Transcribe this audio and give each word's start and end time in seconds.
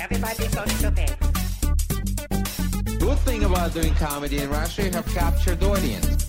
Everybody's 0.00 0.52
so 0.52 0.64
stupid. 0.66 1.16
Good 3.00 3.18
thing 3.20 3.44
about 3.44 3.74
doing 3.74 3.94
comedy 3.94 4.38
in 4.38 4.48
Russia, 4.48 4.84
you 4.84 4.90
have 4.92 5.06
captured 5.06 5.58
the 5.58 5.70
audience. 5.70 6.28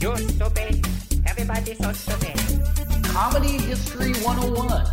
You're 0.00 0.16
stupid. 0.18 0.86
Everybody's 1.26 1.78
so 1.78 1.92
stupid. 1.92 3.04
Comedy 3.04 3.58
History 3.58 4.12
101. 4.22 4.86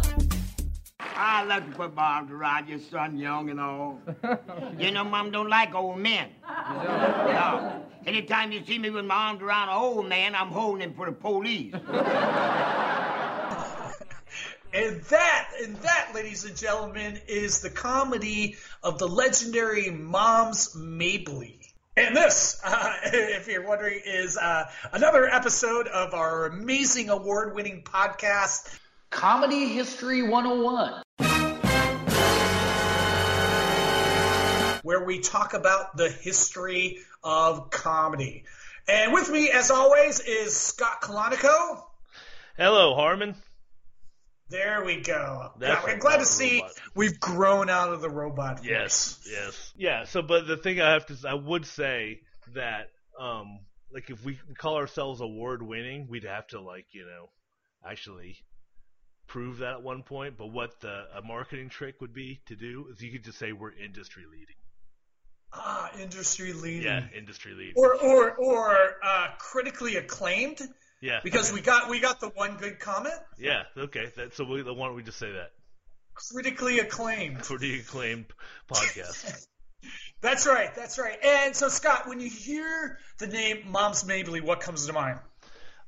I 1.16 1.44
like 1.44 1.70
to 1.70 1.76
put 1.76 1.94
my 1.94 2.04
arms 2.04 2.32
around 2.32 2.68
your 2.68 2.80
son, 2.80 3.18
young 3.18 3.52
and 3.52 3.60
all. 3.60 4.00
you 4.80 4.90
know, 4.90 5.04
Mom 5.04 5.30
don't 5.30 5.50
like 5.50 5.76
old 5.76 6.00
men. 6.00 6.30
No. 6.50 7.86
Anytime 8.08 8.52
you 8.52 8.66
see 8.66 8.80
me 8.80 8.90
with 8.90 9.06
my 9.06 9.16
arms 9.16 9.42
around 9.42 9.70
an 9.70 9.76
old 9.76 10.10
man, 10.10 10.34
I'm 10.34 10.48
holding 10.48 10.82
him 10.82 10.96
for 10.96 11.06
the 11.06 11.12
police. 11.12 11.74
And 14.74 15.02
that, 15.04 15.50
and 15.62 15.76
that, 15.78 16.12
ladies 16.16 16.46
and 16.46 16.58
gentlemen, 16.58 17.20
is 17.28 17.62
the 17.62 17.70
comedy 17.70 18.56
of 18.82 18.98
the 18.98 19.08
legendary 19.08 19.92
Moms 19.92 20.76
Mabley. 20.76 21.60
And 21.96 22.16
this, 22.16 22.60
uh, 22.66 22.94
if 23.04 23.48
you're 23.48 23.68
wondering, 23.68 24.02
is 24.04 24.36
uh, 24.36 24.64
another 24.92 25.30
episode 25.30 25.88
of 25.88 26.16
our 26.16 26.48
amazing 26.48 27.12
award-winning 27.12 27.84
podcast, 27.84 28.80
Comedy 29.12 29.68
History 29.68 30.24
101. 30.24 31.04
where 34.82 35.06
we 35.06 35.20
talk 35.20 35.54
about 35.54 35.96
the 35.96 36.10
history 36.10 36.98
of 37.24 37.70
comedy. 37.70 38.44
And 38.88 39.14
with 39.14 39.30
me, 39.30 39.50
as 39.50 39.72
always, 39.72 40.20
is 40.20 40.58
Scott 40.58 41.02
Colonico. 41.02 41.84
Hello, 42.58 42.94
Harmon. 42.96 43.36
There 44.54 44.86
we 44.86 45.02
go. 45.02 45.52
That's 45.58 45.84
Yeah, 45.84 45.94
I'm 45.94 45.98
glad 45.98 46.18
to 46.18 46.26
see 46.26 46.58
robot. 46.62 46.72
we've 46.94 47.20
grown 47.20 47.72
out 47.72 47.92
of 47.92 48.02
the 48.02 48.10
robot. 48.10 48.60
voice. 48.60 48.68
Yes, 48.70 49.20
yes, 49.28 49.74
yeah. 49.76 50.04
So, 50.06 50.22
but 50.22 50.46
the 50.46 50.58
thing 50.58 50.80
I 50.80 50.92
have 50.92 51.08
to, 51.08 51.18
I 51.28 51.34
would 51.34 51.66
say 51.66 52.22
that, 52.54 52.92
um, 53.20 53.62
like 53.92 54.12
if 54.12 54.24
we 54.24 54.38
call 54.60 54.76
ourselves 54.76 55.22
award 55.22 55.64
winning, 55.64 56.06
we'd 56.08 56.26
have 56.26 56.46
to 56.50 56.62
like, 56.62 56.86
you 56.92 57.04
know, 57.04 57.30
actually 57.84 58.38
prove 59.26 59.58
that 59.58 59.74
at 59.74 59.82
one 59.82 60.04
point. 60.04 60.38
But 60.38 60.52
what 60.52 60.80
the 60.82 61.06
a 61.18 61.24
marketing 61.24 61.70
trick 61.70 62.00
would 62.00 62.14
be 62.14 62.42
to 62.46 62.56
do 62.56 62.90
is 62.94 63.02
you 63.02 63.12
could 63.12 63.24
just 63.24 63.40
say 63.40 63.54
we're 63.54 63.72
industry 63.72 64.26
leading. 64.32 64.56
Ah, 65.52 65.90
industry 66.00 66.54
leading. 66.54 66.84
Yeah, 66.84 67.06
industry 67.18 67.54
leading. 67.56 67.74
Or 67.76 67.96
or 67.96 68.36
or 68.36 68.96
uh, 69.04 69.30
critically 69.40 69.96
acclaimed 69.96 70.62
yeah, 71.04 71.20
because 71.22 71.50
okay. 71.50 71.60
we 71.60 71.62
got 71.62 71.90
we 71.90 72.00
got 72.00 72.22
the 72.22 72.30
one 72.30 72.56
good 72.56 72.80
comment. 72.80 73.14
yeah, 73.38 73.64
okay. 73.78 74.10
That, 74.16 74.34
so 74.36 74.46
we, 74.46 74.64
why 74.64 74.88
don't 74.88 74.96
we 74.96 75.04
just 75.04 75.20
say 75.20 75.34
that? 75.34 75.52
Critically 76.14 76.80
acclaimed. 76.80 77.40
Pretty 77.40 77.82
acclaimed 77.82 78.28
podcast. 78.72 79.46
That's 80.22 80.48
right. 80.48 80.74
That's 80.74 80.98
right. 80.98 81.18
And 81.22 81.54
so 81.54 81.68
Scott, 81.68 82.08
when 82.08 82.22
you 82.22 82.30
hear 82.30 83.00
the 83.20 83.28
name 83.28 83.70
Moms 83.70 84.06
Mabley, 84.06 84.40
what 84.40 84.62
comes 84.62 84.86
to 84.88 84.94
mind? 84.94 85.20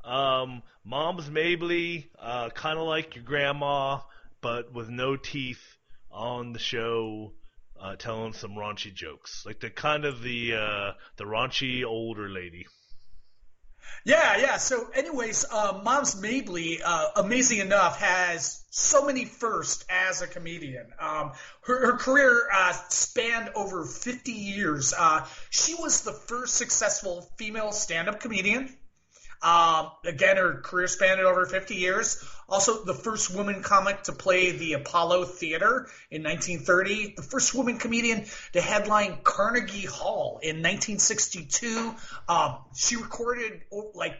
Um, 0.03 0.61
Moms 0.83 1.31
Mabley, 1.31 2.09
uh, 2.19 2.50
kind 2.50 2.77
of 2.77 2.85
like 2.85 3.16
your 3.16 3.23
grandma, 3.23 4.00
but 4.41 4.73
with 4.73 4.89
no 4.89 5.16
teeth 5.16 5.63
on 6.11 6.52
the 6.52 6.59
show, 6.59 7.31
uh, 7.79 7.95
telling 7.95 8.33
some 8.33 8.52
raunchy 8.55 8.94
jokes, 8.94 9.45
like 9.45 9.61
the 9.61 9.69
kind 9.69 10.03
of 10.03 10.22
the 10.22 10.55
uh, 10.55 10.91
the 11.16 11.23
raunchy 11.23 11.85
older 11.85 12.27
lady. 12.27 12.67
Yeah, 14.05 14.38
yeah. 14.38 14.58
So, 14.58 14.88
anyways, 14.94 15.45
uh, 15.52 15.81
Moms 15.83 16.16
Mabley, 16.19 16.81
uh, 16.83 17.08
amazing 17.16 17.59
enough, 17.59 18.00
has 18.00 18.64
so 18.69 19.05
many 19.05 19.25
firsts 19.25 19.83
as 19.89 20.22
a 20.22 20.28
comedian. 20.28 20.86
Um, 21.00 21.31
her, 21.61 21.88
her 21.88 21.97
career 21.97 22.47
uh, 22.53 22.73
spanned 22.89 23.50
over 23.56 23.83
50 23.83 24.31
years. 24.31 24.94
Uh, 24.97 25.25
she 25.50 25.73
was 25.73 26.02
the 26.02 26.11
first 26.11 26.56
successful 26.56 27.28
female 27.38 27.72
stand-up 27.72 28.19
comedian. 28.19 28.75
Um, 29.41 29.91
again, 30.06 30.38
her 30.38 30.62
career 30.62 30.88
spanned 30.88 31.22
over 31.22 31.46
50 31.46 31.75
years. 31.75 32.23
Also, 32.47 32.84
the 32.84 32.94
first 32.94 33.35
woman 33.35 33.63
comic 33.63 34.03
to 34.03 34.12
play 34.12 34.51
the 34.51 34.73
Apollo 34.73 35.25
Theater 35.25 35.88
in 36.12 36.23
1930. 36.23 37.16
The 37.18 37.23
first 37.23 37.53
woman 37.56 37.78
comedian 37.78 38.25
to 38.53 38.62
headline 38.62 39.19
Carnegie 39.23 39.85
Hall 39.85 40.40
in 40.41 40.57
1962. 40.57 41.94
Um, 42.29 42.57
she 42.75 42.96
recorded 42.97 43.62
oh, 43.72 43.91
like 43.96 44.16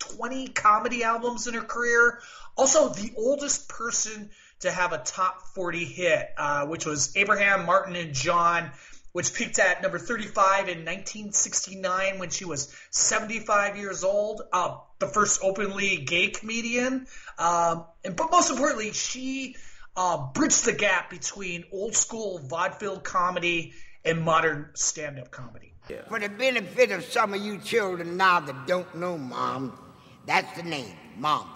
20 0.00 0.48
comedy 0.48 1.04
albums 1.04 1.46
in 1.46 1.54
her 1.54 1.62
career. 1.62 2.20
Also, 2.56 2.88
the 2.88 3.12
oldest 3.16 3.68
person 3.68 4.30
to 4.60 4.70
have 4.70 4.92
a 4.92 4.98
top 4.98 5.42
40 5.54 5.84
hit, 5.84 6.28
uh, 6.36 6.66
which 6.66 6.84
was 6.84 7.16
Abraham 7.16 7.66
Martin 7.66 7.96
and 7.96 8.14
John, 8.14 8.70
which 9.12 9.34
peaked 9.34 9.58
at 9.58 9.82
number 9.82 9.98
35 9.98 10.68
in 10.68 10.78
1969 10.84 12.18
when 12.18 12.30
she 12.30 12.44
was 12.44 12.74
75 12.90 13.76
years 13.76 14.04
old. 14.04 14.42
Uh, 14.52 14.78
the 14.98 15.06
first 15.06 15.40
openly 15.42 15.96
gay 15.96 16.28
comedian. 16.28 17.06
Um, 17.38 17.84
and, 18.04 18.14
but 18.14 18.30
most 18.30 18.50
importantly, 18.50 18.92
she 18.92 19.56
uh, 19.96 20.28
bridged 20.32 20.64
the 20.64 20.72
gap 20.72 21.10
between 21.10 21.64
old 21.72 21.96
school 21.96 22.38
vaudeville 22.38 23.00
comedy 23.00 23.72
and 24.04 24.22
modern 24.22 24.70
stand 24.74 25.18
up 25.18 25.30
comedy. 25.30 25.72
For 26.08 26.20
the 26.20 26.28
benefit 26.28 26.92
of 26.92 27.04
some 27.04 27.34
of 27.34 27.40
you 27.40 27.58
children 27.58 28.16
now 28.16 28.38
that 28.40 28.66
don't 28.66 28.94
know 28.94 29.18
Mom, 29.18 29.76
that's 30.24 30.56
the 30.56 30.62
name, 30.62 30.94
Mom. 31.16 31.48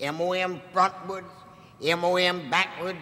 M-O-M 0.00 0.60
frontwards, 0.72 1.24
M-O-M 1.82 2.50
backwards, 2.50 2.98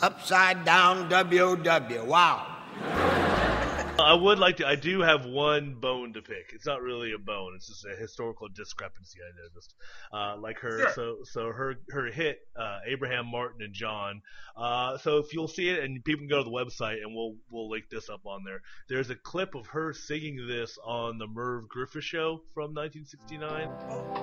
upside 0.00 0.64
down 0.64 1.08
W-O-W. 1.10 2.04
Wow. 2.04 2.49
I 2.82 4.14
would 4.14 4.38
like 4.38 4.56
to. 4.58 4.66
I 4.66 4.76
do 4.76 5.00
have 5.02 5.26
one 5.26 5.74
bone 5.74 6.14
to 6.14 6.22
pick. 6.22 6.52
It's 6.54 6.64
not 6.64 6.80
really 6.80 7.12
a 7.12 7.18
bone. 7.18 7.52
It's 7.54 7.68
just 7.68 7.84
a 7.84 7.94
historical 7.94 8.48
discrepancy 8.48 9.18
I 9.20 9.30
noticed. 9.42 9.74
Uh, 10.12 10.40
like 10.40 10.58
her, 10.60 10.78
Sure. 10.78 10.92
so 10.94 11.16
so 11.24 11.52
her 11.52 11.74
her 11.90 12.06
hit 12.06 12.38
uh, 12.56 12.78
Abraham 12.86 13.26
Martin 13.26 13.60
and 13.62 13.74
John. 13.74 14.22
Uh, 14.56 14.96
so 14.98 15.18
if 15.18 15.34
you'll 15.34 15.48
see 15.48 15.68
it, 15.68 15.84
and 15.84 16.02
people 16.02 16.20
can 16.20 16.28
go 16.28 16.38
to 16.38 16.44
the 16.44 16.50
website, 16.50 17.02
and 17.02 17.14
we'll 17.14 17.36
we'll 17.50 17.68
link 17.68 17.84
this 17.90 18.08
up 18.08 18.24
on 18.26 18.42
there. 18.44 18.62
There's 18.88 19.10
a 19.10 19.16
clip 19.16 19.54
of 19.54 19.66
her 19.68 19.92
singing 19.92 20.46
this 20.48 20.78
on 20.82 21.18
the 21.18 21.26
Merv 21.26 21.68
Griffin 21.68 22.00
show 22.00 22.40
from 22.54 22.74
1969. 22.74 23.68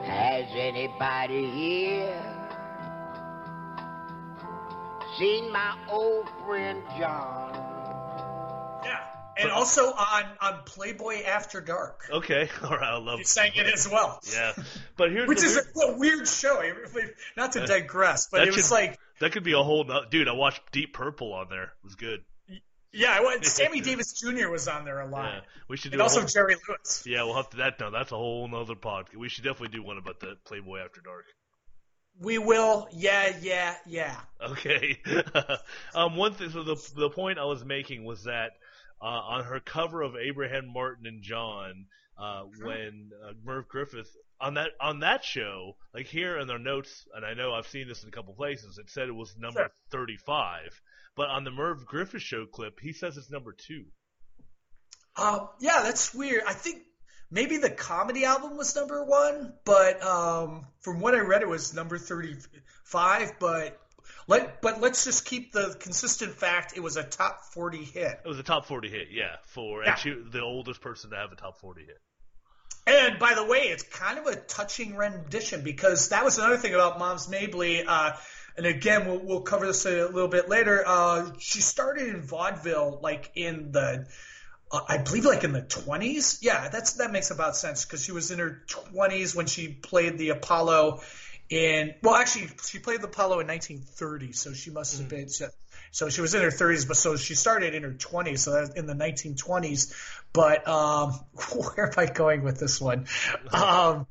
Has 0.10 0.46
anybody 0.56 1.52
here 1.52 2.48
seen 5.20 5.52
my 5.52 5.78
old 5.90 6.28
friend 6.46 6.82
John? 6.98 7.67
And 9.40 9.52
also 9.52 9.86
on, 9.92 10.24
on 10.42 10.60
Playboy 10.66 11.24
After 11.24 11.62
Dark. 11.62 12.02
Okay, 12.12 12.50
all 12.64 12.70
right, 12.72 12.94
I 12.94 12.98
love. 12.98 13.20
You 13.20 13.26
sang 13.26 13.52
it 13.56 13.68
as 13.68 13.88
well. 13.90 14.20
Yeah, 14.32 14.54
but 14.96 15.12
here's 15.12 15.28
Which 15.28 15.44
is 15.44 15.60
weird- 15.76 15.96
a, 15.96 15.98
weird 15.98 16.28
show. 16.28 16.62
Not 17.36 17.52
to 17.54 17.66
digress, 17.66 18.28
but 18.32 18.40
That 18.40 18.48
it 18.48 18.56
was 18.56 18.68
should- 18.68 18.74
like, 18.74 19.00
that 19.20 19.32
could 19.32 19.44
be 19.44 19.54
a 19.54 19.64
whole 19.64 19.84
no- 19.84 20.06
dude. 20.10 20.28
I 20.28 20.34
watched 20.34 20.62
Deep 20.72 20.94
Purple 20.94 21.34
on 21.34 21.48
there. 21.50 21.64
It 21.64 21.70
was 21.84 21.96
good. 21.96 22.20
yeah, 22.92 23.12
I 23.12 23.22
went, 23.26 23.46
Sammy 23.58 23.82
Davis 23.82 24.14
Jr. 24.14 24.50
was 24.50 24.68
on 24.68 24.86
there 24.86 25.00
a 25.02 25.08
lot. 25.08 25.34
Yeah, 25.34 25.40
we 25.68 25.78
should 25.78 25.92
do 25.92 25.96
And 25.96 26.02
also 26.02 26.20
whole- 26.22 26.28
Jerry 26.30 26.56
Lewis. 26.68 27.04
Yeah, 27.06 27.24
we'll 27.24 27.36
have 27.36 27.50
to 27.52 27.58
that 27.58 27.78
done. 27.78 27.92
That's 27.94 28.12
a 28.12 28.16
whole 28.16 28.48
nother 28.48 28.76
podcast. 28.76 29.16
We 29.18 29.30
should 29.30 29.44
definitely 29.44 29.78
do 29.78 29.84
one 29.84 29.98
about 29.98 30.20
the 30.20 30.36
Playboy 30.46 30.80
After 30.80 31.02
Dark. 31.02 31.26
We 32.20 32.40
will, 32.40 32.88
yeah, 32.94 33.32
yeah, 33.42 33.76
yeah. 33.86 34.16
Okay. 34.42 35.00
um, 35.96 36.16
one 36.16 36.34
thing. 36.34 36.50
So 36.50 36.64
the 36.64 36.76
the 36.96 37.10
point 37.12 37.38
I 37.38 37.46
was 37.46 37.64
making 37.64 38.06
was 38.06 38.24
that 38.24 38.54
uh, 39.02 39.06
on 39.06 39.44
her 39.44 39.60
cover 39.60 40.02
of 40.02 40.16
Abraham 40.16 40.72
Martin 40.72 41.06
and 41.06 41.22
John, 41.22 41.86
uh, 42.18 42.44
when 42.64 43.12
uh, 43.24 43.34
Merv 43.44 43.68
Griffin 43.68 44.04
on 44.42 44.56
that 44.56 44.70
on 44.82 45.00
that 45.00 45.24
show, 45.24 45.76
like 45.94 46.08
here 46.08 46.38
in 46.40 46.48
their 46.48 46.60
notes, 46.60 47.08
and 47.16 47.26
I 47.26 47.34
know 47.34 47.54
I've 47.54 47.68
seen 47.68 47.88
this 47.88 48.04
in 48.04 48.10
a 48.10 48.12
couple 48.12 48.34
places, 48.34 48.78
it 48.78 48.90
said 48.90 49.08
it 49.08 49.16
was 49.16 49.36
number 49.38 49.60
Sure. 49.60 49.72
thirty 49.92 50.18
five, 50.18 50.82
but 51.16 51.30
on 51.30 51.44
the 51.44 51.52
Merv 51.52 51.86
Griffin 51.86 52.20
show 52.20 52.46
clip, 52.46 52.80
he 52.80 52.94
says 52.94 53.18
it's 53.18 53.30
number 53.32 53.54
two. 53.54 53.86
Um, 55.16 55.50
yeah, 55.60 55.82
that's 55.84 56.14
weird. 56.14 56.44
I 56.48 56.54
think 56.54 56.84
maybe 57.32 57.58
the 57.58 57.72
comedy 57.72 58.26
album 58.26 58.58
was 58.58 58.76
number 58.76 59.04
one, 59.04 59.54
but 59.66 60.04
um, 60.04 60.68
from 60.82 61.00
what 61.00 61.16
I 61.16 61.20
read, 61.20 61.42
it 61.42 61.48
was 61.48 61.74
number 61.74 61.98
thirty-five. 61.98 63.40
But 63.40 63.80
let 64.28 64.62
but 64.62 64.82
let's 64.82 65.06
just 65.06 65.26
keep 65.26 65.52
the 65.54 65.76
consistent 65.80 66.34
fact 66.34 66.76
it 66.76 66.82
was 66.82 66.98
a 66.98 67.04
top 67.04 67.42
forty 67.54 67.84
hit. 67.84 68.20
It 68.24 68.28
was 68.28 68.40
a 68.40 68.44
top 68.44 68.66
forty 68.66 68.90
hit, 68.90 69.08
yeah, 69.12 69.38
for 69.44 69.84
Yeah. 69.84 69.96
she, 69.96 70.12
the 70.12 70.42
oldest 70.42 70.82
person 70.82 71.12
to 71.12 71.16
have 71.16 71.32
a 71.32 71.36
top 71.36 71.60
forty 71.60 71.86
hit. 71.86 72.00
And 72.86 73.20
by 73.20 73.34
the 73.34 73.44
way, 73.44 73.60
it's 73.64 73.84
kind 73.84 74.18
of 74.18 74.28
a 74.28 74.36
touching 74.38 74.96
rendition 74.96 75.62
because 75.62 76.10
that 76.10 76.24
was 76.24 76.38
another 76.38 76.56
thing 76.58 76.74
about 76.74 76.98
Moms 77.00 77.28
Mabley. 77.28 77.84
Uh, 77.86 78.14
and 78.56 78.66
again, 78.66 79.06
we'll, 79.06 79.20
we'll 79.20 79.42
cover 79.42 79.68
this 79.68 79.86
a 79.86 80.06
little 80.06 80.30
bit 80.30 80.48
later. 80.48 80.84
Uh, 80.88 81.32
she 81.38 81.60
started 81.60 82.08
in 82.08 82.22
vaudeville 82.22 83.00
like 83.04 83.30
in 83.36 83.74
the, 83.74 84.08
uh, 84.72 84.80
I 84.88 85.00
believe 85.00 85.26
like 85.26 85.44
in 85.44 85.52
the 85.52 85.62
20s. 85.62 86.40
Yeah, 86.42 86.70
that's 86.70 86.94
that 86.94 87.12
makes 87.12 87.30
about 87.30 87.58
sense 87.58 87.84
because 87.84 88.06
she 88.06 88.14
was 88.14 88.32
in 88.32 88.40
her 88.40 88.64
20s 88.70 89.36
when 89.36 89.48
she 89.48 89.68
played 89.68 90.18
the 90.18 90.30
Apollo 90.30 91.02
in 91.50 91.94
well, 92.02 92.16
actually, 92.16 92.50
she 92.66 92.80
played 92.80 93.02
the 93.02 93.08
Apollo 93.08 93.40
in 93.40 93.48
1930, 93.48 94.34
so 94.34 94.54
she 94.54 94.70
must 94.70 94.98
have 94.98 95.10
been. 95.10 95.30
So, 95.30 95.50
so 95.92 96.10
she 96.10 96.22
was 96.22 96.36
in 96.36 96.42
her 96.42 96.50
30s, 96.50 96.88
but 96.88 96.98
so 96.98 97.16
she 97.16 97.36
started 97.36 97.74
in 97.74 97.84
her 97.84 97.94
20s, 97.94 98.40
so 98.40 98.52
that's 98.52 98.72
in 98.72 98.86
the 98.86 98.94
1920s. 98.94 99.94
But 100.34 100.68
um, 100.68 101.12
where 101.56 101.88
am 101.88 101.94
I 101.98 102.06
going 102.06 102.44
with 102.44 102.60
this 102.60 102.82
one? 102.82 103.08
Um, 103.52 104.08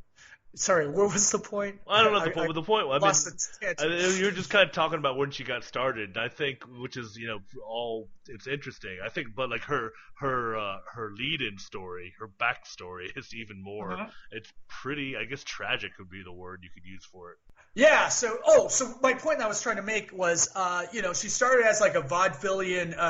sorry, 0.56 0.88
what 0.88 1.12
was 1.12 1.30
the 1.30 1.38
point? 1.38 1.80
I 1.88 2.02
don't 2.02 2.12
know 2.12 2.24
the 2.24 2.30
point. 2.30 2.48
but 2.48 2.54
the 2.54 2.62
point. 2.62 2.88
I 2.90 2.98
mean, 2.98 3.74
I 3.78 3.86
mean, 3.86 4.20
you're 4.20 4.30
just 4.30 4.50
kind 4.50 4.68
of 4.68 4.74
talking 4.74 4.98
about 4.98 5.16
when 5.16 5.30
she 5.30 5.44
got 5.44 5.64
started. 5.64 6.16
I 6.16 6.28
think, 6.28 6.64
which 6.78 6.96
is 6.96 7.16
you 7.16 7.28
know 7.28 7.40
all 7.66 8.08
it's 8.28 8.46
interesting. 8.46 8.98
I 9.04 9.08
think, 9.08 9.28
but 9.34 9.50
like 9.50 9.62
her 9.64 9.92
her 10.14 10.56
uh, 10.56 10.78
her 10.94 11.12
lead-in 11.16 11.58
story, 11.58 12.14
her 12.18 12.28
backstory 12.28 13.16
is 13.16 13.34
even 13.34 13.62
more. 13.62 13.92
Uh-huh. 13.92 14.06
It's 14.32 14.52
pretty. 14.68 15.16
I 15.16 15.24
guess 15.24 15.44
tragic 15.44 15.92
would 15.98 16.10
be 16.10 16.22
the 16.22 16.32
word 16.32 16.60
you 16.62 16.70
could 16.74 16.84
use 16.84 17.04
for 17.04 17.32
it. 17.32 17.38
Yeah. 17.74 18.08
So, 18.08 18.38
oh, 18.44 18.68
so 18.68 18.94
my 19.02 19.12
point 19.12 19.40
I 19.40 19.48
was 19.48 19.60
trying 19.60 19.76
to 19.76 19.82
make 19.82 20.10
was, 20.10 20.48
uh, 20.54 20.86
you 20.92 21.02
know, 21.02 21.12
she 21.12 21.28
started 21.28 21.66
as 21.66 21.78
like 21.78 21.94
a 21.94 22.00
vaudevillian 22.00 22.94
uh, 22.96 23.00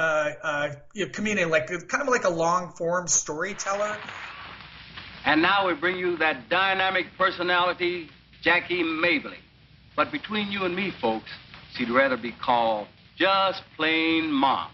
uh, 0.43 0.73
you 0.93 1.07
know, 1.07 1.13
comedian, 1.13 1.51
like 1.51 1.69
kind 1.69 2.03
of 2.03 2.09
like 2.09 2.25
a 2.25 2.31
long 2.31 2.73
form 2.73 3.07
storyteller. 3.07 3.97
And 5.27 5.43
now 5.43 5.67
we 5.67 5.75
bring 5.75 5.99
you 5.99 6.17
that 6.19 6.49
dynamic 6.49 7.07
personality, 7.19 8.09
Jackie 8.43 8.85
Mabley. 8.85 9.39
But 9.97 10.13
between 10.13 10.53
you 10.53 10.65
and 10.65 10.77
me, 10.77 10.93
folks, 11.01 11.29
she'd 11.75 11.91
rather 11.91 12.17
be 12.17 12.31
called 12.31 12.87
just 13.19 13.61
plain 13.77 14.31
Mom. 14.31 14.71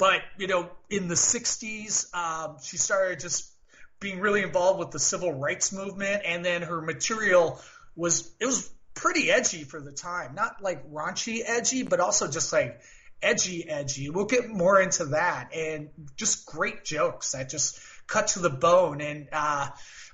But 0.00 0.22
you 0.36 0.48
know, 0.48 0.68
in 0.90 1.06
the 1.06 1.14
'60s, 1.14 2.12
um, 2.12 2.56
she 2.60 2.76
started 2.76 3.20
just 3.20 3.52
being 4.00 4.18
really 4.18 4.42
involved 4.42 4.80
with 4.80 4.90
the 4.90 4.98
civil 4.98 5.32
rights 5.32 5.72
movement, 5.72 6.22
and 6.26 6.44
then 6.44 6.62
her 6.62 6.82
material 6.82 7.60
was 7.94 8.32
it 8.40 8.46
was 8.46 8.68
pretty 8.94 9.30
edgy 9.30 9.62
for 9.62 9.80
the 9.80 9.92
time. 9.92 10.34
Not 10.34 10.60
like 10.60 10.90
raunchy 10.90 11.40
edgy, 11.46 11.84
but 11.84 12.00
also 12.00 12.28
just 12.28 12.52
like 12.52 12.80
edgy 13.22 13.68
edgy. 13.68 14.10
We'll 14.10 14.26
get 14.26 14.48
more 14.48 14.80
into 14.80 15.04
that, 15.06 15.54
and 15.54 15.90
just 16.16 16.46
great 16.46 16.84
jokes 16.84 17.30
that 17.30 17.48
just 17.48 17.78
cut 18.06 18.28
to 18.28 18.40
the 18.40 18.50
bone. 18.50 19.00
And 19.00 19.28
uh, 19.32 19.68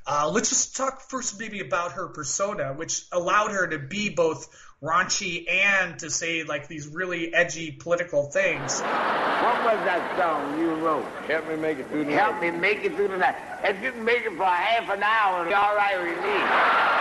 uh, 0.06 0.30
let's 0.32 0.48
just 0.48 0.76
talk 0.76 1.02
first 1.02 1.38
maybe 1.38 1.60
about 1.60 1.92
her 1.92 2.08
persona, 2.08 2.72
which 2.74 3.04
allowed 3.12 3.52
her 3.52 3.68
to 3.68 3.78
be 3.78 4.08
both 4.08 4.48
raunchy 4.82 5.50
and 5.50 5.98
to 5.98 6.08
say 6.08 6.42
like 6.42 6.66
these 6.66 6.88
really 6.88 7.34
edgy 7.34 7.70
political 7.70 8.30
things. 8.30 8.80
What 8.80 9.64
was 9.64 9.84
that 9.84 10.16
song 10.18 10.58
you 10.58 10.74
wrote? 10.74 11.04
Help 11.26 11.48
me 11.48 11.56
make 11.56 11.78
it 11.78 11.88
through 11.88 12.06
the 12.06 12.12
Help 12.12 12.40
me 12.40 12.50
make 12.50 12.82
it 12.82 12.96
through 12.96 13.08
the 13.08 13.18
night. 13.18 13.36
If 13.62 13.82
you 13.82 13.92
can 13.92 14.04
make 14.04 14.24
it 14.24 14.36
for 14.36 14.44
half 14.44 14.90
an 14.90 15.02
hour, 15.02 15.46
it's 15.46 15.54
all 15.54 15.76
right 15.76 15.98
with 15.98 16.18
me. 16.24 17.00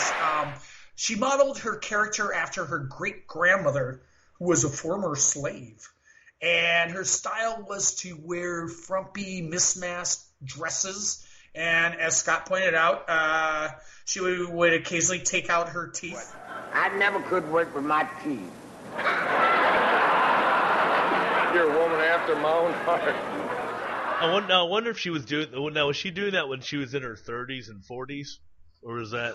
Um, 0.00 0.54
she 0.94 1.16
modeled 1.16 1.58
her 1.60 1.76
character 1.76 2.32
after 2.32 2.64
her 2.64 2.78
great 2.78 3.26
grandmother, 3.26 4.02
who 4.38 4.46
was 4.46 4.64
a 4.64 4.70
former 4.70 5.16
slave. 5.16 5.88
And 6.42 6.92
her 6.92 7.04
style 7.04 7.64
was 7.68 7.96
to 7.96 8.18
wear 8.22 8.66
frumpy, 8.66 9.42
mismatched 9.42 10.20
dresses. 10.44 11.26
And 11.54 12.00
as 12.00 12.16
Scott 12.16 12.46
pointed 12.46 12.74
out, 12.74 13.04
uh, 13.08 13.68
she 14.04 14.20
would, 14.20 14.48
would 14.48 14.72
occasionally 14.72 15.20
take 15.20 15.50
out 15.50 15.70
her 15.70 15.88
teeth. 15.88 16.34
I 16.72 16.96
never 16.96 17.20
could 17.20 17.50
work 17.50 17.74
with 17.74 17.84
my 17.84 18.08
teeth. 18.24 18.50
You're 21.54 21.70
a 21.70 21.78
woman 21.78 22.00
after 22.00 22.36
my 22.36 22.52
own 22.52 22.72
heart. 22.72 23.14
I 24.20 24.32
wonder, 24.32 24.54
I 24.54 24.62
wonder 24.62 24.90
if 24.90 24.98
she 24.98 25.10
was 25.10 25.24
doing. 25.24 25.48
Now, 25.72 25.88
was 25.88 25.96
she 25.96 26.10
doing 26.10 26.32
that 26.32 26.48
when 26.48 26.60
she 26.60 26.76
was 26.76 26.94
in 26.94 27.02
her 27.02 27.16
30s 27.16 27.70
and 27.70 27.82
40s, 27.82 28.36
or 28.82 28.96
was 28.96 29.12
that? 29.12 29.34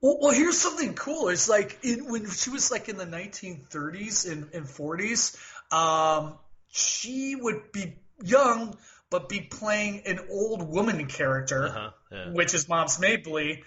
Well, 0.00 0.18
well, 0.20 0.32
here's 0.32 0.58
something 0.58 0.94
cool. 0.94 1.28
It's 1.28 1.48
like 1.48 1.78
in, 1.84 2.10
when 2.10 2.28
she 2.28 2.50
was 2.50 2.72
like 2.72 2.88
in 2.88 2.96
the 2.96 3.06
1930s 3.06 4.30
and, 4.30 4.48
and 4.52 4.66
40s, 4.66 5.36
um, 5.72 6.34
she 6.70 7.34
would 7.36 7.72
be 7.72 7.96
young 8.22 8.76
but 9.10 9.28
be 9.28 9.40
playing 9.40 10.02
an 10.06 10.20
old 10.30 10.62
woman 10.62 11.06
character, 11.06 11.66
Uh-huh, 11.66 11.90
yeah. 12.10 12.30
which 12.32 12.54
is 12.54 12.66
Moms 12.68 12.98
Mabley, 12.98 13.62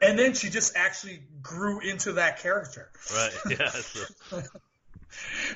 and 0.00 0.16
then 0.18 0.34
she 0.34 0.48
just 0.48 0.76
actually 0.76 1.22
grew 1.42 1.80
into 1.80 2.12
that 2.12 2.38
character. 2.38 2.90
Right. 3.14 3.32
Yeah. 3.58 4.42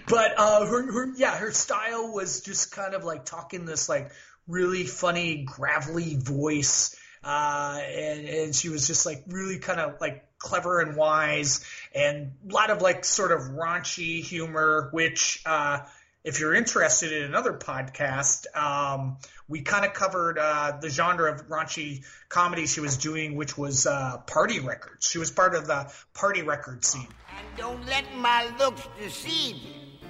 But 0.09 0.35
uh, 0.39 0.65
her, 0.65 0.93
her, 0.93 1.13
yeah, 1.17 1.37
her 1.37 1.53
style 1.53 2.13
was 2.15 2.41
just 2.41 2.73
kind 2.73 2.95
of 2.95 3.05
like 3.05 3.25
talking 3.25 3.67
this 3.67 3.89
like 3.89 4.11
really 4.49 4.85
funny, 4.85 5.45
gravelly 5.45 6.17
voice, 6.17 6.97
uh, 7.23 7.81
and 7.83 8.29
and 8.29 8.55
she 8.55 8.69
was 8.69 8.87
just 8.87 9.07
like 9.07 9.25
really 9.29 9.59
kind 9.59 9.81
of 9.81 10.01
like 10.01 10.27
clever 10.39 10.81
and 10.81 10.97
wise, 10.97 11.65
and 11.95 12.33
a 12.49 12.53
lot 12.53 12.71
of 12.71 12.83
like 12.83 13.05
sort 13.05 13.33
of 13.33 13.41
raunchy 13.41 14.23
humor, 14.23 14.89
which. 14.93 15.43
Uh, 15.45 15.81
if 16.23 16.39
you're 16.39 16.55
interested 16.55 17.13
in 17.13 17.23
another 17.23 17.55
podcast, 17.55 18.45
um, 18.55 19.17
we 19.49 19.63
kind 19.63 19.87
of 19.87 19.95
covered 19.95 20.39
uh, 20.39 20.77
the 20.81 20.91
genre 20.91 21.33
of 21.33 21.49
raunchy 21.49 22.05
comedy 22.29 22.67
she 22.67 22.81
was 22.81 22.99
doing, 22.99 23.37
which 23.37 23.57
was 23.57 23.87
uh, 23.87 24.19
party 24.27 24.61
records. 24.61 25.09
She 25.09 25.19
was 25.19 25.31
part 25.31 25.55
of 25.55 25.67
the 25.67 25.91
party 26.13 26.43
record 26.43 26.85
scene. 26.85 27.09
And 27.37 27.47
don't 27.57 27.87
let 27.87 28.05
my 28.17 28.51
looks 28.59 28.87
deceive 29.03 29.57
you. 29.57 30.09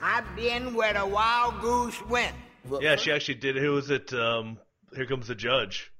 I've 0.00 0.36
been 0.36 0.74
where 0.74 0.92
the 0.92 1.06
wild 1.06 1.60
goose 1.60 2.00
went. 2.06 2.34
yeah, 2.80 2.96
she 2.96 3.10
actually 3.10 3.36
did. 3.36 3.56
Who 3.56 3.72
was 3.72 3.90
it? 3.90 4.12
Um, 4.12 4.58
Here 4.94 5.06
comes 5.06 5.28
the 5.28 5.34
judge. 5.34 5.90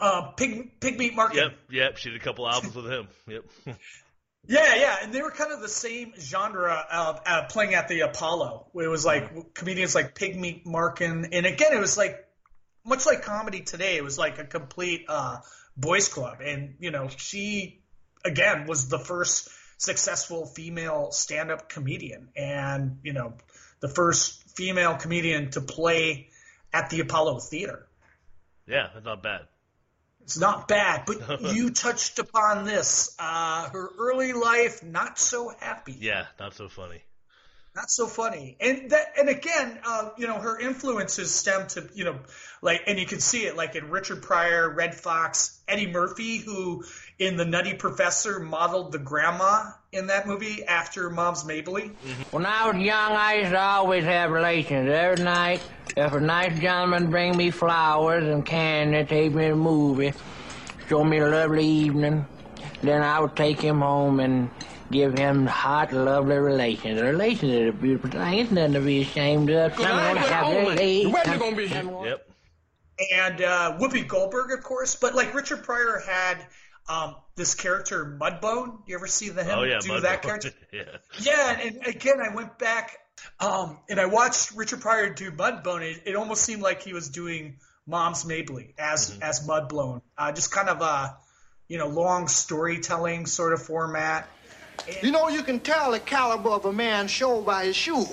Uh, 0.00 0.32
Pig, 0.36 0.80
Pig 0.80 0.98
Meat 0.98 1.14
Market. 1.14 1.36
Yep. 1.36 1.52
Yep. 1.70 1.96
She 1.96 2.10
did 2.10 2.20
a 2.20 2.24
couple 2.24 2.48
albums 2.48 2.74
with 2.74 2.86
him. 2.86 3.08
Yep. 3.26 3.44
Yeah, 4.46 4.74
yeah, 4.74 4.96
and 5.02 5.12
they 5.12 5.22
were 5.22 5.30
kind 5.30 5.52
of 5.52 5.60
the 5.60 5.68
same 5.68 6.12
genre 6.18 6.84
of 6.92 7.20
uh, 7.24 7.44
playing 7.48 7.74
at 7.74 7.88
the 7.88 8.00
Apollo. 8.00 8.66
It 8.74 8.88
was 8.88 9.04
like 9.04 9.54
comedians 9.54 9.94
like 9.94 10.14
Pigmeat 10.14 10.66
Markham, 10.66 11.24
and 11.32 11.46
again, 11.46 11.72
it 11.72 11.80
was 11.80 11.96
like 11.96 12.26
much 12.84 13.06
like 13.06 13.22
comedy 13.22 13.62
today. 13.62 13.96
It 13.96 14.04
was 14.04 14.18
like 14.18 14.38
a 14.38 14.44
complete 14.44 15.06
uh, 15.08 15.38
boys 15.76 16.08
club, 16.08 16.40
and 16.44 16.74
you 16.78 16.90
know, 16.90 17.08
she 17.16 17.80
again 18.22 18.66
was 18.66 18.88
the 18.88 18.98
first 18.98 19.48
successful 19.78 20.46
female 20.46 21.10
stand-up 21.10 21.70
comedian, 21.70 22.28
and 22.36 22.98
you 23.02 23.14
know, 23.14 23.34
the 23.80 23.88
first 23.88 24.42
female 24.56 24.96
comedian 24.96 25.52
to 25.52 25.62
play 25.62 26.28
at 26.74 26.90
the 26.90 27.00
Apollo 27.00 27.38
Theater. 27.38 27.86
Yeah, 28.66 28.88
that's 28.92 29.04
not 29.06 29.22
bad. 29.22 29.42
It's 30.22 30.38
not 30.38 30.68
bad, 30.68 31.04
but 31.06 31.40
you 31.54 31.70
touched 31.70 32.18
upon 32.18 32.64
this. 32.64 33.14
Uh, 33.18 33.68
her 33.70 33.90
early 33.98 34.32
life, 34.32 34.82
not 34.82 35.18
so 35.18 35.52
happy. 35.60 35.96
Yeah, 35.98 36.26
not 36.40 36.54
so 36.54 36.68
funny. 36.68 37.02
Not 37.74 37.90
so 37.90 38.06
funny. 38.06 38.56
And 38.60 38.90
that, 38.90 39.14
and 39.18 39.28
again, 39.28 39.80
uh, 39.84 40.10
you 40.16 40.28
know, 40.28 40.38
her 40.38 40.60
influences 40.60 41.34
stem 41.34 41.66
to, 41.68 41.88
you 41.92 42.04
know, 42.04 42.20
like, 42.62 42.82
and 42.86 43.00
you 43.00 43.06
can 43.06 43.18
see 43.18 43.46
it 43.46 43.56
like 43.56 43.74
in 43.74 43.90
Richard 43.90 44.22
Pryor, 44.22 44.70
Redd 44.70 44.94
Foxx, 44.94 45.58
Eddie 45.66 45.88
Murphy, 45.88 46.36
who 46.36 46.84
in 47.18 47.36
The 47.36 47.44
Nutty 47.44 47.74
Professor 47.74 48.38
modeled 48.38 48.92
the 48.92 49.00
grandma 49.00 49.72
in 49.90 50.06
that 50.06 50.28
movie 50.28 50.64
after 50.64 51.10
Moms 51.10 51.44
Mabley. 51.44 51.90
When 52.30 52.46
I 52.46 52.70
was 52.70 52.76
young, 52.76 53.12
I 53.12 53.34
used 53.38 53.50
to 53.50 53.60
always 53.60 54.04
have 54.04 54.30
relations 54.30 54.88
every 54.88 55.24
night. 55.24 55.60
If 55.96 56.12
a 56.12 56.20
nice 56.20 56.56
gentleman 56.60 57.10
bring 57.10 57.36
me 57.36 57.50
flowers 57.50 58.24
and 58.24 58.46
candy, 58.46 59.04
take 59.04 59.34
me 59.34 59.46
to 59.46 59.52
a 59.52 59.56
movie, 59.56 60.12
show 60.88 61.02
me 61.02 61.18
a 61.18 61.28
lovely 61.28 61.66
evening, 61.66 62.24
then 62.82 63.02
I 63.02 63.18
would 63.18 63.34
take 63.34 63.60
him 63.60 63.80
home 63.80 64.20
and 64.20 64.48
give 64.90 65.18
him 65.18 65.46
hot, 65.46 65.92
lovely 65.92 66.36
relations. 66.36 67.00
Relations 67.00 67.52
are 67.52 67.68
a 67.68 67.72
beautiful 67.72 68.10
thing. 68.10 68.38
It's 68.40 68.50
nothing 68.50 68.74
to 68.74 68.80
be 68.80 69.02
ashamed 69.02 69.50
of. 69.50 69.74
Some 69.74 69.84
of 69.86 69.96
them 69.96 70.16
have 70.16 70.50
their 70.50 70.78
age, 70.80 71.12
some- 71.70 72.04
Yep. 72.04 72.28
and 73.12 73.42
uh, 73.42 73.78
Whoopi 73.80 74.06
Goldberg, 74.06 74.52
of 74.56 74.62
course. 74.62 74.96
But 74.96 75.14
like 75.14 75.34
Richard 75.34 75.62
Pryor 75.64 76.02
had 76.06 76.46
um, 76.88 77.16
this 77.36 77.54
character 77.54 78.16
Mudbone. 78.20 78.78
You 78.86 78.96
ever 78.96 79.06
see 79.06 79.30
the 79.30 79.42
him 79.42 79.58
Oh 79.58 79.62
yeah, 79.64 79.78
do 79.80 79.88
Mudbone. 79.90 80.02
that 80.02 80.22
character? 80.22 80.50
yeah. 80.72 80.82
Yeah, 81.20 81.58
and, 81.60 81.76
and 81.76 81.86
again, 81.86 82.20
I 82.20 82.34
went 82.34 82.58
back 82.58 82.98
um, 83.40 83.78
and 83.88 83.98
I 83.98 84.06
watched 84.06 84.52
Richard 84.54 84.80
Pryor 84.80 85.10
do 85.14 85.30
Mudbone. 85.32 85.82
It, 85.82 86.02
it 86.06 86.16
almost 86.16 86.42
seemed 86.42 86.62
like 86.62 86.82
he 86.82 86.92
was 86.92 87.08
doing 87.08 87.56
Moms 87.86 88.24
Mabley 88.26 88.74
as 88.78 89.10
Mm-hmm. 89.10 89.22
as 89.22 89.46
Mudbone, 89.46 90.02
uh, 90.18 90.32
just 90.32 90.50
kind 90.52 90.68
of 90.68 90.80
a 90.80 91.16
you 91.68 91.78
know 91.78 91.88
long 91.88 92.28
storytelling 92.28 93.26
sort 93.26 93.52
of 93.54 93.62
format. 93.62 94.28
You 95.02 95.12
know, 95.12 95.28
you 95.28 95.42
can 95.42 95.60
tell 95.60 95.92
the 95.92 96.00
caliber 96.00 96.50
of 96.50 96.64
a 96.64 96.72
man's 96.72 97.10
show 97.10 97.40
by 97.40 97.66
his 97.66 97.76
shoe. 97.76 98.06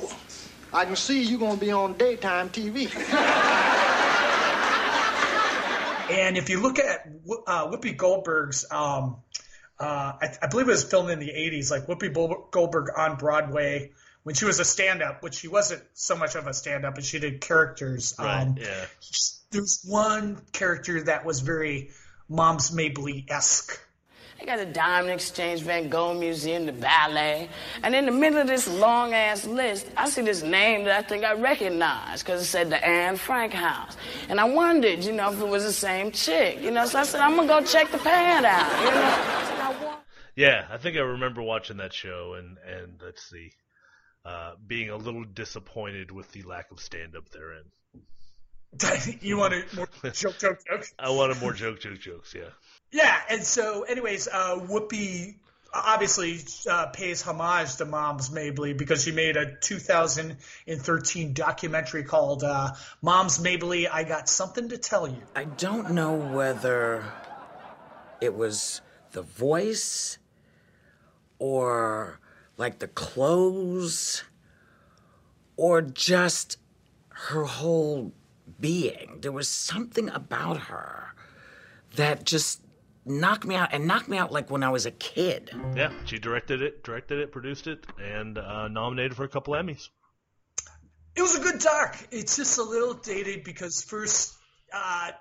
I 0.73 0.85
can 0.85 0.95
see 0.95 1.23
you're 1.23 1.39
gonna 1.39 1.57
be 1.57 1.71
on 1.71 1.93
daytime 1.93 2.49
TV. 2.49 2.89
And 6.11 6.37
if 6.37 6.49
you 6.49 6.61
look 6.61 6.77
at 6.77 7.07
uh, 7.47 7.67
Whoopi 7.67 7.95
Goldberg's, 7.95 8.65
um, 8.69 9.17
uh, 9.79 10.13
I, 10.21 10.35
I 10.41 10.47
believe 10.47 10.67
it 10.67 10.71
was 10.71 10.83
filmed 10.83 11.09
in 11.09 11.19
the 11.19 11.29
80s, 11.29 11.71
like 11.71 11.87
Whoopi 11.87 12.51
Goldberg 12.51 12.89
on 12.97 13.15
Broadway 13.15 13.91
when 14.23 14.35
she 14.35 14.45
was 14.45 14.59
a 14.59 14.65
stand-up, 14.65 15.23
which 15.23 15.35
she 15.35 15.47
wasn't 15.47 15.81
so 15.93 16.15
much 16.15 16.35
of 16.35 16.47
a 16.47 16.53
stand-up, 16.53 16.95
but 16.95 17.03
she 17.03 17.19
did 17.19 17.41
characters. 17.41 18.13
Right. 18.19 18.41
Um, 18.41 18.57
yeah. 18.59 18.85
There's 19.51 19.83
one 19.87 20.41
character 20.51 21.03
that 21.03 21.25
was 21.25 21.39
very 21.39 21.91
Moms 22.29 22.71
Mabley 22.71 23.25
esque. 24.39 24.41
I 24.41 24.45
got 24.45 24.57
the 24.65 24.71
Diamond 24.71 25.13
Exchange, 25.13 25.61
Van 25.61 25.89
Gogh 25.89 26.13
Museum, 26.13 26.65
the 26.65 26.71
ballet. 26.71 27.49
And 27.83 27.95
in 27.95 28.05
the 28.05 28.11
middle 28.11 28.39
of 28.39 28.47
this 28.47 28.67
long 28.67 29.13
ass 29.13 29.45
list, 29.45 29.87
I 29.97 30.09
see 30.09 30.21
this 30.21 30.41
name 30.43 30.85
that 30.85 30.97
I 30.97 31.07
think 31.07 31.23
I 31.23 31.33
recognize 31.33 32.23
because 32.23 32.41
it 32.41 32.45
said 32.45 32.69
the 32.69 32.85
Anne 32.85 33.15
Frank 33.17 33.53
House. 33.53 33.95
And 34.29 34.39
I 34.39 34.45
wondered, 34.45 35.03
you 35.03 35.13
know, 35.13 35.31
if 35.31 35.39
it 35.39 35.47
was 35.47 35.63
the 35.63 35.73
same 35.73 36.11
chick. 36.11 36.61
You 36.61 36.71
know, 36.71 36.85
so 36.85 36.99
I 36.99 37.03
said, 37.03 37.21
I'm 37.21 37.35
going 37.35 37.47
to 37.47 37.53
go 37.53 37.63
check 37.65 37.91
the 37.91 37.97
pad 37.99 38.45
out. 38.45 38.79
You 38.79 38.85
know? 38.91 38.91
I 38.91 39.43
said, 39.45 39.59
I 39.59 39.85
want- 39.85 39.99
Yeah, 40.35 40.65
I 40.71 40.77
think 40.77 40.97
I 40.97 41.01
remember 41.01 41.41
watching 41.41 41.77
that 41.77 41.93
show 41.93 42.35
and 42.37 42.57
and 42.65 42.99
let's 43.03 43.23
see, 43.29 43.51
uh, 44.25 44.53
being 44.65 44.89
a 44.89 44.95
little 44.97 45.23
disappointed 45.23 46.11
with 46.11 46.31
the 46.31 46.41
lack 46.43 46.71
of 46.71 46.79
stand 46.79 47.15
up 47.15 47.29
therein. 47.29 47.63
you 49.21 49.37
want 49.37 49.53
more 49.75 49.87
joke, 50.13 50.37
joke, 50.39 50.59
joke? 50.65 50.85
I 50.97 51.09
wanted 51.09 51.41
more 51.41 51.51
joke, 51.53 51.81
joke, 51.81 51.99
jokes. 51.99 52.33
Yeah. 52.33 52.43
Yeah, 52.91 53.17
and 53.29 53.43
so, 53.43 53.83
anyways, 53.83 54.27
uh, 54.27 54.59
Whoopi 54.59 55.35
obviously 55.73 56.39
uh, 56.69 56.87
pays 56.87 57.21
homage 57.21 57.75
to 57.77 57.85
Moms 57.85 58.29
Mabley 58.31 58.73
because 58.73 59.03
she 59.03 59.11
made 59.11 59.37
a 59.37 59.55
2013 59.55 61.33
documentary 61.33 62.03
called 62.03 62.43
uh, 62.43 62.73
Moms 63.01 63.39
Mabley, 63.39 63.87
I 63.87 64.03
Got 64.03 64.27
Something 64.27 64.69
to 64.69 64.77
Tell 64.77 65.07
You. 65.07 65.21
I 65.35 65.45
don't 65.45 65.91
know 65.91 66.13
whether 66.13 67.05
it 68.19 68.35
was 68.35 68.81
the 69.11 69.21
voice 69.21 70.17
or 71.39 72.19
like 72.57 72.79
the 72.79 72.87
clothes 72.87 74.23
or 75.55 75.81
just 75.81 76.57
her 77.09 77.45
whole 77.45 78.11
being. 78.59 79.19
There 79.21 79.31
was 79.31 79.47
something 79.47 80.09
about 80.09 80.57
her 80.63 81.13
that 81.95 82.25
just 82.25 82.60
knocked 83.05 83.45
me 83.45 83.55
out 83.55 83.73
and 83.73 83.87
knocked 83.87 84.07
me 84.07 84.17
out 84.17 84.31
like 84.31 84.49
when 84.49 84.63
I 84.63 84.69
was 84.69 84.85
a 84.85 84.91
kid. 84.91 85.51
Yeah, 85.75 85.91
she 86.05 86.19
directed 86.19 86.61
it, 86.61 86.83
directed 86.83 87.19
it, 87.19 87.31
produced 87.31 87.67
it, 87.67 87.85
and 88.01 88.37
uh, 88.37 88.67
nominated 88.67 89.15
for 89.15 89.23
a 89.23 89.29
couple 89.29 89.53
Emmys. 89.53 89.89
It 91.15 91.21
was 91.21 91.35
a 91.35 91.41
good 91.41 91.59
doc. 91.59 91.97
It's 92.11 92.37
just 92.37 92.57
a 92.57 92.63
little 92.63 92.93
dated 92.93 93.43
because 93.43 93.83
first, 93.83 94.33
uh, 94.73 95.11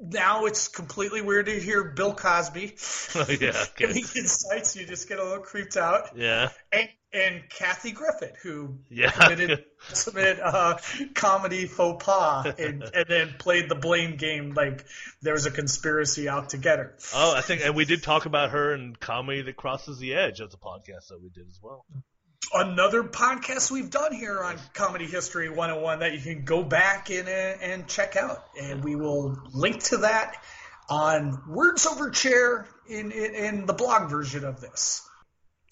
now 0.00 0.46
it's 0.46 0.68
completely 0.68 1.20
weird 1.22 1.46
to 1.46 1.58
hear 1.60 1.84
Bill 1.84 2.14
Cosby 2.14 2.74
Oh 3.14 3.26
yeah, 3.40 3.64
giving 3.76 4.04
insights. 4.16 4.76
You 4.76 4.86
just 4.86 5.08
get 5.08 5.18
a 5.18 5.24
little 5.24 5.42
creeped 5.42 5.76
out. 5.76 6.16
yeah, 6.16 6.50
And, 6.72 6.88
and 7.12 7.42
Kathy 7.48 7.92
Griffin, 7.92 8.32
who 8.42 8.78
Yeah. 8.90 9.10
committed 9.10 9.64
ultimate 9.90 10.40
uh, 10.40 10.78
comedy 11.14 11.66
faux 11.66 12.04
pas 12.04 12.46
and, 12.58 12.82
and 12.94 13.04
then 13.08 13.34
played 13.38 13.68
the 13.68 13.74
blame 13.76 14.16
game 14.16 14.52
like 14.54 14.84
there 15.22 15.34
was 15.34 15.46
a 15.46 15.50
conspiracy 15.50 16.28
out 16.28 16.50
to 16.50 16.58
get 16.58 16.78
her. 16.78 16.96
Oh, 17.14 17.34
I 17.36 17.40
think, 17.40 17.62
and 17.64 17.76
we 17.76 17.84
did 17.84 18.02
talk 18.02 18.26
about 18.26 18.50
her 18.50 18.74
in 18.74 18.96
comedy 18.96 19.42
that 19.42 19.56
crosses 19.56 19.98
the 19.98 20.14
edge. 20.14 20.38
That's 20.38 20.54
a 20.54 20.58
podcast 20.58 21.08
that 21.10 21.20
we 21.22 21.28
did 21.28 21.46
as 21.48 21.60
well. 21.62 21.84
Another 22.52 23.02
podcast 23.02 23.70
we've 23.70 23.90
done 23.90 24.12
here 24.12 24.42
on 24.42 24.56
Comedy 24.74 25.06
History 25.06 25.48
101 25.48 26.00
that 26.00 26.12
you 26.14 26.20
can 26.20 26.44
go 26.44 26.62
back 26.62 27.08
uh, 27.10 27.14
and 27.14 27.86
check 27.88 28.16
out. 28.16 28.44
And 28.60 28.84
we 28.84 28.96
will 28.96 29.38
link 29.52 29.82
to 29.84 29.98
that 29.98 30.36
on 30.88 31.42
Words 31.48 31.86
Over 31.86 32.10
Chair 32.10 32.66
in, 32.88 33.12
in, 33.12 33.34
in 33.34 33.66
the 33.66 33.72
blog 33.72 34.10
version 34.10 34.44
of 34.44 34.60
this. 34.60 35.08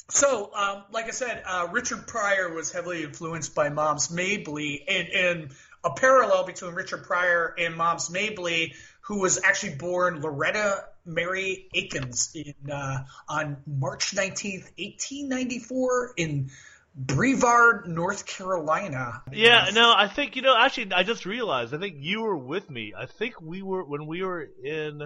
So, 0.08 0.50
um, 0.54 0.84
like 0.92 1.06
I 1.06 1.10
said, 1.10 1.42
uh, 1.46 1.68
Richard 1.70 2.06
Pryor 2.06 2.52
was 2.52 2.72
heavily 2.72 3.02
influenced 3.02 3.54
by 3.54 3.68
Moms 3.68 4.10
Mabley, 4.10 4.84
and, 4.86 5.08
and 5.08 5.50
a 5.84 5.90
parallel 5.90 6.44
between 6.44 6.74
Richard 6.74 7.04
Pryor 7.04 7.54
and 7.58 7.76
Moms 7.76 8.10
Mabley, 8.10 8.74
who 9.02 9.20
was 9.20 9.40
actually 9.42 9.76
born 9.76 10.20
Loretta 10.20 10.84
Mary 11.04 11.68
Aiken 11.75 12.11
in 12.35 12.71
uh, 12.71 13.04
on 13.28 13.56
March 13.66 14.14
19th, 14.14 14.71
1894, 14.78 16.14
in 16.16 16.50
Brevard, 16.94 17.88
North 17.88 18.26
Carolina. 18.26 19.23
Yeah, 19.32 19.71
no, 19.73 19.94
I 19.97 20.09
think 20.09 20.37
you 20.37 20.42
know. 20.42 20.54
Actually, 20.56 20.92
I 20.92 21.02
just 21.02 21.25
realized. 21.25 21.75
I 21.75 21.78
think 21.78 21.97
you 22.00 22.23
were 22.23 22.37
with 22.37 22.68
me. 22.68 22.92
I 22.97 23.06
think 23.06 23.40
we 23.40 23.62
were 23.62 23.85
when 23.85 24.06
we 24.06 24.23
were 24.23 24.47
in. 24.62 25.02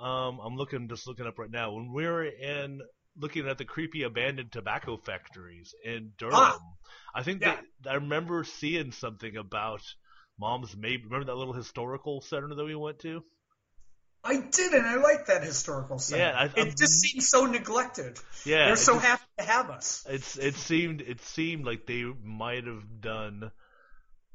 Um, 0.00 0.40
I'm 0.44 0.56
looking, 0.56 0.88
just 0.88 1.06
looking 1.06 1.26
up 1.26 1.38
right 1.38 1.50
now. 1.50 1.72
When 1.72 1.92
we 1.92 2.04
were 2.06 2.24
in 2.24 2.80
looking 3.18 3.48
at 3.48 3.56
the 3.58 3.64
creepy 3.64 4.02
abandoned 4.02 4.52
tobacco 4.52 4.96
factories 4.98 5.74
in 5.84 6.12
Durham, 6.18 6.34
Ah, 6.34 6.58
I 7.14 7.22
think 7.22 7.40
yeah. 7.40 7.56
that 7.82 7.90
I 7.90 7.94
remember 7.94 8.44
seeing 8.44 8.92
something 8.92 9.36
about 9.36 9.82
Moms 10.38 10.76
Mabley. 10.76 11.04
Remember 11.04 11.26
that 11.26 11.36
little 11.36 11.54
historical 11.54 12.20
center 12.20 12.54
that 12.54 12.64
we 12.64 12.74
went 12.74 12.98
to? 13.00 13.22
I 14.26 14.36
did, 14.40 14.72
and 14.72 14.86
I 14.86 14.96
like 14.96 15.26
that 15.26 15.42
historical 15.44 15.98
center. 15.98 16.22
Yeah, 16.22 16.38
I- 16.38 16.44
it 16.46 16.58
I'm- 16.58 16.74
just 16.78 17.00
seems 17.00 17.28
so 17.28 17.46
neglected. 17.46 18.18
Yeah, 18.44 18.66
they're 18.66 18.76
so 18.76 18.94
just- 18.94 19.06
happy 19.06 19.22
to 19.38 19.44
have 19.44 19.70
us. 19.70 20.04
It's 20.08 20.36
it 20.36 20.56
seemed 20.56 21.00
it 21.00 21.20
seemed 21.22 21.64
like 21.64 21.86
they 21.86 22.04
might 22.04 22.66
have 22.66 23.00
done 23.00 23.50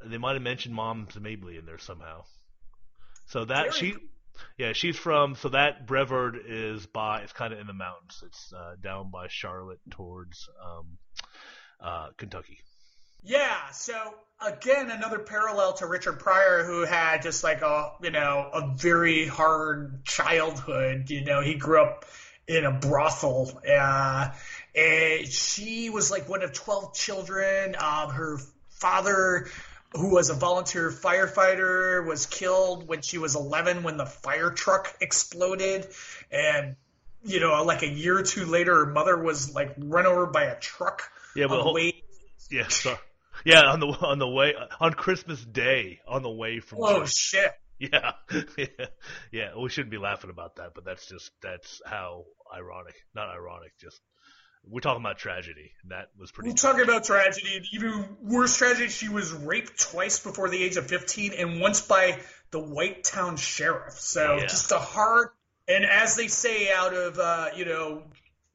they 0.03 0.17
might 0.17 0.33
have 0.33 0.41
mentioned 0.41 0.73
Moms 0.73 1.15
Mabley 1.19 1.57
in 1.57 1.65
there 1.65 1.77
somehow. 1.77 2.23
So 3.27 3.45
that 3.45 3.73
Very 3.73 3.93
she 3.93 3.95
yeah, 4.57 4.73
she's 4.73 4.97
from 4.97 5.35
so 5.35 5.49
that 5.49 5.85
Brevard 5.85 6.37
is 6.47 6.85
by 6.87 7.21
it's 7.21 7.33
kind 7.33 7.53
of 7.53 7.59
in 7.59 7.67
the 7.67 7.73
mountains. 7.73 8.23
It's 8.25 8.53
uh, 8.53 8.75
down 8.81 9.11
by 9.11 9.27
Charlotte 9.27 9.79
towards 9.91 10.49
um, 10.63 10.97
uh, 11.79 12.09
Kentucky. 12.17 12.59
Yeah, 13.23 13.69
so 13.71 13.93
again, 14.45 14.89
another 14.89 15.19
parallel 15.19 15.73
to 15.73 15.85
Richard 15.85 16.19
Pryor, 16.19 16.63
who 16.63 16.85
had 16.85 17.21
just 17.21 17.43
like 17.43 17.61
a 17.61 17.91
you 18.01 18.11
know 18.11 18.49
a 18.53 18.75
very 18.75 19.27
hard 19.27 20.03
childhood. 20.05 21.09
You 21.09 21.23
know, 21.23 21.41
he 21.41 21.55
grew 21.55 21.81
up 21.81 22.05
in 22.47 22.65
a 22.65 22.71
brothel. 22.71 23.61
Uh, 23.69 24.31
and 24.75 25.27
she 25.27 25.89
was 25.89 26.09
like 26.09 26.27
one 26.27 26.41
of 26.41 26.53
twelve 26.53 26.95
children. 26.95 27.75
Um, 27.77 28.09
her 28.09 28.39
father, 28.69 29.47
who 29.93 30.09
was 30.09 30.29
a 30.29 30.33
volunteer 30.33 30.89
firefighter, 30.89 32.05
was 32.05 32.25
killed 32.25 32.87
when 32.87 33.01
she 33.01 33.19
was 33.19 33.35
eleven 33.35 33.83
when 33.83 33.97
the 33.97 34.07
fire 34.07 34.49
truck 34.49 34.95
exploded, 34.99 35.87
and 36.31 36.75
you 37.23 37.39
know, 37.39 37.63
like 37.63 37.83
a 37.83 37.87
year 37.87 38.17
or 38.17 38.23
two 38.23 38.45
later, 38.45 38.85
her 38.85 38.91
mother 38.91 39.15
was 39.15 39.53
like 39.53 39.75
run 39.77 40.07
over 40.07 40.25
by 40.25 40.45
a 40.45 40.59
truck. 40.59 41.03
Yeah, 41.35 41.45
but 41.45 41.53
on 41.53 41.57
the 41.59 41.63
hol- 41.63 41.73
way 41.75 42.01
yeah, 42.51 42.67
so, 42.67 42.97
yeah, 43.45 43.61
on 43.71 43.79
the 43.79 43.87
on 43.87 44.19
the 44.19 44.27
way 44.27 44.53
on 44.79 44.93
Christmas 44.93 45.43
Day 45.43 45.99
on 46.07 46.23
the 46.23 46.29
way 46.31 46.59
from 46.59 46.79
Oh 46.81 46.99
church. 47.01 47.13
shit! 47.13 47.51
Yeah, 47.81 48.11
yeah, 48.59 48.65
yeah. 49.31 49.47
We 49.59 49.67
shouldn't 49.69 49.89
be 49.89 49.97
laughing 49.97 50.29
about 50.29 50.57
that, 50.57 50.75
but 50.75 50.85
that's 50.85 51.07
just 51.07 51.31
that's 51.41 51.81
how 51.83 52.25
ironic. 52.55 52.93
Not 53.15 53.29
ironic, 53.29 53.71
just 53.79 53.99
we're 54.63 54.81
talking 54.81 55.01
about 55.01 55.17
tragedy. 55.17 55.71
And 55.81 55.91
that 55.91 56.09
was 56.15 56.31
pretty. 56.31 56.51
We're 56.51 56.55
talking 56.57 56.83
about 56.83 57.05
tragedy. 57.05 57.63
Even 57.73 58.05
worse 58.21 58.55
tragedy, 58.55 58.89
she 58.89 59.09
was 59.09 59.33
raped 59.33 59.79
twice 59.81 60.19
before 60.19 60.47
the 60.49 60.61
age 60.63 60.77
of 60.77 60.85
15 60.85 61.33
and 61.33 61.59
once 61.59 61.81
by 61.81 62.19
the 62.51 62.59
White 62.59 63.03
Town 63.03 63.35
Sheriff. 63.35 63.93
So 63.93 64.35
Yeah. 64.37 64.45
just 64.45 64.71
a 64.71 64.77
hard, 64.77 65.29
and 65.67 65.83
as 65.83 66.15
they 66.15 66.27
say, 66.27 66.71
out 66.71 66.93
of, 66.93 67.17
uh, 67.17 67.47
you 67.55 67.65
know, 67.65 68.03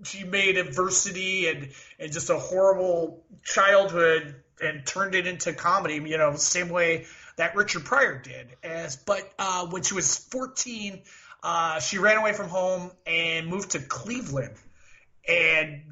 she 0.05 0.23
made 0.23 0.57
adversity 0.57 1.49
and, 1.49 1.71
and 1.99 2.13
just 2.13 2.31
a 2.31 2.39
horrible 2.39 3.25
childhood 3.43 4.37
and 4.61 4.87
turned 4.87 5.15
it 5.15 5.27
into 5.27 5.53
comedy, 5.53 5.95
you 5.95 6.19
know, 6.19 6.35
same 6.37 6.69
way 6.69 7.07
that 7.37 7.55
Richard 7.55 7.85
Pryor 7.85 8.19
did. 8.19 8.49
As 8.63 8.97
But 8.97 9.31
uh, 9.39 9.67
when 9.67 9.83
she 9.83 9.95
was 9.95 10.17
14, 10.17 11.03
uh, 11.43 11.81
she 11.81 11.99
ran 11.99 12.17
away 12.17 12.33
from 12.33 12.49
home 12.49 12.91
and 13.07 13.47
moved 13.47 13.73
to 13.73 13.79
Cleveland 13.79 14.55
and 15.29 15.83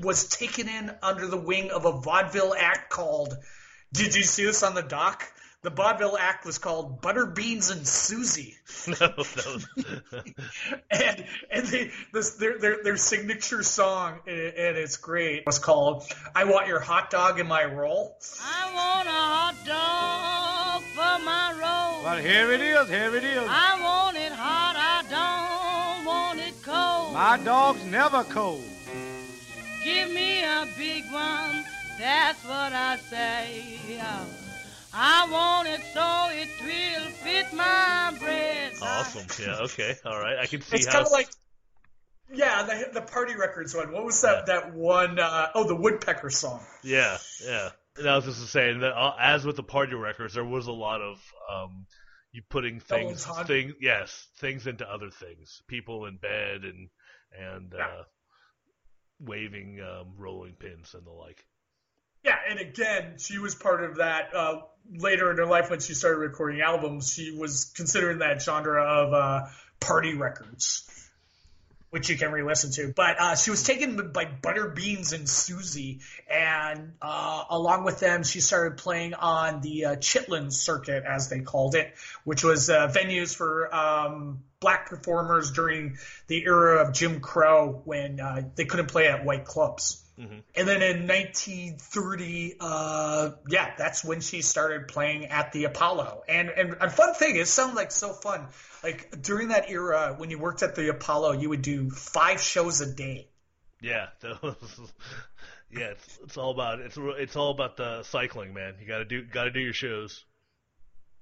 was 0.00 0.28
taken 0.28 0.68
in 0.68 0.90
under 1.02 1.26
the 1.26 1.36
wing 1.36 1.70
of 1.70 1.84
a 1.84 1.92
vaudeville 1.92 2.54
act 2.56 2.90
called. 2.90 3.36
Did 3.92 4.14
you 4.14 4.22
see 4.22 4.44
this 4.44 4.62
on 4.62 4.74
the 4.74 4.82
doc? 4.82 5.24
The 5.62 5.68
vaudeville 5.68 6.16
act 6.18 6.46
was 6.46 6.56
called 6.56 7.02
Butterbeans 7.02 7.70
and 7.70 7.86
Susie, 7.86 8.54
no, 8.86 8.94
no. 9.04 10.22
and 10.90 11.24
and 11.50 11.66
they, 11.66 11.90
this 12.14 12.30
their, 12.36 12.58
their 12.58 12.82
their 12.82 12.96
signature 12.96 13.62
song, 13.62 14.20
and 14.26 14.38
and 14.38 14.76
it's 14.78 14.96
great. 14.96 15.44
Was 15.44 15.58
called 15.58 16.04
"I 16.34 16.44
Want 16.44 16.66
Your 16.66 16.80
Hot 16.80 17.10
Dog 17.10 17.40
in 17.40 17.46
My 17.46 17.66
Roll." 17.66 18.16
I 18.42 18.74
want 18.74 19.06
a 19.06 19.10
hot 19.10 19.54
dog 19.66 20.82
for 20.94 21.24
my 21.26 21.52
roll. 21.52 22.04
Well, 22.04 22.16
here 22.16 22.52
it 22.52 22.62
is, 22.62 22.88
here 22.88 23.14
it 23.14 23.24
is. 23.24 23.46
I 23.46 23.78
want 23.82 24.16
it 24.16 24.32
hot, 24.32 24.76
I 24.78 25.04
don't 25.10 26.06
want 26.06 26.40
it 26.40 26.54
cold. 26.62 27.12
My 27.12 27.38
dog's 27.44 27.84
never 27.84 28.24
cold. 28.24 28.64
Give 29.84 30.10
me 30.10 30.42
a 30.42 30.66
big 30.78 31.04
one, 31.12 31.64
that's 31.98 32.42
what 32.44 32.72
I 32.72 32.96
say. 32.96 33.74
I 34.92 35.28
want 35.30 35.68
it 35.68 35.80
so 35.92 36.28
it 36.30 36.48
will 36.64 37.10
fit 37.12 37.52
my 37.52 38.14
breast. 38.18 38.82
awesome. 38.82 39.26
Yeah. 39.44 39.58
Okay. 39.62 39.94
All 40.04 40.18
right. 40.18 40.38
I 40.38 40.46
can 40.46 40.60
see 40.62 40.76
It's 40.76 40.86
how. 40.86 40.92
kind 40.92 41.06
of 41.06 41.12
like 41.12 41.28
Yeah, 42.32 42.62
the, 42.64 43.00
the 43.00 43.02
Party 43.02 43.36
Records 43.36 43.74
one. 43.74 43.92
What 43.92 44.04
was 44.04 44.20
that? 44.22 44.46
That 44.46 44.74
one 44.74 45.18
uh, 45.18 45.48
oh 45.54 45.64
the 45.64 45.76
Woodpecker 45.76 46.30
song. 46.30 46.60
Yeah, 46.82 47.18
yeah. 47.44 47.70
And 47.98 48.08
I 48.08 48.16
was 48.16 48.24
just 48.24 48.48
saying 48.48 48.80
that 48.80 48.92
uh, 48.96 49.14
as 49.20 49.44
with 49.44 49.56
the 49.56 49.62
party 49.62 49.94
records, 49.94 50.34
there 50.34 50.44
was 50.44 50.68
a 50.68 50.72
lot 50.72 51.02
of 51.02 51.20
um, 51.52 51.86
you 52.32 52.42
putting 52.48 52.80
Double 52.88 53.14
things, 53.44 53.74
yes, 53.80 54.28
things 54.38 54.66
into 54.66 54.88
other 54.88 55.10
things, 55.10 55.60
people 55.68 56.06
in 56.06 56.16
bed 56.16 56.62
and 56.64 56.88
and 57.38 57.74
uh, 57.74 58.04
waving 59.20 59.80
um, 59.80 60.14
rolling 60.16 60.54
pins 60.54 60.94
and 60.94 61.04
the 61.04 61.10
like. 61.10 61.44
Yeah, 62.22 62.36
and 62.48 62.58
again, 62.58 63.14
she 63.18 63.38
was 63.38 63.54
part 63.54 63.82
of 63.82 63.96
that 63.96 64.34
uh, 64.34 64.60
later 64.94 65.30
in 65.30 65.38
her 65.38 65.46
life 65.46 65.70
when 65.70 65.80
she 65.80 65.94
started 65.94 66.18
recording 66.18 66.60
albums. 66.60 67.12
She 67.12 67.30
was 67.30 67.72
considering 67.74 68.18
that 68.18 68.42
genre 68.42 68.82
of 68.82 69.14
uh, 69.14 69.46
party 69.80 70.12
records, 70.14 70.86
which 71.88 72.10
you 72.10 72.18
can 72.18 72.30
re-listen 72.30 72.72
to. 72.72 72.92
But 72.94 73.18
uh, 73.18 73.36
she 73.36 73.50
was 73.50 73.62
taken 73.62 74.12
by 74.12 74.26
Butterbeans 74.26 75.14
and 75.14 75.26
Susie, 75.26 76.00
and 76.30 76.92
uh, 77.00 77.44
along 77.48 77.84
with 77.84 78.00
them, 78.00 78.22
she 78.22 78.42
started 78.42 78.76
playing 78.76 79.14
on 79.14 79.62
the 79.62 79.86
uh, 79.86 79.96
Chitlin 79.96 80.52
circuit, 80.52 81.04
as 81.04 81.30
they 81.30 81.40
called 81.40 81.74
it, 81.74 81.94
which 82.24 82.44
was 82.44 82.68
uh, 82.68 82.88
venues 82.88 83.34
for 83.34 83.74
um, 83.74 84.40
black 84.60 84.90
performers 84.90 85.52
during 85.52 85.96
the 86.26 86.42
era 86.44 86.82
of 86.86 86.92
Jim 86.92 87.20
Crow 87.20 87.80
when 87.86 88.20
they 88.56 88.66
couldn't 88.66 88.88
play 88.88 89.08
at 89.08 89.24
white 89.24 89.46
clubs. 89.46 90.04
And 90.54 90.68
then 90.68 90.82
in 90.82 91.06
1930, 91.06 92.56
uh, 92.60 93.30
yeah, 93.48 93.72
that's 93.78 94.04
when 94.04 94.20
she 94.20 94.42
started 94.42 94.88
playing 94.88 95.26
at 95.26 95.52
the 95.52 95.64
Apollo. 95.64 96.22
And 96.28 96.50
and 96.50 96.76
a 96.80 96.90
fun 96.90 97.14
thing, 97.14 97.36
it 97.36 97.46
sounds 97.46 97.74
like 97.74 97.90
so 97.90 98.12
fun. 98.12 98.48
Like 98.82 99.22
during 99.22 99.48
that 99.48 99.70
era, 99.70 100.14
when 100.16 100.30
you 100.30 100.38
worked 100.38 100.62
at 100.62 100.74
the 100.74 100.90
Apollo, 100.90 101.32
you 101.32 101.48
would 101.48 101.62
do 101.62 101.90
five 101.90 102.40
shows 102.40 102.80
a 102.80 102.92
day. 102.92 103.28
Yeah, 103.80 104.08
those, 104.20 104.92
yeah. 105.70 105.92
It's, 105.92 106.18
it's 106.24 106.36
all 106.36 106.50
about 106.50 106.80
it's 106.80 106.98
it's 106.98 107.36
all 107.36 107.50
about 107.50 107.76
the 107.76 108.02
cycling, 108.02 108.52
man. 108.52 108.74
You 108.80 108.86
gotta 108.86 109.04
do 109.04 109.22
gotta 109.22 109.50
do 109.50 109.60
your 109.60 109.72
shows. 109.72 110.24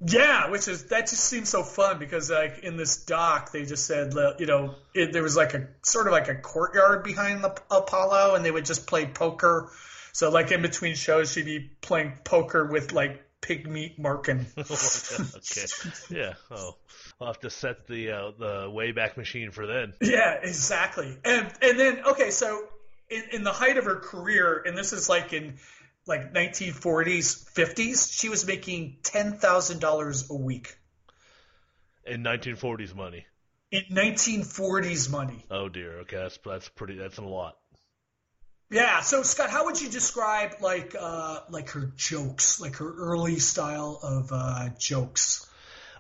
Yeah, 0.01 0.51
which 0.51 0.69
is 0.69 0.85
that 0.87 1.09
just 1.09 1.25
seems 1.25 1.49
so 1.49 1.63
fun 1.63 1.99
because 1.99 2.31
like 2.31 2.61
in 2.61 2.77
this 2.77 3.05
doc 3.05 3.51
they 3.51 3.65
just 3.65 3.85
said 3.87 4.15
you 4.39 4.47
know 4.47 4.77
it, 4.95 5.13
there 5.13 5.23
was 5.23 5.37
like 5.37 5.55
a 5.55 5.69
sort 5.83 6.07
of 6.07 6.13
like 6.13 6.29
a 6.29 6.37
courtyard 6.37 7.03
behind 7.03 7.43
the 7.43 7.57
Apollo 7.71 8.37
and 8.37 8.45
they 8.45 8.51
would 8.51 8.65
just 8.65 8.87
play 8.87 9.07
poker. 9.07 9.71
So 10.13 10.31
like 10.31 10.53
in 10.53 10.63
between 10.63 10.95
shows 10.95 11.33
she'd 11.33 11.47
be 11.47 11.71
playing 11.81 12.13
poker 12.25 12.65
with 12.65 12.93
like 12.93 13.25
Pigmeat 13.41 13.99
Markham. 13.99 14.47
okay. 14.59 15.67
Yeah. 16.11 16.35
Oh, 16.51 16.77
I'll 17.21 17.29
have 17.29 17.41
to 17.41 17.51
set 17.51 17.87
the 17.87 18.11
uh, 18.11 18.31
the 18.39 18.71
Wayback 18.71 19.17
Machine 19.17 19.51
for 19.51 19.67
then. 19.67 19.95
Yeah, 20.01 20.39
exactly. 20.43 21.17
And 21.25 21.51
and 21.61 21.79
then 21.79 22.05
okay, 22.07 22.31
so 22.31 22.67
in, 23.11 23.23
in 23.33 23.45
the 23.45 23.53
height 23.53 23.79
of 23.79 23.85
her 23.85 23.97
career, 23.97 24.63
and 24.65 24.77
this 24.77 24.93
is 24.93 25.09
like 25.09 25.33
in 25.33 25.59
like 26.09 26.33
1940s, 26.33 27.53
50s, 27.55 28.13
she 28.13 28.29
was 28.29 28.47
making 28.47 28.97
ten 29.03 29.39
thousand 29.39 29.81
dollars 29.81 30.31
a 30.31 30.35
week 30.35 30.75
In 32.07 32.23
1940s 32.25 32.95
money. 32.95 33.27
in 33.71 33.83
1940s 33.91 35.11
money. 35.11 35.45
Oh 35.51 35.69
dear. 35.69 36.01
Okay, 36.01 36.17
that's 36.17 36.39
that's 36.45 36.69
pretty. 36.71 36.97
That's 36.97 37.19
a 37.19 37.23
lot. 37.23 37.57
Yeah. 38.71 39.01
So 39.01 39.23
Scott, 39.23 39.51
how 39.51 39.67
would 39.67 39.81
you 39.81 39.89
describe 39.91 40.55
like 40.61 40.95
uh 40.99 41.41
like 41.51 41.71
her 41.71 41.93
jokes, 41.97 42.61
like 42.61 42.77
her 42.77 42.93
early 42.95 43.39
style 43.39 43.99
of 44.03 44.31
uh 44.33 44.71
jokes? 44.79 45.47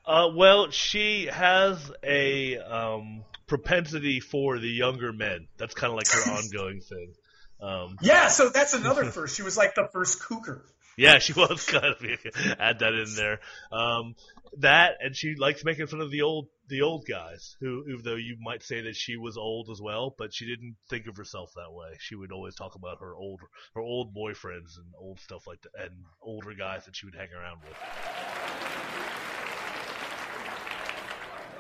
Uh, 0.06 0.28
well, 0.34 0.70
she 0.70 1.26
has 1.26 1.92
a 2.02 2.56
um, 2.56 3.24
propensity 3.46 4.20
for 4.20 4.58
the 4.58 4.68
younger 4.68 5.12
men. 5.12 5.48
That's 5.58 5.74
kind 5.74 5.90
of 5.92 5.98
like 5.98 6.08
her 6.08 6.32
ongoing 6.38 6.80
thing. 6.80 7.12
Um, 7.60 7.98
Yeah. 8.02 8.28
So 8.28 8.48
that's 8.48 8.74
another 8.74 9.04
first. 9.06 9.36
She 9.36 9.42
was 9.42 9.56
like 9.56 9.74
the 9.74 9.88
first 9.92 10.22
cougar. 10.22 10.64
Yeah, 10.98 11.20
she 11.20 11.32
was 11.32 11.64
kind 11.64 11.84
of 11.84 12.02
add 12.58 12.80
that 12.80 12.92
in 12.92 13.14
there. 13.14 13.38
Um, 13.70 14.16
that 14.56 14.94
and 15.00 15.14
she 15.14 15.36
likes 15.36 15.64
making 15.64 15.86
fun 15.86 16.00
of 16.00 16.10
the 16.10 16.22
old 16.22 16.48
the 16.68 16.82
old 16.82 17.06
guys 17.06 17.56
who, 17.60 17.84
even 17.88 18.02
though 18.04 18.16
you 18.16 18.36
might 18.40 18.64
say 18.64 18.80
that 18.80 18.96
she 18.96 19.16
was 19.16 19.36
old 19.36 19.70
as 19.70 19.80
well, 19.80 20.14
but 20.18 20.34
she 20.34 20.44
didn't 20.44 20.74
think 20.90 21.06
of 21.06 21.16
herself 21.16 21.52
that 21.54 21.72
way. 21.72 21.96
She 22.00 22.16
would 22.16 22.32
always 22.32 22.56
talk 22.56 22.74
about 22.74 22.98
her 22.98 23.14
old 23.14 23.40
her 23.76 23.80
old 23.80 24.12
boyfriends 24.12 24.76
and 24.76 24.92
old 24.98 25.20
stuff 25.20 25.46
like 25.46 25.60
that, 25.62 25.70
and 25.84 25.92
older 26.20 26.52
guys 26.54 26.84
that 26.86 26.96
she 26.96 27.06
would 27.06 27.14
hang 27.14 27.28
around 27.32 27.60
with. 27.62 27.76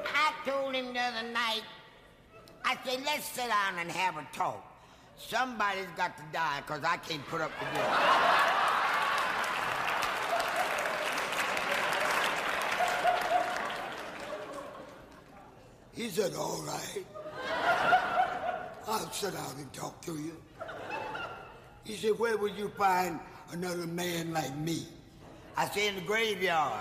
I 0.04 0.32
told 0.44 0.74
him 0.74 0.92
the 0.92 1.00
other 1.00 1.28
night, 1.28 1.62
I 2.64 2.76
said, 2.84 3.02
let's 3.04 3.28
sit 3.28 3.48
down 3.48 3.78
and 3.78 3.90
have 3.92 4.16
a 4.16 4.26
talk. 4.32 4.77
Somebody's 5.18 5.86
got 5.96 6.16
to 6.16 6.22
die 6.32 6.62
because 6.66 6.84
I 6.84 6.96
can't 6.96 7.26
put 7.26 7.40
up 7.40 7.50
with 7.60 7.74
this. 7.74 7.84
He 15.92 16.08
said, 16.08 16.32
all 16.34 16.62
right. 16.62 17.04
I'll 18.86 19.10
sit 19.10 19.34
down 19.34 19.52
and 19.58 19.72
talk 19.72 20.00
to 20.02 20.12
you. 20.12 20.36
He 21.84 21.96
said, 21.96 22.18
where 22.18 22.36
would 22.36 22.56
you 22.56 22.68
find 22.78 23.18
another 23.50 23.86
man 23.86 24.32
like 24.32 24.56
me? 24.56 24.86
I 25.56 25.68
said, 25.68 25.88
in 25.88 25.94
the 25.96 26.00
graveyard. 26.02 26.80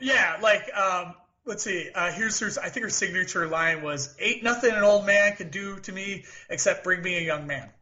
Yeah, 0.00 0.36
like 0.42 0.68
um, 0.76 1.14
let's 1.50 1.64
see. 1.64 1.90
Uh, 1.94 2.10
here's 2.12 2.38
her. 2.40 2.48
I 2.62 2.70
think 2.70 2.84
her 2.84 2.90
signature 2.90 3.46
line 3.46 3.82
was, 3.82 4.14
"Ain't 4.18 4.42
nothing 4.42 4.70
an 4.72 4.82
old 4.82 5.04
man 5.04 5.36
can 5.36 5.50
do 5.50 5.78
to 5.80 5.92
me 5.92 6.24
except 6.48 6.82
bring 6.84 7.02
me 7.02 7.18
a 7.18 7.20
young 7.20 7.46
man." 7.46 7.68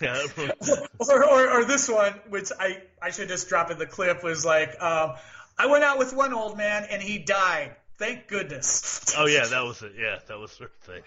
Yeah. 0.00 0.20
or, 0.98 1.24
or, 1.24 1.50
or 1.60 1.64
this 1.64 1.88
one, 1.88 2.12
which 2.28 2.50
I, 2.58 2.82
I 3.00 3.10
should 3.10 3.28
just 3.28 3.48
drop 3.48 3.70
in 3.70 3.78
the 3.78 3.86
clip, 3.86 4.24
was 4.24 4.44
like, 4.44 4.70
um, 4.82 5.12
I 5.56 5.66
went 5.66 5.84
out 5.84 5.96
with 5.98 6.12
one 6.12 6.32
old 6.32 6.56
man 6.58 6.88
and 6.90 7.00
he 7.00 7.18
died. 7.18 7.76
Thank 7.98 8.26
goodness. 8.26 9.14
oh 9.18 9.26
yeah, 9.26 9.46
that 9.46 9.62
was 9.62 9.80
it. 9.82 9.92
Yeah, 9.96 10.18
that 10.26 10.38
was 10.40 10.56
her 10.58 10.70
thing. 10.82 11.02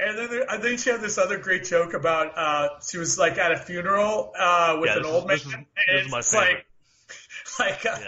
And 0.00 0.18
then 0.18 0.28
there, 0.28 0.50
I 0.50 0.58
think 0.58 0.80
she 0.80 0.90
had 0.90 1.00
this 1.02 1.18
other 1.18 1.38
great 1.38 1.62
joke 1.66 1.94
about 1.94 2.36
uh, 2.36 2.68
she 2.84 2.98
was 2.98 3.16
like 3.16 3.38
at 3.38 3.52
a 3.52 3.56
funeral 3.56 4.32
uh, 4.36 4.78
with 4.80 4.90
Yeah, 4.90 4.96
an 4.98 5.04
old 5.04 5.30
is- 5.30 5.46
man. 5.46 5.46
this 5.46 5.46
is- 5.46 5.54
and 5.54 5.66
this 5.98 6.06
is 6.06 6.10
my 6.10 6.18
it's 6.18 6.32
favorite. 6.34 6.64
like, 7.60 7.84
like 7.84 7.86
uh, 7.86 7.98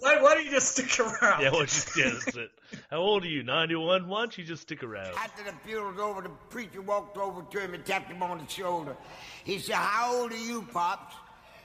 why, 0.00 0.20
why 0.20 0.34
don't 0.34 0.44
you 0.44 0.50
just 0.50 0.72
stick 0.72 0.98
around? 1.00 1.42
Yeah, 1.42 1.50
well, 1.50 1.62
just, 1.62 1.96
yeah, 1.96 2.10
that's 2.10 2.36
it. 2.36 2.50
How 2.90 2.98
old 2.98 3.24
are 3.24 3.28
you? 3.28 3.42
91? 3.42 4.08
Why 4.08 4.20
don't 4.20 4.36
you 4.38 4.44
just 4.44 4.62
stick 4.62 4.82
around? 4.82 5.14
After 5.16 5.44
the 5.44 5.52
funeral's 5.64 5.98
over, 5.98 6.22
the 6.22 6.30
preacher 6.50 6.82
walked 6.82 7.16
over 7.16 7.42
to 7.42 7.60
him 7.60 7.74
and 7.74 7.84
tapped 7.84 8.10
him 8.10 8.22
on 8.22 8.38
the 8.38 8.46
shoulder. 8.46 8.96
He 9.44 9.58
said, 9.58 9.76
How 9.76 10.14
old 10.14 10.32
are 10.32 10.36
you, 10.36 10.62
Pops? 10.72 11.14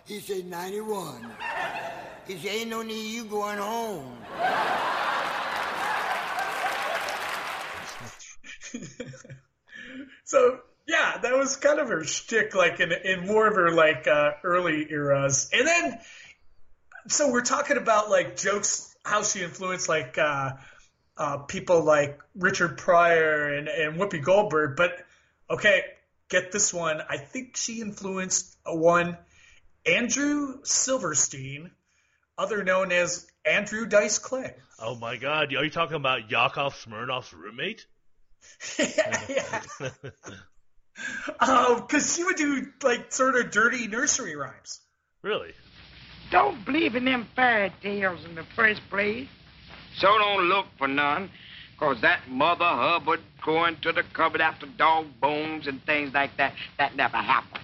He 0.06 0.20
said, 0.20 0.46
91. 0.46 1.32
He 2.28 2.38
said, 2.38 2.52
Ain't 2.52 2.70
no 2.70 2.82
need 2.82 3.14
you 3.14 3.26
going 3.26 3.58
home. 3.58 4.18
So 10.30 10.60
yeah, 10.88 11.18
that 11.24 11.36
was 11.36 11.56
kind 11.56 11.80
of 11.80 11.90
her 11.90 12.04
shtick, 12.04 12.54
like 12.54 12.80
in 12.80 12.92
in 12.92 13.26
more 13.26 13.48
of 13.48 13.56
her 13.56 13.72
like 13.72 14.08
uh, 14.08 14.34
early 14.44 14.86
eras. 14.88 15.50
And 15.52 15.66
then, 15.66 16.00
so 17.10 17.32
we're 17.32 17.42
talking 17.42 17.78
about 17.78 18.10
like 18.10 18.38
jokes, 18.38 18.96
how 19.04 19.24
she 19.24 19.44
influenced 19.44 19.90
like 19.90 20.18
uh, 20.18 20.54
uh, 21.18 21.38
people 21.40 21.84
like 21.84 22.20
Richard 22.36 22.78
Pryor 22.78 23.54
and 23.54 23.68
and 23.68 24.00
Whoopi 24.00 24.24
Goldberg. 24.24 24.76
But 24.76 24.98
okay, 25.50 25.84
get 26.30 26.52
this 26.52 26.74
one. 26.74 27.02
I 27.08 27.18
think 27.18 27.58
she 27.58 27.82
influenced 27.82 28.56
one 28.66 29.18
Andrew 29.86 30.60
Silverstein, 30.64 31.72
other 32.38 32.64
known 32.64 32.92
as 32.92 33.28
Andrew 33.46 33.86
Dice 33.86 34.20
Clay. 34.20 34.56
Oh 34.80 34.96
my 34.96 35.18
God, 35.18 35.54
are 35.54 35.64
you 35.64 35.70
talking 35.70 35.98
about 35.98 36.32
Yakov 36.32 36.76
Smirnoff's 36.76 37.34
roommate? 37.34 37.86
yeah. 38.80 39.62
Oh, 41.40 41.80
because 41.80 42.14
she 42.14 42.24
would 42.24 42.36
do 42.36 42.68
like 42.84 43.14
sort 43.14 43.36
of 43.36 43.52
dirty 43.52 43.88
nursery 43.88 44.36
rhymes. 44.36 44.82
Really? 45.22 45.54
Don't 46.32 46.64
believe 46.66 46.96
in 46.96 47.06
them 47.06 47.28
fairy 47.36 47.72
tales 47.82 48.24
in 48.26 48.36
the 48.36 48.44
first 48.56 48.82
place. 48.90 49.28
So 49.98 50.08
don't 50.18 50.44
look 50.44 50.68
for 50.78 50.88
none, 50.88 51.30
'cause 51.78 52.02
that 52.02 52.30
Mother 52.30 52.66
Hubbard 52.66 53.22
going 53.42 53.78
to 53.78 53.92
the 53.92 54.04
cupboard 54.04 54.42
after 54.42 54.66
dog 54.66 55.20
bones 55.20 55.68
and 55.68 55.84
things 55.86 56.14
like 56.14 56.36
that, 56.38 56.54
that 56.78 56.96
never 56.96 57.18
happened. 57.18 57.64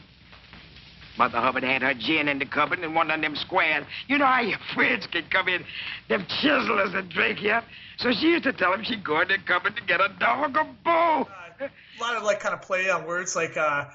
Mother 1.18 1.40
Hubbard 1.40 1.64
had 1.64 1.82
her 1.82 1.94
gin 1.94 2.28
in 2.28 2.40
the 2.40 2.46
cupboard 2.46 2.80
and 2.80 2.94
one 2.94 3.10
of 3.10 3.22
them 3.22 3.36
squares. 3.36 3.86
You 4.08 4.18
know 4.18 4.26
how 4.26 4.42
your 4.42 4.58
friends 4.74 5.08
can 5.08 5.24
come 5.30 5.48
in, 5.48 5.64
them 6.10 6.26
chiselers 6.26 6.94
and 6.94 7.10
drink 7.10 7.40
here. 7.40 7.64
So 7.98 8.12
she 8.12 8.32
used 8.32 8.44
to 8.44 8.54
tell 8.54 8.74
him 8.74 8.84
she'd 8.84 9.04
go 9.04 9.22
in 9.22 9.28
the 9.30 9.38
cupboard 9.38 9.76
to 9.78 9.84
get 9.84 10.02
a 10.02 10.10
dog 10.20 10.58
a 10.58 10.64
bone. 10.84 11.28
A 11.60 11.70
lot 12.02 12.18
of 12.18 12.24
like 12.24 12.42
kind 12.42 12.54
of 12.54 12.62
play 12.62 12.90
on 12.90 13.06
words. 13.06 13.36
Like 13.36 13.56
uh, 13.56 13.86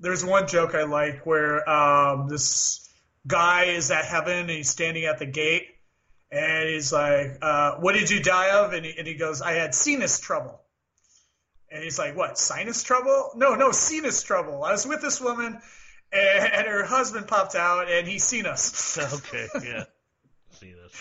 there's 0.00 0.24
one 0.24 0.48
joke 0.48 0.74
I 0.74 0.82
like 0.82 1.24
where 1.24 1.68
um, 1.70 2.28
this 2.28 2.85
guy 3.26 3.64
is 3.64 3.90
at 3.90 4.04
heaven 4.04 4.38
and 4.38 4.50
he's 4.50 4.70
standing 4.70 5.04
at 5.04 5.18
the 5.18 5.26
gate 5.26 5.66
and 6.30 6.68
he's 6.68 6.92
like, 6.92 7.38
uh, 7.42 7.76
"What 7.76 7.94
did 7.94 8.10
you 8.10 8.22
die 8.22 8.50
of?" 8.58 8.72
And 8.72 8.84
he, 8.84 8.94
and 8.98 9.06
he 9.06 9.14
goes, 9.14 9.42
"I 9.42 9.52
had 9.52 9.74
sinus 9.74 10.18
trouble." 10.20 10.60
And 11.70 11.82
he's 11.82 11.98
like, 11.98 12.16
what, 12.16 12.38
sinus 12.38 12.84
trouble? 12.84 13.32
No, 13.34 13.56
no, 13.56 13.72
sinus 13.72 14.22
trouble. 14.22 14.62
I 14.62 14.70
was 14.70 14.86
with 14.86 15.02
this 15.02 15.20
woman 15.20 15.58
and, 16.12 16.52
and 16.52 16.66
her 16.68 16.84
husband 16.84 17.26
popped 17.26 17.56
out 17.56 17.90
and 17.90 18.06
he's 18.06 18.22
seen 18.22 18.46
us. 18.46 18.96
okay, 19.14 19.48
yeah. 19.64 19.84
Seen 20.52 20.76
us. 20.84 20.92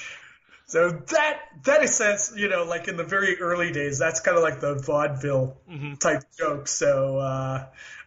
So 0.66 0.90
that 0.90 1.40
that 1.66 1.84
is 1.84 1.96
sense, 1.96 2.34
you 2.36 2.50
know, 2.50 2.64
like 2.64 2.88
in 2.88 2.98
the 2.98 3.04
very 3.04 3.40
early 3.40 3.72
days, 3.72 4.00
that's 4.00 4.20
kind 4.22 4.36
of 4.36 4.42
like 4.44 4.60
the 4.60 4.74
vaudeville 4.76 5.56
Mm-hmm. 5.70 5.94
type 5.96 6.24
joke. 6.38 6.68
So 6.68 7.20
uh, 7.20 7.66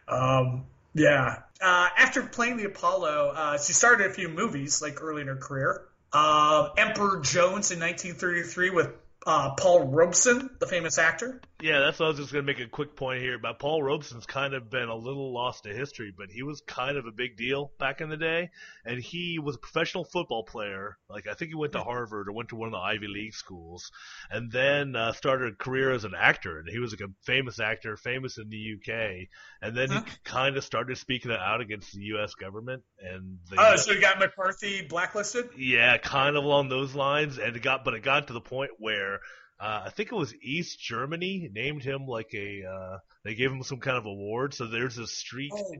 um, 0.09 0.65
yeah. 0.93 1.43
Uh, 1.61 1.89
after 1.97 2.23
playing 2.23 2.57
the 2.57 2.65
Apollo, 2.65 3.33
uh, 3.35 3.57
she 3.57 3.73
started 3.73 4.09
a 4.09 4.13
few 4.13 4.29
movies 4.29 4.81
like 4.81 5.01
early 5.01 5.21
in 5.21 5.27
her 5.27 5.35
career. 5.35 5.85
Uh, 6.13 6.69
Emperor 6.77 7.19
Jones 7.19 7.71
in 7.71 7.79
1933 7.79 8.69
with 8.69 8.89
uh, 9.25 9.51
Paul 9.55 9.87
Robeson, 9.87 10.49
the 10.59 10.67
famous 10.67 10.97
actor. 10.97 11.41
Yeah, 11.61 11.79
that's 11.79 11.99
what 11.99 12.05
I 12.05 12.09
was 12.09 12.19
just 12.19 12.31
going 12.31 12.45
to 12.45 12.53
make 12.53 12.61
a 12.61 12.69
quick 12.69 12.95
point 12.95 13.21
here 13.21 13.35
about 13.35 13.59
Paul 13.59 13.83
Robeson's 13.83 14.25
kind 14.25 14.53
of 14.53 14.69
been 14.69 14.87
a 14.87 14.95
little 14.95 15.33
lost 15.33 15.63
to 15.63 15.73
history, 15.73 16.13
but 16.15 16.29
he 16.29 16.41
was 16.41 16.61
kind 16.61 16.97
of 16.97 17.05
a 17.05 17.11
big 17.11 17.35
deal 17.35 17.73
back 17.77 17.99
in 17.99 18.07
the 18.07 18.15
day, 18.15 18.49
and 18.85 19.01
he 19.01 19.39
was 19.39 19.55
a 19.55 19.59
professional 19.59 20.05
football 20.05 20.43
player. 20.43 20.97
Like 21.09 21.27
I 21.27 21.33
think 21.33 21.49
he 21.49 21.55
went 21.55 21.73
to 21.73 21.81
Harvard 21.81 22.29
or 22.29 22.31
went 22.31 22.49
to 22.49 22.55
one 22.55 22.67
of 22.67 22.71
the 22.71 22.79
Ivy 22.79 23.07
League 23.07 23.33
schools, 23.33 23.91
and 24.31 24.49
then 24.49 24.95
uh, 24.95 25.11
started 25.11 25.53
a 25.53 25.55
career 25.55 25.91
as 25.91 26.05
an 26.05 26.13
actor. 26.17 26.59
And 26.59 26.69
he 26.69 26.79
was 26.79 26.91
like 26.91 27.01
a 27.01 27.11
famous 27.25 27.59
actor, 27.59 27.97
famous 27.97 28.37
in 28.37 28.49
the 28.49 28.75
UK, 28.75 29.27
and 29.61 29.75
then 29.75 29.89
he 29.91 29.99
kind 30.23 30.55
of 30.55 30.63
started 30.63 30.97
speaking 30.97 31.31
out 31.31 31.59
against 31.59 31.91
the 31.91 32.03
U.S. 32.03 32.35
government 32.35 32.83
and 33.01 33.39
the 33.49 33.57
Oh, 33.59 33.75
so 33.75 33.93
he 33.93 33.99
got 33.99 34.17
McCarthy 34.17 34.83
blacklisted? 34.87 35.49
yeah, 35.57 35.97
kind 35.97 36.37
of 36.37 36.45
along 36.45 36.69
those 36.69 36.95
lines, 36.95 37.37
and 37.37 37.53
it 37.55 37.61
got, 37.61 37.83
but 37.83 37.95
it 37.95 38.01
got 38.03 38.27
to 38.27 38.33
the 38.33 38.41
point 38.41 38.71
where 38.77 39.19
uh, 39.59 39.83
I 39.85 39.89
think 39.89 40.11
it 40.11 40.15
was 40.15 40.33
East 40.41 40.79
Germany 40.79 41.49
named 41.51 41.83
him 41.83 42.05
like 42.07 42.33
a, 42.33 42.63
uh, 42.65 42.97
they 43.23 43.35
gave 43.35 43.51
him 43.51 43.63
some 43.63 43.79
kind 43.79 43.97
of 43.97 44.05
award. 44.05 44.53
So 44.53 44.67
there's 44.67 44.97
a 44.97 45.07
street 45.07 45.51
Oh. 45.53 45.73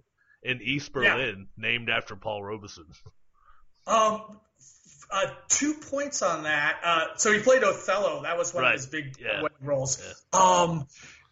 in 0.44 0.62
East 0.62 0.92
Yeah. 0.96 1.16
Berlin 1.16 1.48
named 1.58 1.90
after 1.90 2.16
Paul 2.16 2.44
Robeson. 2.44 2.86
Um, 3.88 4.40
uh, 5.12 5.26
two 5.48 5.74
points 5.74 6.22
on 6.22 6.44
that. 6.44 6.80
Uh, 6.84 7.06
so 7.18 7.32
he 7.34 7.40
played 7.40 7.64
Othello. 7.64 8.24
That 8.24 8.38
was 8.38 8.54
one 8.54 8.64
Right. 8.64 8.76
of 8.76 8.80
his 8.82 8.88
big 8.88 9.18
Yeah. 9.20 9.44
roles. 9.62 10.00
Um, 10.34 10.88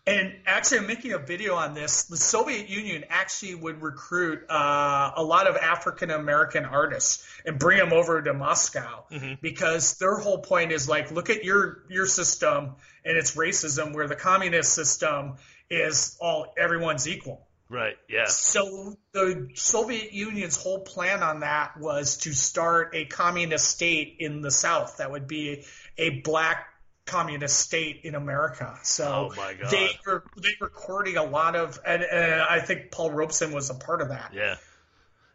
and 0.08 0.34
actually, 0.46 0.80
I'm 0.80 0.88
making 0.88 1.12
a 1.12 1.17
video 1.17 1.56
on 1.56 1.74
this. 1.74 2.04
The 2.04 2.15
Soviet 2.15 2.70
Union 2.70 3.04
actually 3.10 3.56
would 3.56 3.82
recruit 3.82 4.50
uh, 4.50 5.12
a 5.15 5.22
lot 5.24 5.48
of 5.48 5.58
African 5.58 6.12
American 6.12 6.63
artists 6.63 7.28
and 7.46 7.60
bring 7.60 7.78
them 7.78 7.91
over 7.91 8.22
to 8.22 8.34
Moscow 8.34 9.04
because 9.41 9.98
their 9.98 10.15
whole 10.15 10.39
point 10.39 10.72
is 10.72 10.88
like, 10.88 11.12
look 11.12 11.30
at 11.30 11.43
your 11.43 11.84
your 11.89 12.06
system 12.06 12.76
and 13.04 13.17
it's 13.17 13.36
racism, 13.36 13.93
where 13.93 14.08
the 14.08 14.15
communist 14.15 14.74
system 14.74 15.36
is 15.70 16.17
all 16.22 16.54
everyone's 16.58 17.06
equal. 17.06 17.46
Right. 17.70 17.98
Yeah. 18.08 18.28
So 18.28 18.96
the 19.12 19.50
Soviet 19.56 20.13
Union's 20.13 20.56
whole 20.56 20.80
plan 20.80 21.22
on 21.22 21.41
that 21.41 21.78
was 21.78 22.15
to 22.20 22.32
start 22.32 22.96
a 22.96 23.04
communist 23.06 23.67
state 23.67 24.15
in 24.20 24.39
the 24.41 24.52
South 24.52 24.98
that 24.98 25.12
would 25.12 25.28
be 25.28 25.65
a 25.98 26.22
black 26.22 26.67
communist 27.08 27.60
state 27.60 28.02
in 28.04 28.15
America. 28.15 28.78
So 28.84 29.32
Oh, 29.36 29.54
they 29.72 29.89
were 30.06 30.24
they 30.38 30.56
were 30.60 30.70
courting 30.70 31.17
a 31.17 31.24
lot 31.24 31.56
of, 31.56 31.80
and, 31.86 32.04
and 32.04 32.41
I 32.41 32.60
think 32.60 32.91
Paul 32.91 33.12
Robeson 33.12 33.52
was 33.52 33.70
a 33.70 33.76
part 33.76 34.02
of 34.02 34.10
that. 34.10 34.32
Yeah. 34.34 34.56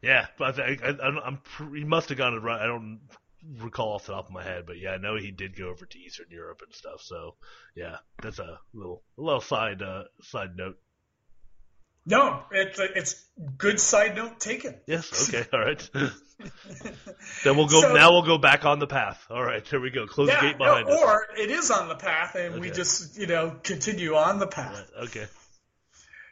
Yeah, 0.03 0.27
but 0.37 0.59
I, 0.59 0.77
I'm 1.01 1.39
he 1.73 1.85
must 1.85 2.09
have 2.09 2.19
gone 2.19 2.33
to. 2.33 2.51
I 2.51 2.67
don't 2.67 3.01
recall 3.59 3.95
off 3.95 4.07
the 4.07 4.13
top 4.13 4.27
of 4.27 4.33
my 4.33 4.43
head, 4.43 4.65
but 4.67 4.79
yeah, 4.79 4.91
I 4.91 4.99
know 4.99 5.17
he 5.17 5.31
did 5.31 5.57
go 5.57 5.69
over 5.69 5.87
to 5.87 5.99
Eastern 5.99 6.27
Europe 6.31 6.61
and 6.65 6.75
stuff. 6.75 7.03
So 7.03 7.37
yeah, 7.77 7.99
that's 8.21 8.41
a 8.41 8.59
little 8.75 9.03
a 9.17 9.23
little 9.23 9.41
side 9.41 9.81
uh, 9.81 10.05
side 10.23 10.57
note. 10.57 10.77
No, 12.05 12.43
it's 12.51 12.79
it's 12.81 13.25
good 13.59 13.79
side 13.79 14.17
note 14.17 14.41
taken. 14.41 14.75
Yes. 14.87 15.29
Okay. 15.29 15.47
All 15.53 15.61
right. 15.61 15.91
then 17.45 17.57
we'll 17.57 17.69
go. 17.69 17.81
So- 17.81 17.95
now 17.95 18.11
we'll 18.11 18.23
go 18.27 18.39
back 18.39 18.65
on 18.65 18.79
the 18.79 18.87
path. 18.87 19.25
All 19.31 19.43
right. 19.43 19.67
Here 19.67 19.81
we 19.81 19.91
go. 19.91 20.07
Close 20.07 20.29
the 20.29 20.41
gate 20.41 20.59
behind 20.59 20.89
us. 20.89 21.01
or 21.01 21.27
it 21.39 21.51
is 21.51 21.71
on 21.71 21.89
the 21.89 21.95
path, 21.95 22.35
and 22.35 22.61
we 22.61 22.71
just 22.71 23.19
you 23.19 23.27
know 23.27 23.57
continue 23.63 24.17
on 24.17 24.39
the 24.39 24.47
path. 24.49 24.91
Okay. 25.05 25.27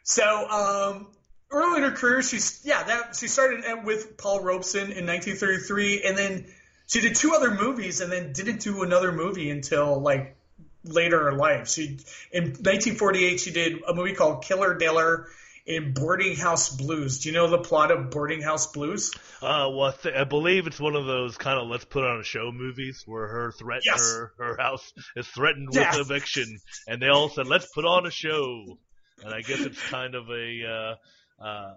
So 0.03 0.49
um, 0.49 1.07
early 1.49 1.77
in 1.77 1.83
her 1.83 1.95
career, 1.95 2.21
she's 2.21 2.61
yeah 2.65 2.83
that 2.83 3.15
she 3.15 3.27
started 3.27 3.85
with 3.85 4.17
Paul 4.17 4.41
Robeson 4.41 4.91
in 4.91 5.05
1933, 5.05 6.03
and 6.03 6.17
then 6.17 6.45
she 6.87 6.99
did 6.99 7.15
two 7.15 7.33
other 7.33 7.51
movies, 7.51 8.01
and 8.01 8.11
then 8.11 8.33
didn't 8.33 8.59
do 8.59 8.83
another 8.83 9.13
movie 9.13 9.49
until 9.49 10.01
like 10.01 10.35
later 10.83 11.29
in 11.29 11.37
life. 11.37 11.69
She 11.69 11.99
in 12.33 12.43
1948 12.45 13.39
she 13.39 13.51
did 13.51 13.81
a 13.87 13.93
movie 13.93 14.13
called 14.13 14.43
Killer 14.43 14.73
Diller 14.77 15.27
in 15.65 15.93
Boarding 15.93 16.35
House 16.35 16.75
Blues. 16.75 17.19
Do 17.19 17.29
you 17.29 17.35
know 17.35 17.49
the 17.49 17.59
plot 17.59 17.91
of 17.91 18.09
Boarding 18.09 18.41
House 18.41 18.67
Blues? 18.67 19.11
Uh, 19.41 19.69
well, 19.71 19.93
I, 20.15 20.23
believe 20.23 20.67
it's 20.67 20.79
one 20.79 20.95
of 20.95 21.05
those 21.05 21.37
kind 21.37 21.59
of 21.59 21.67
let's 21.67 21.85
put 21.85 22.03
on 22.03 22.19
a 22.19 22.23
show 22.23 22.51
movies 22.53 23.03
where 23.05 23.27
her 23.27 23.51
threat 23.51 23.81
Yes. 23.85 23.99
her 24.01 24.33
her 24.37 24.57
house 24.57 24.91
is 25.15 25.27
threatened 25.27 25.69
Yes. 25.71 25.97
with 25.97 26.09
eviction, 26.09 26.57
and 26.87 27.01
they 27.01 27.07
all 27.07 27.29
said 27.29 27.47
let's 27.47 27.67
put 27.73 27.85
on 27.85 28.05
a 28.05 28.11
show, 28.11 28.77
and 29.23 29.33
I 29.33 29.41
guess 29.41 29.59
it's 29.59 29.81
kind 29.89 30.15
of 30.15 30.29
a 30.29 30.97
uh, 31.39 31.43
uh, 31.43 31.73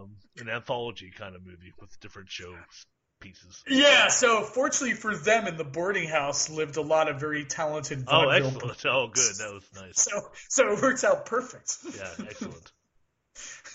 um, 0.00 0.16
an 0.38 0.48
anthology 0.48 1.10
kind 1.16 1.34
of 1.34 1.44
movie 1.44 1.72
with 1.80 1.98
different 2.00 2.30
show 2.30 2.54
pieces. 3.20 3.62
Yeah, 3.68 4.08
so 4.08 4.42
fortunately 4.42 4.94
for 4.94 5.16
them, 5.16 5.46
in 5.48 5.56
the 5.56 5.64
boarding 5.64 6.08
house 6.08 6.48
lived 6.50 6.76
a 6.76 6.82
lot 6.82 7.08
of 7.08 7.18
very 7.18 7.44
talented 7.44 8.04
Oh, 8.06 8.28
excellent! 8.28 8.86
Oh, 8.86 9.08
good. 9.08 9.34
That 9.38 9.52
was 9.52 9.64
nice. 9.74 10.00
So 10.02 10.28
so 10.48 10.72
it 10.72 10.82
works 10.82 11.02
out 11.04 11.26
perfect. 11.26 11.76
Yeah, 11.96 12.26
excellent. 12.28 12.72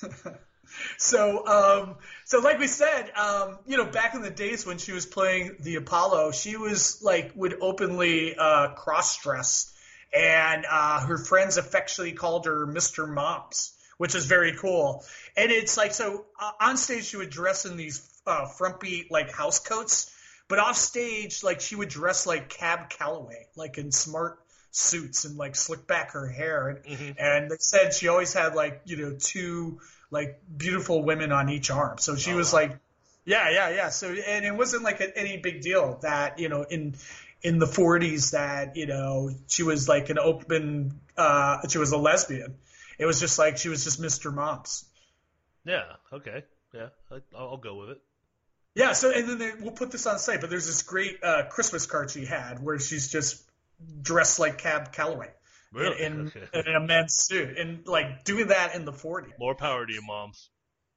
So, 0.97 1.45
um, 1.45 1.95
so 2.25 2.39
like 2.39 2.59
we 2.59 2.67
said, 2.67 3.11
um, 3.15 3.59
you 3.65 3.77
know, 3.77 3.85
back 3.85 4.15
in 4.15 4.21
the 4.21 4.29
days 4.29 4.65
when 4.65 4.77
she 4.77 4.91
was 4.91 5.05
playing 5.05 5.57
the 5.59 5.75
Apollo, 5.75 6.31
she 6.31 6.57
was 6.57 7.01
like 7.01 7.31
would 7.35 7.55
openly 7.61 8.35
uh, 8.35 8.69
cross 8.69 9.21
dress, 9.21 9.73
and 10.13 10.65
uh, 10.69 11.05
her 11.05 11.17
friends 11.17 11.57
affectionately 11.57 12.13
called 12.13 12.45
her 12.45 12.65
Mr. 12.65 13.07
Moms, 13.07 13.73
which 13.97 14.15
is 14.15 14.25
very 14.25 14.55
cool. 14.55 15.03
And 15.35 15.51
it's 15.51 15.77
like 15.77 15.93
so 15.93 16.25
uh, 16.39 16.51
on 16.59 16.77
stage 16.77 17.05
she 17.05 17.17
would 17.17 17.29
dress 17.29 17.65
in 17.65 17.77
these 17.77 18.09
uh, 18.25 18.47
frumpy 18.47 19.07
like 19.09 19.31
house 19.31 19.59
coats, 19.59 20.13
but 20.47 20.59
off 20.59 20.77
stage 20.77 21.43
like 21.43 21.61
she 21.61 21.75
would 21.75 21.89
dress 21.89 22.25
like 22.25 22.49
Cab 22.49 22.89
Calloway, 22.89 23.47
like 23.55 23.77
in 23.77 23.91
smart 23.91 24.39
suits 24.75 25.25
and 25.25 25.37
like 25.37 25.55
slick 25.55 25.87
back 25.87 26.11
her 26.11 26.27
hair 26.27 26.67
and, 26.67 27.15
and 27.17 27.51
they 27.51 27.55
said 27.59 27.93
she 27.93 28.07
always 28.07 28.33
had 28.33 28.55
like 28.55 28.81
you 28.85 28.97
know 28.97 29.15
two 29.17 29.79
like 30.11 30.41
beautiful 30.57 31.03
women 31.03 31.31
on 31.31 31.49
each 31.49 31.69
arm 31.71 31.97
so 31.97 32.15
she 32.15 32.33
was 32.33 32.51
like 32.53 32.77
yeah 33.25 33.49
yeah 33.51 33.69
yeah 33.69 33.89
so 33.89 34.07
and 34.09 34.45
it 34.45 34.53
wasn't 34.55 34.83
like 34.83 34.99
a, 34.99 35.17
any 35.17 35.37
big 35.37 35.61
deal 35.61 35.99
that 36.01 36.39
you 36.39 36.49
know 36.49 36.63
in 36.63 36.95
in 37.41 37.59
the 37.59 37.65
40s 37.65 38.31
that 38.31 38.75
you 38.75 38.87
know 38.87 39.29
she 39.47 39.63
was 39.63 39.87
like 39.87 40.09
an 40.09 40.19
open 40.19 40.99
uh 41.17 41.67
she 41.67 41.77
was 41.77 41.91
a 41.91 41.97
lesbian 41.97 42.55
it 42.97 43.05
was 43.05 43.19
just 43.19 43.37
like 43.39 43.57
she 43.57 43.69
was 43.69 43.83
just 43.83 44.01
mr 44.01 44.33
moms 44.33 44.85
Yeah. 45.65 45.83
Okay. 46.11 46.43
Yeah. 46.73 46.89
I, 47.11 47.15
I'll 47.37 47.49
I'll 47.51 47.57
go 47.57 47.75
with 47.75 47.89
it. 47.91 48.01
Yeah, 48.75 48.93
so 48.93 49.11
and 49.11 49.29
then 49.29 49.37
they, 49.37 49.51
we'll 49.61 49.71
put 49.71 49.91
this 49.91 50.07
on 50.07 50.17
site, 50.17 50.41
but 50.41 50.49
there's 50.49 50.65
this 50.65 50.81
great 50.81 51.23
uh, 51.23 51.43
Christmas 51.49 51.85
card 51.85 52.09
she 52.09 52.25
had 52.25 52.61
where 52.61 52.79
she's 52.79 53.07
just 53.11 53.43
dressed 54.01 54.39
like 54.39 54.57
Cab 54.57 54.91
Calloway 54.93 55.29
Really? 55.71 56.01
in, 56.03 56.27
Okay. 56.27 56.47
in 56.69 56.75
a 56.75 56.79
men's 56.79 57.15
suit, 57.15 57.57
and 57.57 57.87
like 57.87 58.23
doing 58.23 58.47
that 58.47 58.75
in 58.75 58.85
the 58.85 58.91
40s. 58.93 59.31
More 59.39 59.55
power 59.55 59.85
to 59.85 59.93
you, 59.93 60.01
moms. 60.01 60.49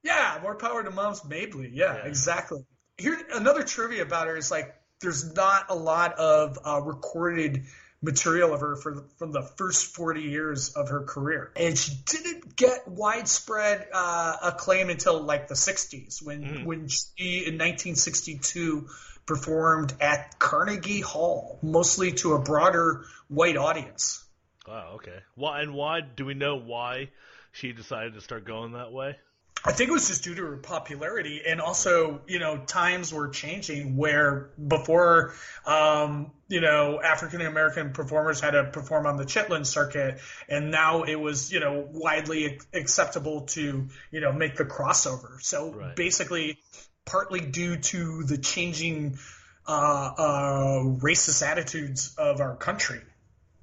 Yeah, 0.03 0.39
more 0.43 0.55
power 0.55 0.85
to 0.85 0.91
Moms 0.91 1.25
Mabley. 1.25 1.71
Yeah, 1.73 1.95
exactly. 1.95 2.65
Here, 2.97 3.19
another 3.33 3.65
trivia 3.65 4.03
about 4.03 4.29
her 4.29 4.37
is 4.37 4.51
like 4.51 4.73
there's 5.01 5.35
not 5.35 5.67
a 5.71 5.75
lot 5.75 6.15
of 6.19 6.59
uh, 6.65 6.81
recorded 6.81 7.65
material 8.03 8.55
of 8.55 8.61
her 8.61 8.77
for 8.77 8.95
the, 8.95 9.09
from 9.19 9.33
the 9.33 9.43
first 9.43 9.95
40 9.97 10.21
years 10.21 10.75
of 10.75 10.91
her 10.91 11.03
career, 11.05 11.51
and 11.57 11.77
she 11.77 11.93
didn't 12.05 12.55
get 12.55 12.87
widespread 12.87 13.89
uh, 13.93 14.37
acclaim 14.45 14.91
until 14.91 15.23
like 15.23 15.49
the 15.49 15.55
60s 15.55 16.23
when 16.23 16.65
when 16.65 16.89
she 16.89 17.39
in 17.39 17.55
1962 17.55 18.89
performed 19.27 19.93
at 20.01 20.39
Carnegie 20.39 21.01
Hall, 21.01 21.59
mostly 21.63 22.13
to 22.13 22.35
a 22.35 22.39
broader 22.39 23.05
white 23.29 23.57
audience. 23.57 24.25
Wow. 24.67 24.93
Okay. 24.97 25.19
Why 25.35 25.63
and 25.63 25.75
why 25.75 26.01
do 26.01 26.25
we 26.25 26.35
know 26.35 26.57
why 26.57 27.11
she 27.53 27.73
decided 27.73 28.15
to 28.15 28.21
start 28.21 28.45
going 28.45 28.73
that 28.73 28.93
way? 28.93 29.17
I 29.65 29.73
think 29.73 29.91
it 29.91 29.93
was 29.93 30.07
just 30.07 30.23
due 30.23 30.35
to 30.37 30.43
her 30.43 30.57
popularity, 30.59 31.43
and 31.45 31.61
also, 31.61 32.21
you 32.29 32.39
know, 32.39 32.59
times 32.59 33.13
were 33.13 33.29
changing 33.31 33.97
where 33.97 34.51
before, 34.65 35.35
um, 35.67 36.31
you 36.47 36.61
know, 36.61 37.01
African 37.03 37.41
American 37.41 37.93
performers 37.93 38.41
had 38.41 38.53
to 38.53 38.65
perform 38.65 39.07
on 39.07 39.17
the 39.17 39.25
Chitlin 39.25 39.67
circuit, 39.67 40.21
and 40.49 40.71
now 40.71 41.03
it 41.03 41.17
was, 41.17 41.51
you 41.51 41.59
know, 41.59 41.85
widely 41.91 42.61
acceptable 42.73 43.43
to, 43.47 43.89
you 44.13 44.21
know, 44.21 44.33
make 44.33 44.55
the 44.55 44.65
crossover. 44.65 45.41
So 45.41 45.93
basically, 45.97 46.59
partly 47.07 47.41
due 47.41 47.77
to 47.77 48.25
the 48.25 48.37
changing 48.37 49.19
uh, 49.67 49.73
uh, 50.19 50.79
racist 51.01 51.45
attitudes 51.47 52.15
of 52.19 52.41
our 52.41 52.57
country. 52.57 53.01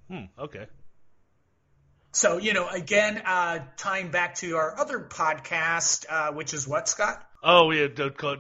Hmm. 0.10 0.26
Okay. 0.40 0.66
So, 2.14 2.38
you 2.38 2.54
know, 2.54 2.68
again, 2.68 3.22
uh, 3.26 3.60
tying 3.78 4.12
back 4.12 4.36
to 4.36 4.56
our 4.58 4.80
other 4.80 5.00
podcast, 5.00 6.06
uh, 6.10 6.32
which 6.32 6.54
is 6.54 6.68
what, 6.68 6.88
Scott? 6.88 7.24
Oh, 7.44 7.72
yeah, 7.72 7.88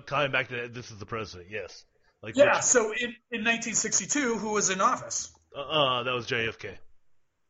tying 0.07 0.31
back 0.31 0.49
to 0.49 0.67
this 0.69 0.91
is 0.91 0.97
the 0.99 1.05
president. 1.05 1.49
Yes. 1.51 1.83
Like 2.21 2.37
Yeah, 2.37 2.55
which- 2.55 2.63
so 2.63 2.91
in, 2.91 3.09
in 3.31 3.43
1962, 3.43 4.37
who 4.37 4.51
was 4.51 4.69
in 4.69 4.79
office? 4.79 5.31
uh, 5.55 5.59
uh, 5.61 6.03
that 6.03 6.13
was 6.13 6.27
JFK. 6.27 6.75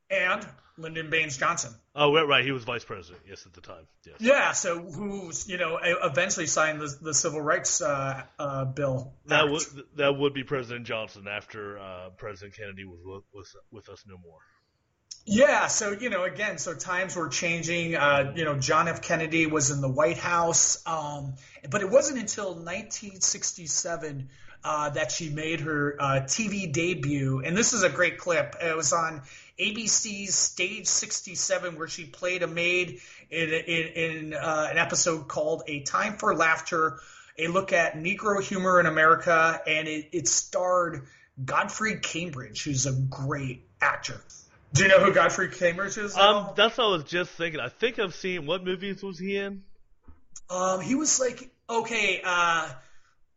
And 0.09 0.45
Lyndon 0.77 1.09
Baines 1.09 1.37
Johnson. 1.37 1.73
Oh, 1.95 2.13
right, 2.13 2.27
right. 2.27 2.43
He 2.43 2.51
was 2.51 2.63
vice 2.63 2.83
president. 2.83 3.23
Yes, 3.27 3.45
at 3.45 3.53
the 3.53 3.61
time. 3.61 3.85
Yes. 4.05 4.15
Yeah, 4.19 4.51
so 4.53 4.79
who's, 4.79 5.47
you 5.47 5.57
know, 5.57 5.77
eventually 5.81 6.47
signed 6.47 6.81
the, 6.81 6.95
the 7.01 7.13
Civil 7.13 7.41
Rights 7.41 7.81
uh, 7.81 8.23
uh, 8.39 8.65
Bill. 8.65 9.13
That 9.27 9.43
Act. 9.43 9.51
would 9.51 9.63
that 9.97 10.17
would 10.17 10.33
be 10.33 10.43
President 10.43 10.87
Johnson 10.87 11.27
after 11.27 11.77
uh, 11.77 12.09
President 12.17 12.55
Kennedy 12.55 12.85
was 12.85 12.99
with, 13.03 13.23
was 13.33 13.55
with 13.71 13.89
us 13.89 14.03
no 14.07 14.17
more. 14.17 14.39
Yeah, 15.25 15.67
so 15.67 15.91
you 15.91 16.09
know, 16.09 16.23
again, 16.23 16.57
so 16.57 16.73
times 16.73 17.15
were 17.15 17.29
changing. 17.29 17.95
Uh, 17.95 18.33
you 18.35 18.43
know, 18.43 18.57
John 18.57 18.89
F. 18.89 19.01
Kennedy 19.01 19.45
was 19.45 19.71
in 19.71 19.79
the 19.79 19.87
White 19.87 20.17
House, 20.17 20.85
um, 20.85 21.35
but 21.69 21.81
it 21.81 21.89
wasn't 21.89 22.19
until 22.19 22.55
1967 22.55 24.29
uh, 24.65 24.89
that 24.89 25.11
she 25.11 25.29
made 25.29 25.61
her 25.61 25.95
uh, 25.97 26.05
TV 26.25 26.71
debut, 26.71 27.41
and 27.45 27.55
this 27.55 27.71
is 27.71 27.83
a 27.83 27.89
great 27.89 28.17
clip. 28.17 28.55
It 28.61 28.75
was 28.75 28.91
on 28.91 29.21
ABC's 29.59 30.33
Stage 30.33 30.87
67, 30.87 31.77
where 31.77 31.87
she 31.87 32.05
played 32.05 32.43
a 32.43 32.47
maid 32.47 32.99
in, 33.29 33.49
in, 33.49 33.87
in 33.87 34.33
uh, 34.33 34.67
an 34.69 34.77
episode 34.77 35.27
called 35.27 35.63
"A 35.67 35.81
Time 35.81 36.17
for 36.17 36.35
Laughter." 36.35 36.99
A 37.39 37.47
look 37.47 37.73
at 37.73 37.95
Negro 37.95 38.39
humor 38.43 38.79
in 38.79 38.85
America, 38.85 39.59
and 39.65 39.87
it, 39.87 40.09
it 40.11 40.27
starred 40.27 41.07
Godfrey 41.43 41.99
Cambridge, 41.99 42.63
who's 42.63 42.85
a 42.85 42.91
great 42.93 43.65
actor. 43.81 44.21
Do 44.73 44.83
you 44.83 44.89
know 44.89 44.99
who 44.99 45.13
Godfrey 45.13 45.49
Cambridge 45.49 45.97
is? 45.97 46.17
Um, 46.17 46.49
that's 46.55 46.77
what 46.77 46.85
I 46.85 46.89
was 46.89 47.03
just 47.03 47.31
thinking. 47.31 47.59
I 47.59 47.69
think 47.69 47.99
I've 47.99 48.15
seen 48.15 48.45
what 48.45 48.63
movies 48.63 49.03
was 49.03 49.19
he 49.19 49.37
in? 49.37 49.63
Um, 50.49 50.81
he 50.81 50.95
was 50.95 51.19
like, 51.19 51.49
okay, 51.69 52.21
uh, 52.23 52.69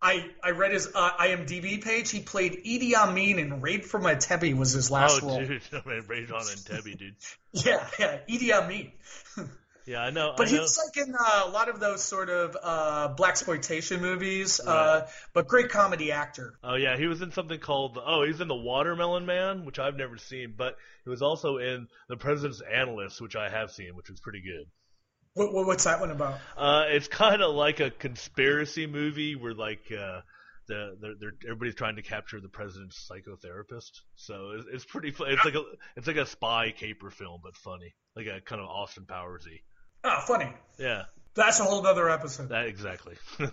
I 0.01 0.31
I 0.43 0.51
read 0.51 0.73
his 0.73 0.89
uh, 0.95 1.11
IMDb 1.13 1.83
page. 1.83 2.11
He 2.11 2.21
played 2.21 2.65
Idi 2.65 2.95
Amin 2.95 3.39
in 3.39 3.61
Raid 3.61 3.85
from 3.85 4.03
Entebbe 4.03 4.55
was 4.57 4.73
his 4.73 4.91
last 4.91 5.23
oh, 5.23 5.29
role. 5.29 5.39
dude, 5.41 5.63
I 5.73 5.89
mean, 5.89 6.05
Raid 6.07 6.31
on 6.31 6.43
Entebbe, 6.43 6.97
dude. 6.97 7.17
Yeah, 7.53 7.87
yeah, 7.99 8.19
Idi 8.29 8.53
Amin. 8.53 8.93
Yeah, 9.87 10.01
I 10.01 10.11
know. 10.11 10.35
But 10.37 10.49
I 10.49 10.51
he 10.51 10.57
know. 10.57 10.63
was 10.63 10.81
like 10.85 11.07
in 11.07 11.15
uh, 11.15 11.43
a 11.47 11.51
lot 11.51 11.69
of 11.69 11.79
those 11.79 12.03
sort 12.03 12.29
of 12.29 12.57
uh, 12.61 13.09
black 13.17 13.31
exploitation 13.31 14.03
movies. 14.03 14.59
Uh, 14.59 15.07
but 15.33 15.47
great 15.47 15.69
comedy 15.69 16.11
actor. 16.11 16.59
Oh 16.65 16.75
yeah, 16.75 16.97
he 16.97 17.07
was 17.07 17.23
in 17.23 17.31
something 17.31 17.61
called 17.61 17.97
oh 18.05 18.25
he's 18.25 18.41
in 18.41 18.49
the 18.49 18.57
Watermelon 18.57 19.27
Man, 19.27 19.65
which 19.65 19.79
I've 19.79 19.95
never 19.95 20.19
seen, 20.19 20.55
but 20.57 20.77
he 21.05 21.11
was 21.11 21.23
also 21.23 21.59
in 21.59 21.87
the 22.09 22.17
President's 22.17 22.61
Analyst, 22.63 23.21
which 23.21 23.37
I 23.37 23.49
have 23.49 23.71
seen, 23.71 23.95
which 23.95 24.11
was 24.11 24.19
pretty 24.19 24.41
good. 24.41 24.67
What, 25.37 25.53
what 25.53 25.67
what's 25.67 25.85
that 25.85 26.01
one 26.01 26.11
about? 26.11 26.39
Uh, 26.57 26.85
it's 26.89 27.09
kind 27.09 27.43
of 27.43 27.55
like 27.55 27.79
a 27.81 27.91
conspiracy 27.91 28.87
movie 28.87 29.37
where 29.37 29.55
like 29.55 29.83
uh, 29.93 30.21
the 30.67 30.97
they're, 31.01 31.15
they're, 31.21 31.33
everybody's 31.45 31.75
trying 31.77 31.97
to 31.97 32.03
capture 32.03 32.41
the 32.41 32.49
president's 32.49 33.09
psychotherapist. 33.09 34.01
So 34.17 34.53
it's, 34.57 34.67
it's 34.73 34.85
pretty. 34.85 35.11
fu- 35.13 35.25
It's 35.25 35.45
like 35.45 35.55
a 35.55 35.63
it's 35.97 36.07
like 36.07 36.17
a 36.17 36.27
spy 36.27 36.73
caper 36.77 37.11
film, 37.11 37.41
but 37.45 37.55
funny, 37.55 37.95
like 38.17 38.27
a 38.27 38.41
kind 38.41 38.61
of 38.61 38.67
Austin 38.69 39.05
Powersy. 39.07 39.61
Oh, 40.05 40.21
funny. 40.27 40.53
Yeah, 40.79 41.05
That's 41.35 41.61
a 41.61 41.65
whole 41.65 41.87
other 41.87 42.09
episode. 42.11 42.49
that 42.49 42.67
exactly. 42.67 43.15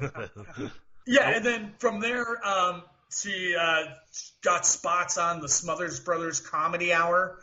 Yeah, 1.06 1.30
and 1.32 1.46
then 1.46 1.74
from 1.80 2.00
there, 2.00 2.24
um, 2.48 2.84
she 3.14 3.56
uh, 3.60 3.84
got 4.42 4.66
spots 4.66 5.18
on 5.18 5.42
the 5.42 5.50
Smothers 5.50 6.00
Brothers 6.00 6.40
Comedy 6.40 6.94
Hour. 6.94 7.40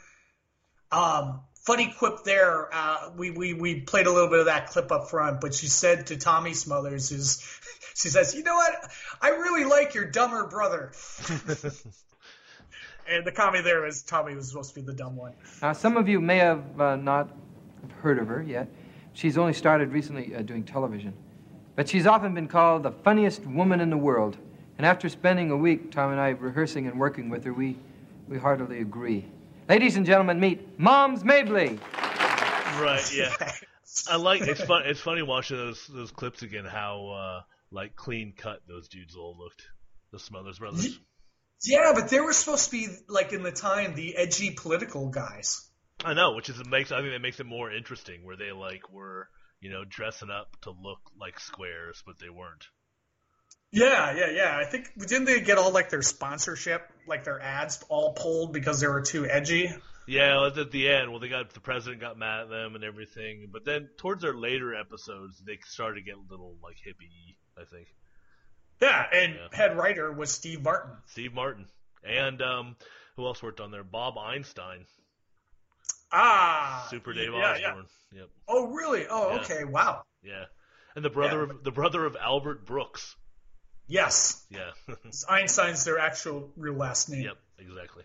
Um, 0.90 1.42
funny 1.70 1.94
quip 1.96 2.24
there. 2.24 2.68
Uh, 2.74 3.10
we, 3.16 3.30
we 3.30 3.54
we 3.54 3.80
played 3.80 4.08
a 4.08 4.12
little 4.12 4.28
bit 4.28 4.40
of 4.40 4.46
that 4.46 4.66
clip 4.66 4.90
up 4.90 5.08
front, 5.08 5.40
but 5.40 5.54
she 5.54 5.68
said 5.68 6.08
to 6.08 6.16
Tommy 6.16 6.52
Smothers, 6.52 7.12
"Is 7.12 7.60
she 7.94 8.08
says, 8.08 8.34
you 8.34 8.42
know 8.42 8.56
what? 8.56 8.90
I 9.22 9.28
really 9.30 9.64
like 9.64 9.94
your 9.94 10.06
dumber 10.06 10.48
brother." 10.48 10.90
and 13.08 13.24
the 13.24 13.30
comedy 13.30 13.62
there 13.62 13.86
is 13.86 14.02
Tommy 14.02 14.34
was 14.34 14.48
supposed 14.48 14.74
to 14.74 14.80
be 14.80 14.86
the 14.86 14.94
dumb 14.94 15.14
one. 15.14 15.34
Now, 15.62 15.72
some 15.72 15.96
of 15.96 16.08
you 16.08 16.20
may 16.20 16.38
have 16.38 16.80
uh, 16.80 16.96
not 16.96 17.36
heard 18.02 18.18
of 18.18 18.26
her 18.26 18.42
yet. 18.42 18.68
She's 19.12 19.38
only 19.38 19.52
started 19.52 19.92
recently 19.92 20.34
uh, 20.34 20.42
doing 20.42 20.64
television. 20.64 21.14
But 21.76 21.88
she's 21.88 22.06
often 22.06 22.34
been 22.34 22.48
called 22.48 22.82
the 22.82 22.90
funniest 22.90 23.46
woman 23.46 23.80
in 23.80 23.90
the 23.90 23.96
world. 23.96 24.36
And 24.76 24.84
after 24.84 25.08
spending 25.08 25.52
a 25.52 25.56
week, 25.56 25.92
Tom 25.92 26.10
and 26.10 26.20
I, 26.20 26.30
rehearsing 26.30 26.88
and 26.88 26.98
working 26.98 27.30
with 27.30 27.44
her, 27.44 27.52
we, 27.52 27.76
we 28.28 28.38
heartily 28.38 28.80
agree. 28.80 29.26
Ladies 29.70 29.96
and 29.96 30.04
gentlemen, 30.04 30.40
meet 30.40 30.80
Moms 30.80 31.22
Mabley. 31.22 31.78
right. 31.78 33.14
Yeah. 33.14 33.32
I 34.10 34.16
like 34.16 34.42
it's 34.42 34.64
fun. 34.64 34.82
It's 34.84 34.98
funny 34.98 35.22
watching 35.22 35.58
those 35.58 35.86
those 35.86 36.10
clips 36.10 36.42
again. 36.42 36.64
How 36.64 37.06
uh, 37.06 37.42
like 37.70 37.94
clean 37.94 38.32
cut 38.36 38.62
those 38.66 38.88
dudes 38.88 39.14
all 39.14 39.36
looked. 39.38 39.62
The 40.10 40.18
Smothers 40.18 40.58
Brothers. 40.58 40.98
Yeah, 41.62 41.92
but 41.94 42.08
they 42.08 42.18
were 42.18 42.32
supposed 42.32 42.64
to 42.64 42.70
be 42.72 42.88
like 43.08 43.32
in 43.32 43.44
the 43.44 43.52
time 43.52 43.94
the 43.94 44.16
edgy 44.16 44.50
political 44.50 45.08
guys. 45.08 45.64
I 46.04 46.14
know, 46.14 46.34
which 46.34 46.48
is 46.48 46.58
it 46.58 46.66
makes 46.66 46.90
I 46.90 47.00
think 47.00 47.12
that 47.12 47.22
makes 47.22 47.38
it 47.38 47.46
more 47.46 47.70
interesting 47.70 48.24
where 48.24 48.36
they 48.36 48.50
like 48.50 48.90
were 48.90 49.28
you 49.60 49.70
know 49.70 49.84
dressing 49.88 50.30
up 50.30 50.48
to 50.62 50.70
look 50.70 50.98
like 51.16 51.38
squares, 51.38 52.02
but 52.04 52.18
they 52.18 52.28
weren't. 52.28 52.66
Yeah, 53.72 54.14
yeah, 54.16 54.30
yeah. 54.30 54.56
I 54.56 54.64
think 54.64 54.90
didn't 54.98 55.26
they 55.26 55.40
get 55.40 55.56
all 55.58 55.70
like 55.72 55.90
their 55.90 56.02
sponsorship, 56.02 56.82
like 57.06 57.24
their 57.24 57.40
ads, 57.40 57.82
all 57.88 58.12
pulled 58.14 58.52
because 58.52 58.80
they 58.80 58.88
were 58.88 59.02
too 59.02 59.26
edgy? 59.26 59.72
Yeah, 60.08 60.38
it 60.38 60.40
was 60.40 60.58
at 60.58 60.72
the 60.72 60.88
end. 60.88 61.10
Well, 61.10 61.20
they 61.20 61.28
got 61.28 61.52
the 61.54 61.60
president 61.60 62.00
got 62.00 62.18
mad 62.18 62.40
at 62.40 62.48
them 62.50 62.74
and 62.74 62.82
everything, 62.82 63.48
but 63.52 63.64
then 63.64 63.88
towards 63.98 64.22
their 64.22 64.34
later 64.34 64.74
episodes, 64.74 65.40
they 65.46 65.58
started 65.66 66.00
to 66.00 66.02
get 66.04 66.16
a 66.16 66.30
little 66.30 66.56
like 66.62 66.76
hippie. 66.76 67.36
I 67.60 67.64
think 67.64 67.86
Yeah, 68.80 69.04
and 69.12 69.38
head 69.52 69.76
writer 69.76 70.10
was 70.10 70.30
Steve 70.32 70.62
Martin. 70.62 70.92
Steve 71.06 71.32
Martin 71.34 71.66
and 72.02 72.40
um, 72.42 72.76
who 73.16 73.26
else 73.26 73.40
worked 73.42 73.60
on 73.60 73.70
there? 73.70 73.84
Bob 73.84 74.16
Einstein, 74.18 74.86
Ah, 76.12 76.86
Super 76.90 77.12
Dave 77.12 77.32
yeah, 77.32 77.56
yeah. 77.56 77.66
Osborne. 77.68 77.86
Yep. 78.12 78.28
Oh, 78.48 78.66
really? 78.68 79.06
Oh, 79.08 79.34
Yeah. 79.34 79.40
okay. 79.42 79.64
Wow. 79.64 80.02
Yeah, 80.24 80.44
and 80.96 81.04
the 81.04 81.10
brother 81.10 81.44
Yeah. 81.46 81.50
of 81.54 81.62
the 81.64 81.70
brother 81.70 82.04
of 82.04 82.16
Albert 82.16 82.66
Brooks. 82.66 83.14
Yes, 83.90 84.44
Yeah. 84.50 84.70
Einstein's 85.28 85.84
their 85.84 85.98
actual 85.98 86.50
real 86.56 86.74
last 86.74 87.10
name. 87.10 87.22
yep. 87.24 87.36
Exactly. 87.58 88.04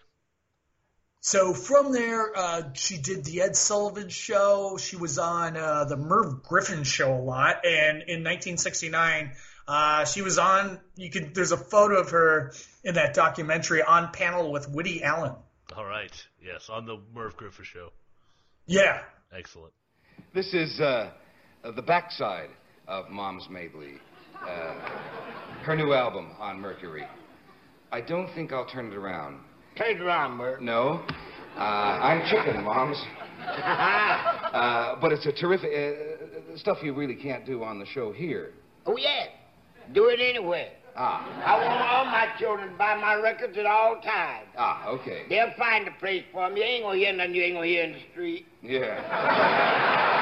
So 1.22 1.54
from 1.54 1.92
there, 1.92 2.38
uh, 2.38 2.74
she 2.74 2.98
did 2.98 3.24
the 3.24 3.42
Ed 3.42 3.56
Sullivan 3.56 4.10
Show. 4.10 4.78
She 4.78 4.96
was 4.96 5.18
on 5.18 5.58
uh, 5.58 5.86
the 5.86 5.96
Merv 5.98 6.44
Griffin 6.44 6.84
Show 6.84 7.14
a 7.16 7.22
lot, 7.22 7.66
and 7.66 8.04
in 8.04 8.24
1969, 8.24 9.32
uh, 9.68 10.06
she 10.06 10.22
was 10.22 10.38
on. 10.38 10.80
You 10.96 11.10
can. 11.10 11.34
There's 11.34 11.52
a 11.52 11.58
photo 11.58 12.00
of 12.00 12.12
her 12.12 12.54
in 12.84 12.96
that 12.96 13.16
documentary 13.16 13.82
on 13.82 14.12
panel 14.12 14.52
with 14.52 14.70
Woody 14.70 15.04
Allen. 15.04 15.34
All 15.76 15.86
right. 15.86 16.12
Yes, 16.40 16.70
on 16.70 16.86
the 16.86 16.98
Merv 17.14 17.36
Griffin 17.38 17.66
show. 17.66 17.90
Yeah. 18.68 19.02
Excellent. 19.36 19.74
This 20.34 20.54
is 20.54 20.80
uh, 20.80 21.12
uh, 21.64 21.72
the 21.72 21.82
backside 21.82 22.50
of 22.88 23.10
Moms 23.10 23.48
Mabley, 23.50 23.96
uh, 24.44 24.74
her 25.64 25.76
new 25.76 25.94
album 25.94 26.32
on 26.40 26.60
Mercury. 26.60 27.06
I 27.92 28.02
don't 28.02 28.30
think 28.36 28.52
I'll 28.52 28.66
turn 28.66 28.92
it 28.92 28.96
around. 28.96 29.40
Turn 29.78 29.96
it 29.96 30.02
around, 30.02 30.38
Merv. 30.38 30.62
No, 30.62 31.04
uh, 31.58 31.60
I'm 31.60 32.28
chicken, 32.30 32.64
Moms. 32.64 32.98
Uh, 33.46 34.96
but 35.02 35.12
it's 35.12 35.26
a 35.26 35.32
terrific 35.34 35.70
uh, 35.70 36.58
stuff 36.58 36.78
you 36.82 36.94
really 36.94 37.16
can't 37.16 37.46
do 37.46 37.64
on 37.64 37.78
the 37.78 37.86
show 37.86 38.12
here. 38.14 38.54
oh, 38.86 38.96
yeah. 38.98 39.26
Do 39.94 40.06
it 40.08 40.20
anywhere. 40.22 40.70
Ah, 40.96 41.22
I 41.46 41.58
want 41.58 41.82
all 41.82 42.06
my 42.06 42.28
children 42.40 42.70
to 42.72 42.78
buy 42.78 42.96
my 42.96 43.16
records 43.16 43.58
at 43.58 43.66
all 43.66 43.96
times. 44.02 44.48
ah, 44.58 44.88
okay. 44.88 45.24
They'll 45.30 45.52
find 45.58 45.88
a 45.88 45.92
place 46.00 46.24
for 46.32 46.50
me. 46.50 46.62
You 46.62 46.66
ain't 46.66 46.84
gonna 46.84 46.98
hear 46.98 47.14
nothing 47.14 47.36
you 47.36 47.44
ain't 47.44 47.56
gonna 47.56 47.68
hear 47.68 47.84
in 47.84 47.92
the 47.92 48.00
street. 48.14 48.46
Yeah. 48.64 50.12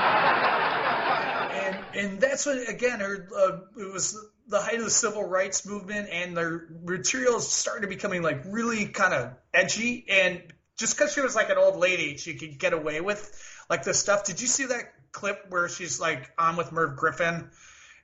and 1.96 2.20
that's 2.20 2.46
when 2.46 2.60
again 2.68 3.00
her 3.00 3.28
uh, 3.36 3.58
it 3.78 3.92
was 3.92 4.18
the 4.48 4.60
height 4.60 4.76
of 4.76 4.84
the 4.84 4.90
civil 4.90 5.24
rights 5.24 5.66
movement 5.66 6.10
and 6.12 6.36
their 6.36 6.68
materials 6.84 7.50
started 7.50 7.90
becoming 7.90 8.22
like 8.22 8.44
really 8.46 8.88
kind 8.88 9.14
of 9.14 9.34
edgy. 9.54 10.06
And 10.10 10.42
just 10.78 10.98
because 10.98 11.14
she 11.14 11.22
was 11.22 11.36
like 11.36 11.50
an 11.50 11.58
old 11.58 11.78
lady 11.78 12.18
she 12.18 12.36
could 12.36 12.60
get 12.60 12.74
away 12.74 13.02
with 13.02 13.32
like 13.70 13.84
this 13.84 14.00
stuff. 14.00 14.26
Did 14.26 14.42
you 14.42 14.48
see 14.48 14.66
that 14.66 14.94
clip 15.12 15.46
where 15.50 15.70
she's 15.70 16.00
like 16.00 16.32
on 16.38 16.56
with 16.56 16.72
merv 16.72 16.98
griffin? 16.98 17.50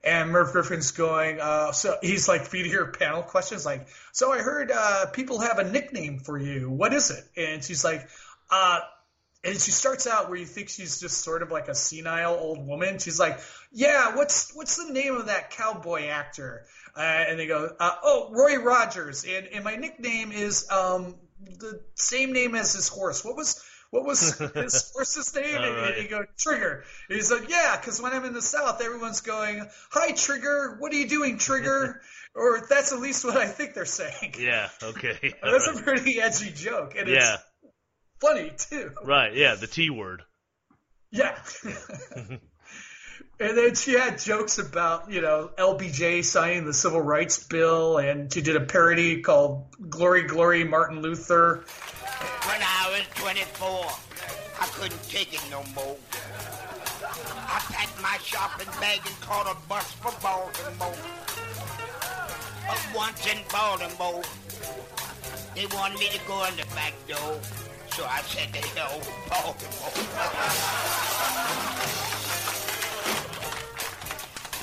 And 0.02 0.32
merv 0.32 0.54
griffin's 0.54 0.91
going 0.91 1.41
uh, 1.41 1.73
so 1.73 1.97
he's 2.02 2.30
like 2.30 2.45
feeding 2.45 2.71
her 2.71 2.86
panel 2.86 3.21
questions 3.21 3.65
like 3.65 3.89
so 4.13 4.32
i 4.32 4.38
heard 4.38 4.71
uh, 4.73 5.08
people 5.08 5.39
have 5.39 5.60
a 5.60 5.69
nickname 5.69 6.19
for 6.19 6.38
you. 6.38 6.69
What 6.69 6.93
is 6.93 7.12
it? 7.12 7.23
And 7.36 7.62
she's 7.62 7.84
like 7.84 8.08
uh, 8.49 8.80
and 9.43 9.60
she 9.60 9.71
starts 9.71 10.08
out 10.08 10.30
where 10.30 10.38
you 10.38 10.45
think 10.45 10.69
she's 10.69 10.99
just 10.99 11.19
sort 11.19 11.41
of 11.41 11.52
like 11.52 11.67
a 11.67 11.75
senile 11.75 12.36
old 12.36 12.65
woman. 12.65 12.99
She's 12.99 13.19
like, 13.19 13.39
"Yeah, 13.71 14.15
what's 14.15 14.54
what's 14.56 14.75
the 14.75 14.91
name 14.91 15.15
of 15.15 15.28
that 15.28 15.52
cowboy 15.52 16.08
actor?" 16.08 16.65
Uh, 16.95 17.02
and 17.02 17.39
they 17.39 17.47
go, 17.47 17.69
uh, 17.80 17.95
"Oh, 18.04 18.30
Roy 18.32 18.58
Rogers." 18.58 19.25
And 19.25 19.47
and 19.47 19.63
my 19.63 19.75
nickname 19.75 20.32
is 20.32 20.69
um 20.69 21.15
the 21.60 21.82
same 21.95 22.34
name 22.34 22.56
as 22.56 22.73
his 22.73 22.89
horse. 22.89 23.23
What 23.23 23.36
was 23.38 23.63
what 23.91 24.06
was 24.06 24.38
his 24.38 24.91
horse's 24.93 25.34
name? 25.36 25.56
And, 25.56 25.75
right. 25.75 25.93
and 25.93 26.02
he 26.02 26.08
go, 26.08 26.23
Trigger. 26.38 26.84
And 27.10 27.15
he's 27.15 27.32
like, 27.32 27.49
yeah, 27.49 27.75
because 27.80 28.02
when 28.02 28.13
I'm 28.13 28.23
in 28.25 28.34
the 28.34 28.41
South, 28.41 28.82
everyone's 28.84 29.21
going, 29.21 29.67
hi, 29.89 30.12
Trigger, 30.12 30.75
what 30.80 30.93
are 30.93 30.95
you 30.95 31.08
doing, 31.08 31.39
Trigger? 31.39 32.02
or 32.36 32.62
that's 32.69 32.93
at 32.93 32.99
least 32.99 33.25
what 33.25 33.36
I 33.36 33.47
think 33.47 33.73
they're 33.73 33.86
saying. 33.86 34.36
Yeah. 34.38 34.69
Okay. 34.84 35.34
That's 35.43 35.67
a 35.67 35.82
pretty 35.82 36.21
edgy 36.21 36.52
joke, 36.52 36.93
and 36.95 37.08
Yeah. 37.08 37.34
it's 37.34 37.43
funny 38.19 38.51
too. 38.58 38.91
Right. 39.03 39.34
Yeah. 39.36 39.55
The 39.55 39.67
T 39.67 39.89
word. 39.89 40.23
Yeah. 41.12 41.38
and 43.39 43.58
then 43.58 43.75
she 43.75 43.93
had 43.93 44.19
jokes 44.19 44.60
about, 44.60 45.12
you 45.12 45.21
know, 45.21 45.49
LBJ 45.58 46.23
signing 46.23 46.65
the 46.65 46.73
Civil 46.73 47.01
Rights 47.01 47.43
Bill, 47.47 47.97
and 47.97 48.32
she 48.32 48.41
did 48.41 48.55
a 48.55 48.65
parody 48.65 49.21
called 49.21 49.67
Glory, 49.89 50.23
Glory, 50.23 50.63
Martin 50.63 51.01
Luther. 51.01 51.63
When 52.45 52.62
I 52.62 52.95
was 52.97 53.08
24, 53.15 53.86
I 54.60 54.65
couldn't 54.73 55.03
take 55.10 55.34
it 55.34 55.41
no 55.49 55.63
more. 55.73 55.97
I 57.01 57.60
packed 57.71 58.01
my 58.01 58.17
shopping 58.23 58.67
bag 58.79 58.99
and 59.05 59.21
caught 59.21 59.47
a 59.47 59.67
bus 59.67 59.91
for 59.93 60.12
Baltimore. 60.21 60.95
But 62.67 62.88
once 62.95 63.25
in 63.25 63.39
Baltimore, 63.51 64.21
they 65.55 65.65
wanted 65.75 65.97
me 65.97 66.08
to 66.10 66.19
go 66.27 66.45
in 66.45 66.55
the 66.58 66.65
back 66.75 66.93
door. 67.08 67.39
So 67.99 68.05
I 68.05 68.21
said 68.21 68.53
to 68.53 68.62
hell, 68.79 69.01
Baltimore. 69.27 69.91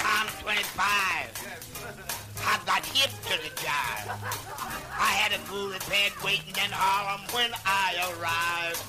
I'm 0.00 0.28
25. 0.40 0.80
I 2.40 2.60
got 2.64 2.86
hip 2.86 3.10
to 3.28 3.36
the 3.44 3.52
job. 3.60 4.16
I 4.98 5.12
had 5.20 5.38
a 5.38 5.38
cooler 5.44 5.78
bed 5.80 6.12
waiting 6.24 6.56
in 6.64 6.70
Harlem 6.72 7.28
when 7.34 7.52
I 7.66 7.96
arrived. 8.08 8.82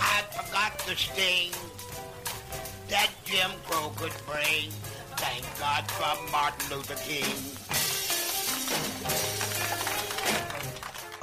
I 0.00 0.22
forgot 0.32 0.76
the 0.80 0.96
sting 0.96 1.52
that 2.88 3.08
Jim 3.24 3.52
Crow 3.66 3.92
could 3.94 4.14
bring. 4.26 4.72
Thank 5.14 5.46
God 5.60 5.88
for 5.92 6.32
Martin 6.32 6.76
Luther 6.76 6.96
King. 7.06 7.61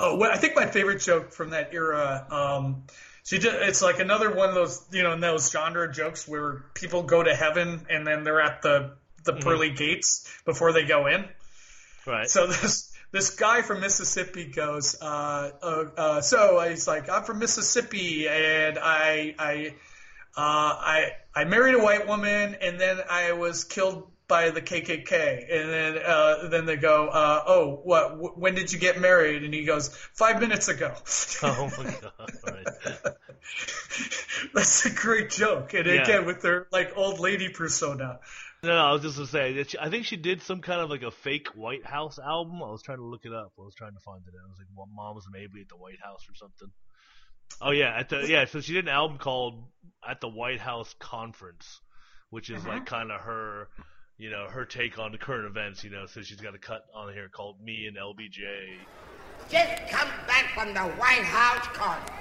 Oh, 0.02 0.16
well, 0.16 0.32
I 0.32 0.38
think 0.38 0.56
my 0.56 0.66
favorite 0.66 1.02
joke 1.02 1.34
from 1.34 1.50
that 1.50 1.74
era. 1.74 2.26
Um, 2.32 2.84
she 3.24 3.38
just, 3.38 3.56
it's 3.58 3.82
like 3.82 4.00
another 4.00 4.34
one 4.34 4.48
of 4.48 4.56
those, 4.56 4.82
you 4.92 5.04
know, 5.04 5.12
in 5.12 5.20
those 5.20 5.52
genre 5.52 5.92
jokes 5.92 6.26
where 6.28 6.64
people 6.74 7.04
go 7.04 7.22
to 7.22 7.36
heaven 7.36 7.86
and 7.90 8.08
then 8.08 8.24
they're 8.24 8.42
at 8.42 8.62
the 8.62 8.96
the 9.26 9.34
Mhm. 9.34 9.42
pearly 9.44 9.70
gates 9.72 10.26
before 10.46 10.72
they 10.72 10.86
go 10.86 11.08
in. 11.08 11.28
Right. 12.08 12.30
So 12.30 12.48
this 12.48 12.92
this 13.12 13.32
guy 13.32 13.62
from 13.62 13.82
Mississippi 13.82 14.46
goes, 14.46 14.96
uh, 15.02 15.52
uh, 15.62 15.86
uh, 15.98 16.22
so 16.22 16.62
he's 16.62 16.88
like, 16.88 17.10
I'm 17.10 17.24
from 17.24 17.40
Mississippi 17.40 18.30
and 18.30 18.80
I 18.80 19.36
I 19.38 19.76
uh, 20.38 20.42
I 20.96 21.12
I 21.36 21.44
married 21.44 21.76
a 21.76 21.80
white 21.80 22.08
woman 22.08 22.56
and 22.62 22.80
then 22.80 23.00
I 23.10 23.34
was 23.34 23.66
killed 23.66 24.10
by 24.30 24.52
the 24.52 24.62
KKK 24.62 25.46
and 25.52 25.70
then 25.70 25.98
uh, 26.06 26.48
then 26.48 26.66
they 26.66 26.78
go, 26.78 27.08
uh, 27.08 27.44
oh 27.46 27.82
what 27.84 28.12
wh- 28.12 28.38
when 28.38 28.56
did 28.56 28.72
you 28.72 28.80
get 28.80 29.02
married? 29.02 29.44
And 29.44 29.54
he 29.54 29.66
goes, 29.66 29.90
five 30.14 30.40
minutes 30.40 30.70
ago. 30.70 30.94
Oh 31.44 31.70
my 31.78 31.96
god. 32.02 33.16
That's 34.54 34.86
a 34.86 34.90
great 34.92 35.30
joke, 35.32 35.74
and 35.74 35.86
Yeah. 35.86 36.04
again 36.04 36.26
with 36.26 36.42
their 36.42 36.68
like 36.72 36.94
old 36.98 37.20
lady 37.20 37.50
persona. 37.50 38.20
No, 38.62 38.72
I 38.76 38.92
was 38.92 39.02
just 39.02 39.16
gonna 39.16 39.28
say 39.28 39.54
that 39.54 39.72
she, 39.72 39.80
I 39.80 39.90
think 39.90 40.06
she 40.06 40.18
did 40.18 40.42
some 40.42 40.62
kind 40.62 40.82
of 40.82 40.90
like 40.90 41.02
a 41.04 41.12
fake 41.12 41.48
White 41.56 41.86
House 41.86 42.20
album. 42.20 42.62
I 42.62 42.70
was 42.70 42.82
trying 42.82 42.98
to 42.98 43.06
look 43.06 43.26
it 43.26 43.34
up. 43.34 43.54
I 43.58 43.62
was 43.64 43.76
trying 43.76 43.94
to 43.94 44.00
find 44.02 44.22
it. 44.28 44.34
I 44.38 44.48
was 44.50 44.58
like, 44.60 44.68
well, 44.76 44.88
"Moms 44.94 45.26
Mabley 45.32 45.62
at 45.62 45.70
the 45.70 45.78
White 45.78 46.00
House 46.04 46.26
or 46.30 46.36
something." 46.36 46.70
Oh 47.62 47.72
yeah, 47.72 47.96
at 47.98 48.10
the 48.10 48.28
yeah. 48.28 48.46
So 48.46 48.60
she 48.62 48.74
did 48.74 48.86
an 48.86 48.90
album 48.90 49.18
called 49.18 49.64
"At 50.08 50.20
the 50.22 50.28
White 50.28 50.60
House 50.60 50.94
Conference," 51.00 51.80
which 52.30 52.50
is 52.50 52.66
like 52.66 52.86
kind 52.86 53.12
of 53.12 53.22
her, 53.22 53.70
you 54.20 54.30
know, 54.30 54.48
her 54.50 54.66
take 54.66 55.00
on 55.00 55.12
the 55.12 55.18
current 55.18 55.46
events. 55.46 55.84
You 55.84 55.90
know, 55.90 56.06
so 56.06 56.22
she's 56.22 56.40
got 56.42 56.54
a 56.54 56.60
cut 56.60 56.86
on 56.94 57.12
here 57.14 57.30
called 57.30 57.60
"Me 57.64 57.88
and 57.88 57.98
LBJ." 57.98 58.78
Just 59.50 59.88
come 59.90 60.10
back 60.28 60.54
from 60.54 60.76
the 60.76 60.82
White 61.00 61.24
House 61.24 61.66
conference. 61.68 62.12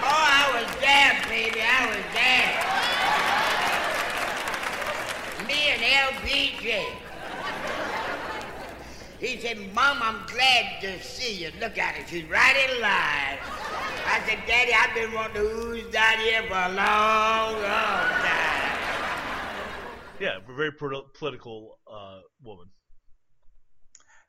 Oh, 0.00 0.24
I 0.24 0.48
was 0.54 0.70
there, 0.80 1.20
baby. 1.28 1.60
I 1.60 1.86
was 1.90 2.04
there. 2.14 2.86
Me 5.46 5.72
and 5.74 5.82
LBJ. 6.14 6.86
He 9.18 9.38
said, 9.40 9.58
Mom, 9.74 9.98
I'm 10.02 10.26
glad 10.26 10.80
to 10.82 11.02
see 11.02 11.44
you. 11.44 11.50
Look 11.60 11.78
at 11.78 11.94
her. 11.96 12.06
She's 12.06 12.24
right 12.24 12.56
in 12.68 12.80
line. 12.80 13.38
I 14.06 14.20
said, 14.26 14.38
Daddy, 14.46 14.72
I've 14.72 14.94
been 14.94 15.12
wanting 15.12 15.34
to 15.34 15.42
ooze 15.42 15.92
down 15.92 16.18
here 16.18 16.42
for 16.42 16.54
a 16.54 16.68
long, 16.68 17.54
long 17.54 18.10
time. 18.22 18.35
Yeah, 20.20 20.38
a 20.38 20.54
very 20.54 20.72
pro- 20.72 21.08
political 21.18 21.78
uh, 21.90 22.20
woman. 22.42 22.66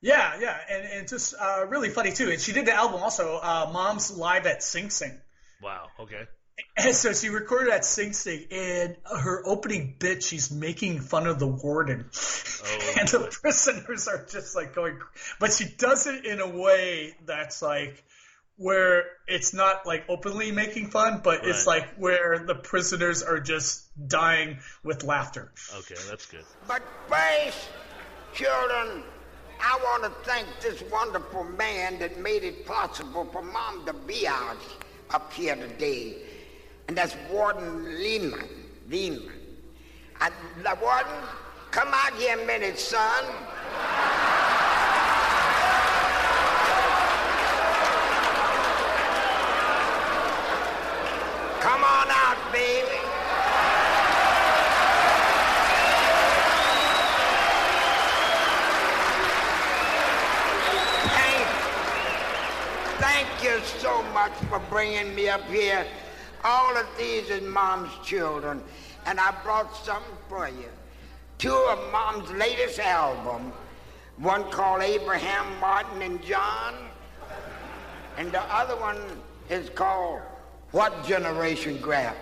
Yeah, 0.01 0.39
yeah, 0.39 0.57
and 0.69 0.85
and 0.85 1.07
just 1.07 1.33
uh, 1.39 1.65
really 1.67 1.89
funny 1.89 2.11
too. 2.11 2.29
And 2.29 2.39
she 2.39 2.53
did 2.53 2.65
the 2.65 2.73
album 2.73 3.01
also, 3.01 3.37
uh, 3.37 3.69
Mom's 3.73 4.15
Live 4.15 4.45
at 4.45 4.61
Sing 4.61 4.89
Sing. 4.89 5.19
Wow. 5.61 5.87
Okay. 5.99 6.23
And 6.75 6.95
so 6.95 7.13
she 7.13 7.29
recorded 7.29 7.71
at 7.71 7.85
Sing 7.85 8.13
Sing, 8.13 8.45
and 8.51 8.95
her 9.05 9.43
opening 9.45 9.95
bit, 9.99 10.23
she's 10.23 10.51
making 10.51 11.01
fun 11.01 11.27
of 11.27 11.39
the 11.39 11.47
warden, 11.47 11.99
and 12.99 13.07
the 13.07 13.29
prisoners 13.41 14.07
are 14.07 14.25
just 14.25 14.55
like 14.55 14.73
going. 14.73 14.99
But 15.39 15.53
she 15.53 15.65
does 15.65 16.07
it 16.07 16.25
in 16.25 16.39
a 16.39 16.49
way 16.49 17.15
that's 17.25 17.61
like 17.61 18.03
where 18.57 19.05
it's 19.27 19.53
not 19.53 19.85
like 19.85 20.03
openly 20.09 20.51
making 20.51 20.87
fun, 20.87 21.21
but 21.23 21.45
it's 21.45 21.67
like 21.67 21.87
where 21.95 22.39
the 22.39 22.55
prisoners 22.55 23.21
are 23.21 23.39
just 23.39 23.85
dying 24.07 24.57
with 24.83 25.03
laughter. 25.03 25.51
Okay, 25.77 25.95
that's 26.09 26.25
good. 26.25 26.43
But 26.67 26.81
first, 27.07 27.69
children, 28.33 29.03
I 29.61 29.79
want 29.83 30.03
to 30.03 30.09
thank 30.29 30.47
this 30.61 30.83
wonderful 30.91 31.43
man 31.43 31.99
that 31.99 32.19
made 32.19 32.43
it 32.43 32.65
possible 32.65 33.25
for 33.25 33.43
Mom 33.43 33.85
to 33.85 33.93
be 33.93 34.27
out 34.27 34.57
up 35.11 35.31
here 35.33 35.55
today. 35.55 36.15
And 36.87 36.97
that's 36.97 37.15
Warden 37.31 37.99
Lehman. 37.99 38.49
Lehman. 38.89 39.31
I, 40.19 40.31
the 40.63 40.77
Warden, 40.81 41.11
come 41.69 41.89
out 41.91 42.13
here 42.13 42.39
a 42.39 42.45
minute, 42.45 42.79
son. 42.79 43.25
Come 51.59 51.83
on 51.83 52.07
out, 52.09 52.37
baby. 52.53 52.87
Thank, 61.11 61.47
thank 62.99 63.43
you 63.43 63.59
so 63.79 64.01
much 64.17 64.33
for 64.49 64.57
bringing 64.71 65.13
me 65.13 65.29
up 65.29 65.43
here. 65.43 65.85
All 66.43 66.75
of 66.75 66.87
these 66.97 67.29
is 67.29 67.43
Mom's 67.43 67.91
children, 68.03 68.63
and 69.05 69.19
I 69.19 69.31
brought 69.43 69.75
something 69.85 70.17
for 70.27 70.47
you. 70.47 70.71
Two 71.37 71.59
of 71.69 71.91
Mom's 71.91 72.27
latest 72.31 72.79
album, 72.79 73.53
one 74.17 74.43
called 74.49 74.81
Abraham 74.81 75.45
Martin 75.59 76.01
and 76.01 76.19
John, 76.23 76.73
and 78.17 78.31
the 78.31 78.41
other 78.51 78.75
one 78.77 78.97
is 79.51 79.69
called 79.69 80.21
What 80.71 81.05
Generation 81.05 81.77
Grab? 81.79 82.15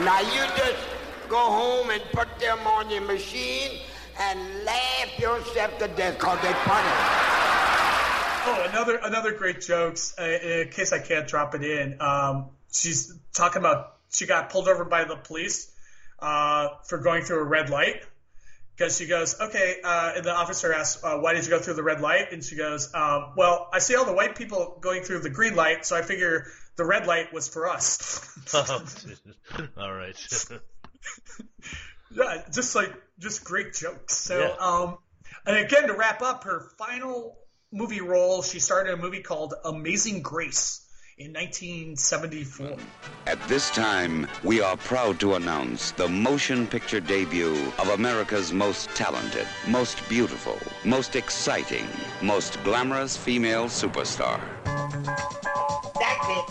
Now 0.00 0.20
you 0.20 0.42
just 0.56 0.84
go 1.28 1.38
home 1.38 1.90
and 1.90 2.02
put 2.12 2.28
them 2.38 2.64
on 2.68 2.88
your 2.88 3.02
machine 3.02 3.80
and 4.18 4.64
laugh 4.64 5.18
yourself 5.18 5.78
to 5.78 5.88
death 5.88 6.14
because 6.14 6.40
they're 6.42 6.54
funny. 6.54 6.88
Oh, 8.46 8.66
another 8.70 8.96
another 9.02 9.32
great 9.32 9.60
jokes. 9.60 10.14
Uh, 10.18 10.24
in 10.24 10.68
case 10.70 10.92
I 10.92 10.98
can't 10.98 11.26
drop 11.26 11.54
it 11.54 11.62
in, 11.62 12.00
um, 12.00 12.50
she's 12.72 13.16
talking 13.32 13.60
about 13.60 13.96
she 14.10 14.26
got 14.26 14.50
pulled 14.50 14.68
over 14.68 14.84
by 14.84 15.04
the 15.04 15.16
police 15.16 15.70
uh, 16.18 16.68
for 16.84 16.98
going 16.98 17.24
through 17.24 17.40
a 17.40 17.44
red 17.44 17.70
light 17.70 18.02
because 18.76 18.96
she 18.98 19.06
goes, 19.06 19.40
okay. 19.40 19.76
Uh, 19.82 20.12
and 20.16 20.24
the 20.24 20.32
officer 20.32 20.72
asks, 20.72 21.02
uh, 21.02 21.18
why 21.18 21.34
did 21.34 21.44
you 21.44 21.50
go 21.50 21.58
through 21.58 21.74
the 21.74 21.82
red 21.82 22.00
light? 22.00 22.32
And 22.32 22.42
she 22.42 22.56
goes, 22.56 22.92
um, 22.94 23.32
well, 23.36 23.68
I 23.72 23.78
see 23.78 23.94
all 23.94 24.04
the 24.04 24.12
white 24.14 24.36
people 24.36 24.78
going 24.80 25.02
through 25.02 25.20
the 25.20 25.30
green 25.30 25.54
light, 25.54 25.86
so 25.86 25.96
I 25.96 26.02
figure 26.02 26.46
the 26.76 26.84
red 26.84 27.06
light 27.06 27.32
was 27.32 27.48
for 27.48 27.68
us. 27.68 28.20
All 29.76 29.94
right. 29.94 30.16
yeah, 32.10 32.42
just 32.52 32.74
like 32.74 32.92
just 33.18 33.44
great 33.44 33.74
jokes. 33.74 34.16
So, 34.16 34.38
Yeah. 34.38 34.56
um, 34.58 34.98
and 35.46 35.56
again 35.56 35.86
to 35.88 35.94
wrap 35.94 36.22
up 36.22 36.44
her 36.44 36.70
final 36.78 37.38
movie 37.72 38.00
role, 38.00 38.42
she 38.42 38.60
starred 38.60 38.88
in 38.88 38.94
a 38.94 38.96
movie 38.96 39.22
called 39.22 39.54
Amazing 39.64 40.22
Grace, 40.22 40.80
in 41.16 41.32
1974. 41.32 42.76
At 43.26 43.38
this 43.46 43.70
time, 43.70 44.26
we 44.42 44.60
are 44.60 44.76
proud 44.76 45.20
to 45.20 45.34
announce 45.34 45.92
the 45.92 46.08
motion 46.08 46.66
picture 46.66 46.98
debut 47.00 47.54
of 47.78 47.88
America's 47.90 48.52
most 48.52 48.88
talented, 48.96 49.46
most 49.68 49.96
beautiful, 50.08 50.58
most 50.84 51.14
exciting, 51.14 51.86
most 52.20 52.62
glamorous 52.64 53.16
female 53.16 53.66
superstar. 53.66 54.40
That's 54.64 56.28
it. 56.28 56.46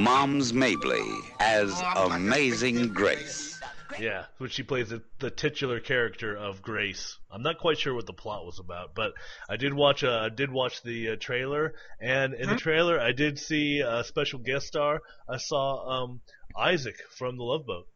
Moms 0.00 0.54
Mabley 0.54 1.04
as 1.38 1.78
Amazing 1.94 2.88
Grace. 2.94 3.60
Yeah, 3.98 4.24
which 4.38 4.52
she 4.52 4.62
plays 4.62 4.88
the, 4.88 5.02
the 5.18 5.30
titular 5.30 5.78
character 5.78 6.34
of 6.34 6.62
Grace. 6.62 7.18
I'm 7.30 7.42
not 7.42 7.58
quite 7.58 7.78
sure 7.78 7.92
what 7.94 8.06
the 8.06 8.14
plot 8.14 8.46
was 8.46 8.58
about, 8.58 8.94
but 8.94 9.12
I 9.48 9.56
did 9.56 9.74
watch 9.74 10.02
uh, 10.02 10.20
I 10.22 10.28
did 10.30 10.50
watch 10.50 10.82
the 10.82 11.10
uh, 11.10 11.16
trailer, 11.20 11.74
and 12.00 12.32
in 12.32 12.48
the 12.48 12.56
trailer 12.56 12.98
I 12.98 13.12
did 13.12 13.38
see 13.38 13.80
a 13.86 14.02
special 14.04 14.38
guest 14.38 14.68
star. 14.68 15.00
I 15.28 15.36
saw 15.36 16.04
um, 16.04 16.20
Isaac 16.56 16.96
from 17.18 17.36
The 17.36 17.42
Love 17.44 17.66
Boat. 17.66 17.86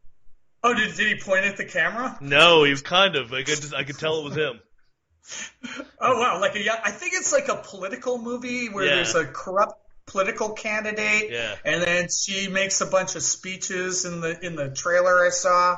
Oh, 0.63 0.75
did, 0.75 0.95
did 0.95 1.07
he 1.07 1.23
point 1.23 1.45
at 1.45 1.57
the 1.57 1.65
camera? 1.65 2.17
No, 2.21 2.63
he 2.65 2.71
was 2.71 2.81
kind 2.83 3.15
of. 3.15 3.33
I 3.33 3.41
could 3.41 3.73
I 3.73 3.83
could 3.83 3.97
tell 3.97 4.19
it 4.19 4.25
was 4.25 4.35
him. 4.35 4.59
Oh 5.99 6.19
wow, 6.19 6.39
like 6.39 6.55
a 6.55 6.61
yeah, 6.63 6.79
I 6.83 6.91
think 6.91 7.13
it's 7.15 7.33
like 7.33 7.47
a 7.47 7.55
political 7.55 8.19
movie 8.19 8.67
where 8.69 8.85
Yeah. 8.85 8.95
there's 8.97 9.15
a 9.15 9.25
corrupt 9.25 9.73
political 10.15 10.53
candidate, 10.53 11.29
Yeah. 11.29 11.55
and 11.65 11.81
then 11.83 12.07
she 12.09 12.47
makes 12.47 12.79
a 12.79 12.85
bunch 12.85 13.15
of 13.17 13.21
speeches 13.23 14.05
in 14.05 14.21
the 14.21 14.39
in 14.45 14.55
the 14.55 14.69
trailer 14.71 15.25
I 15.25 15.29
saw 15.29 15.77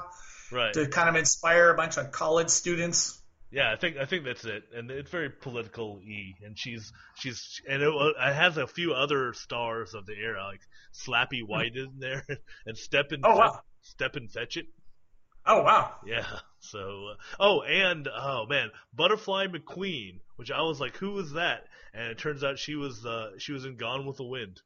Right. 0.51 0.73
to 0.75 0.87
kind 0.87 1.09
of 1.09 1.15
inspire 1.15 1.71
a 1.71 1.75
bunch 1.75 1.97
of 1.97 2.11
college 2.11 2.49
students. 2.49 3.19
Yeah, 3.49 3.71
I 3.71 3.77
think 3.77 3.97
I 3.97 4.05
think 4.05 4.25
that's 4.25 4.45
it, 4.45 4.63
and 4.75 4.91
it's 4.91 5.09
very 5.09 5.29
political 5.31 5.95
y, 5.95 6.35
and 6.45 6.55
she's 6.57 6.91
she's 7.15 7.61
and 7.67 7.81
it, 7.81 7.89
it 7.89 8.33
has 8.33 8.57
a 8.57 8.67
few 8.67 8.93
other 8.93 9.33
stars 9.33 9.95
of 9.95 10.05
the 10.05 10.13
era 10.13 10.43
like 10.43 10.61
Slappy 10.93 11.41
White 11.43 11.75
in 11.75 11.93
there 11.97 12.23
and 12.67 12.77
Stepin 12.77 13.21
Oh, 13.23 13.37
wow. 13.37 13.59
Stepin 13.81 14.27
Fetchit. 14.27 14.67
Oh 15.47 15.63
wow, 15.63 15.93
Yeah. 16.05 16.25
So 16.59 16.79
uh, 17.11 17.15
oh, 17.39 17.61
and 17.61 18.07
oh 18.13 18.45
man, 18.47 18.69
Butterfly 18.93 19.47
McQueen, 19.47 20.19
which 20.35 20.51
I 20.51 20.61
was 20.61 20.79
like, 20.81 20.97
who 20.97 21.17
is 21.19 21.31
that? 21.33 21.63
And 21.93 22.11
it 22.11 22.17
turns 22.17 22.43
out 22.43 22.59
she 22.59 22.75
was 22.75 23.05
uh 23.05 23.31
she 23.37 23.51
was 23.53 23.65
in 23.65 23.77
Gone 23.77 24.05
with 24.05 24.17
the 24.17 24.25
Wind. 24.25 24.61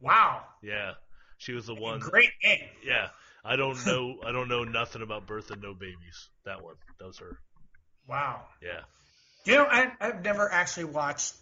wow, 0.00 0.42
Yeah, 0.62 0.92
she 1.38 1.52
was 1.52 1.66
the 1.66 1.74
one. 1.74 2.00
great 2.00 2.30
name. 2.42 2.68
Yeah, 2.84 3.08
I 3.44 3.56
don't 3.56 3.84
know 3.86 4.16
I 4.26 4.32
don't 4.32 4.48
know 4.48 4.64
nothing 4.64 5.02
about 5.02 5.26
Birth 5.26 5.50
and 5.50 5.62
No 5.62 5.74
Babies. 5.74 6.28
That 6.44 6.62
one, 6.62 6.74
that 6.98 7.06
was 7.06 7.18
her. 7.18 7.38
Wow. 8.06 8.42
Yeah. 8.62 8.80
You 9.46 9.56
know, 9.56 9.64
I, 9.70 9.92
I've 10.00 10.22
never 10.24 10.50
actually 10.50 10.84
watched 10.84 11.34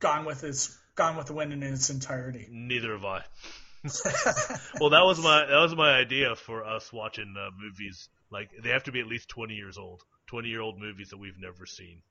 Gone 0.00 0.24
with 0.24 0.42
its 0.44 0.76
Gone 0.96 1.16
with 1.16 1.26
the 1.26 1.32
Wind 1.32 1.52
in 1.52 1.62
its 1.62 1.90
entirety. 1.90 2.46
Neither 2.50 2.92
have 2.92 3.04
I. 3.04 3.22
well, 4.80 4.90
that 4.90 5.02
was 5.04 5.18
my 5.20 5.44
that 5.46 5.58
was 5.60 5.74
my 5.74 5.90
idea 5.92 6.36
for 6.36 6.64
us 6.64 6.92
watching 6.92 7.34
uh, 7.36 7.50
movies. 7.60 8.08
Like 8.30 8.50
they 8.62 8.70
have 8.70 8.84
to 8.84 8.92
be 8.92 9.00
at 9.00 9.06
least 9.08 9.28
twenty 9.28 9.54
years 9.54 9.76
old, 9.76 10.02
twenty 10.28 10.48
year 10.50 10.60
old 10.60 10.78
movies 10.80 11.08
that 11.10 11.18
we've 11.18 11.38
never 11.38 11.66
seen. 11.66 12.02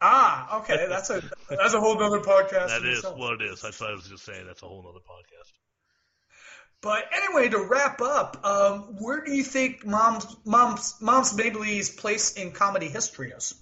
Ah, 0.00 0.58
okay, 0.60 0.86
that's 0.88 1.10
a 1.10 1.22
that's 1.48 1.74
a 1.74 1.80
whole 1.80 2.00
other 2.02 2.20
podcast. 2.20 2.68
That 2.68 2.84
is 2.84 2.98
itself. 2.98 3.18
what 3.18 3.40
it 3.40 3.50
is. 3.50 3.62
That's 3.62 3.80
what 3.80 3.90
I 3.90 3.92
was 3.94 4.06
just 4.06 4.24
saying. 4.24 4.46
That's 4.46 4.62
a 4.62 4.66
whole 4.66 4.84
other 4.86 5.00
podcast. 5.00 5.52
But 6.82 7.04
anyway, 7.16 7.48
to 7.48 7.64
wrap 7.64 8.00
up, 8.02 8.44
um, 8.44 8.96
where 9.00 9.24
do 9.24 9.32
you 9.32 9.42
think 9.42 9.86
Mom's 9.86 10.26
Mom's 10.44 10.96
Mom's 11.00 11.34
Mabley's 11.34 11.90
place 11.90 12.34
in 12.34 12.52
comedy 12.52 12.88
history 12.88 13.30
is? 13.30 13.54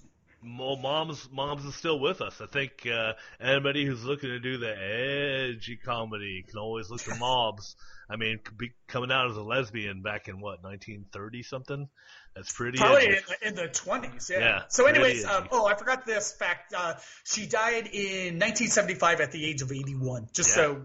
Well, 0.43 0.75
mom's 0.75 1.27
mom's 1.31 1.65
is 1.65 1.73
still 1.75 1.99
with 1.99 2.21
us. 2.21 2.39
I 2.39 2.45
think 2.45 2.85
uh, 2.85 3.13
anybody 3.39 3.83
who's 3.83 4.03
looking 4.03 4.29
to 4.29 4.39
do 4.39 4.57
the 4.57 5.49
edgy 5.49 5.75
comedy 5.75 6.45
can 6.47 6.59
always 6.59 6.89
look 6.89 7.01
to 7.01 7.15
Moms. 7.19 7.75
I 8.07 8.17
mean, 8.17 8.39
be, 8.55 8.71
coming 8.87 9.11
out 9.11 9.31
as 9.31 9.37
a 9.37 9.41
lesbian 9.41 10.03
back 10.03 10.27
in 10.27 10.39
what 10.39 10.63
1930 10.63 11.41
something. 11.41 11.89
That's 12.35 12.51
pretty 12.51 12.77
Probably 12.77 13.05
in 13.07 13.11
the, 13.13 13.47
in 13.47 13.55
the 13.55 13.67
20s, 13.69 14.29
yeah. 14.29 14.39
Yeah, 14.39 14.61
so, 14.67 14.87
anyways, 14.87 15.23
um, 15.23 15.47
oh, 15.51 15.65
I 15.65 15.75
forgot 15.75 16.05
this 16.05 16.33
fact. 16.33 16.73
Uh, 16.75 16.95
she 17.23 17.45
died 17.45 17.87
in 17.87 18.39
1975 18.39 19.21
at 19.21 19.31
the 19.31 19.45
age 19.45 19.61
of 19.61 19.71
81. 19.71 20.27
Just 20.33 20.49
Yeah. 20.49 20.55
so 20.55 20.81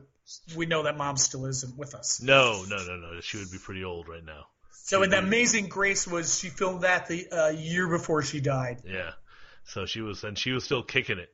we 0.57 0.66
know 0.66 0.84
that 0.84 0.96
Mom 0.96 1.16
still 1.16 1.46
isn't 1.46 1.76
with 1.76 1.96
us. 1.96 2.22
No, 2.22 2.64
no, 2.68 2.76
no, 2.76 2.96
no. 2.96 3.20
She 3.20 3.38
would 3.38 3.51
be 3.51 3.59
pretty 3.59 3.82
old 3.82 4.09
right 4.09 4.24
now. 4.24 4.46
So, 4.84 5.03
in 5.03 5.11
the 5.11 5.18
Amazing 5.18 5.68
Grace 5.68 6.07
was 6.07 6.38
she 6.38 6.51
filmed 6.51 6.82
that 6.82 7.09
the 7.09 7.28
uh, 7.30 7.48
year 7.48 7.88
before 7.88 8.22
she 8.22 8.40
died. 8.40 8.82
Yeah. 8.86 9.11
So 9.64 9.86
she 9.86 10.01
was, 10.01 10.24
and 10.24 10.38
she 10.38 10.53
was 10.53 10.64
still 10.64 10.82
kicking 10.82 11.18
it. 11.18 11.32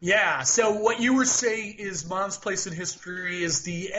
Yeah. 0.00 0.42
So 0.42 0.72
what 0.72 1.00
you 1.00 1.14
were 1.14 1.24
saying 1.24 1.76
is 1.78 2.08
Mom's 2.08 2.36
place 2.36 2.66
in 2.66 2.72
history 2.72 3.42
is 3.42 3.62
the 3.62 3.92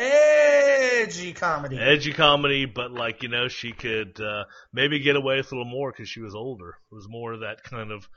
edgy 1.02 1.34
comedy. 1.34 1.78
Edgy 1.78 2.14
comedy, 2.14 2.66
but 2.66 2.92
like 2.92 3.24
you 3.24 3.30
know, 3.30 3.48
she 3.48 3.72
could 3.72 4.20
uh, 4.20 4.46
maybe 4.74 5.00
get 5.00 5.16
away 5.16 5.38
with 5.38 5.52
a 5.52 5.56
little 5.56 5.72
more 5.72 5.92
because 5.92 6.10
she 6.10 6.22
was 6.22 6.36
older. 6.36 6.78
It 6.92 6.96
was 6.96 7.08
more 7.08 7.34
of 7.34 7.42
that 7.42 7.64
kind 7.64 7.92
of 7.92 8.08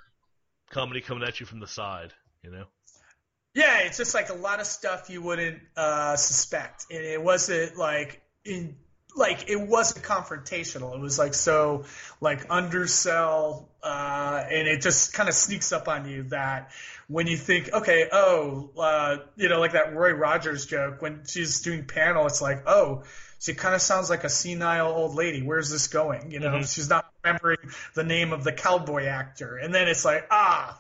comedy 0.71 1.01
coming 1.01 1.27
at 1.27 1.41
you 1.41 1.47
from 1.47 1.61
the 1.61 1.67
side, 1.67 2.13
you 2.43 2.51
know. 2.51 2.65
Yeah, 3.55 3.81
it's 3.81 3.97
just 3.97 4.15
like 4.15 4.29
a 4.29 4.35
lot 4.35 4.61
of 4.61 4.67
stuff 4.67 5.11
you 5.11 5.23
wouldn't 5.23 5.61
uh, 5.77 6.17
suspect, 6.17 6.87
and 6.91 7.05
it 7.05 7.21
wasn't 7.21 7.77
like 7.77 8.23
in 8.45 8.77
like 9.17 9.49
it 9.51 9.61
wasn't 9.61 10.05
confrontational. 10.05 10.95
It 10.95 11.01
was 11.01 11.19
like 11.19 11.35
so 11.35 11.85
like 12.21 12.47
undersell, 12.51 13.69
uh, 13.83 14.45
and 14.51 14.69
it 14.69 14.83
just 14.83 15.13
kind 15.13 15.29
of 15.29 15.35
sneaks 15.35 15.73
up 15.73 15.89
on 15.89 16.09
you 16.09 16.25
that 16.25 16.71
when 17.09 17.27
you 17.27 17.37
think, 17.37 17.73
okay, 17.73 18.09
oh, 18.13 18.71
uh, 18.79 19.17
you 19.37 19.49
know, 19.49 19.59
like 19.61 19.73
that 19.73 19.95
Roy 19.95 20.13
Rogers 20.13 20.67
joke 20.67 21.03
when 21.03 21.23
she's 21.27 21.61
doing 21.61 21.85
panel, 21.87 22.27
it's 22.27 22.41
like, 22.43 22.65
oh. 22.67 23.05
She 23.43 23.55
kind 23.55 23.75
of 23.75 23.81
sounds 23.81 24.11
like 24.11 24.25
a 24.25 24.29
senile 24.29 24.89
old 24.89 25.15
lady. 25.15 25.41
Where's 25.41 25.71
this 25.71 25.87
going? 25.87 26.31
You 26.31 26.41
know, 26.41 26.51
Mhm. 26.57 26.75
she's 26.75 26.91
not 26.91 27.11
remembering 27.25 27.57
the 27.95 28.05
name 28.05 28.35
of 28.35 28.45
the 28.45 28.53
cowboy 28.53 29.07
actor, 29.07 29.57
and 29.57 29.75
then 29.75 29.89
it's 29.89 30.05
like, 30.05 30.27
ah, 30.31 30.79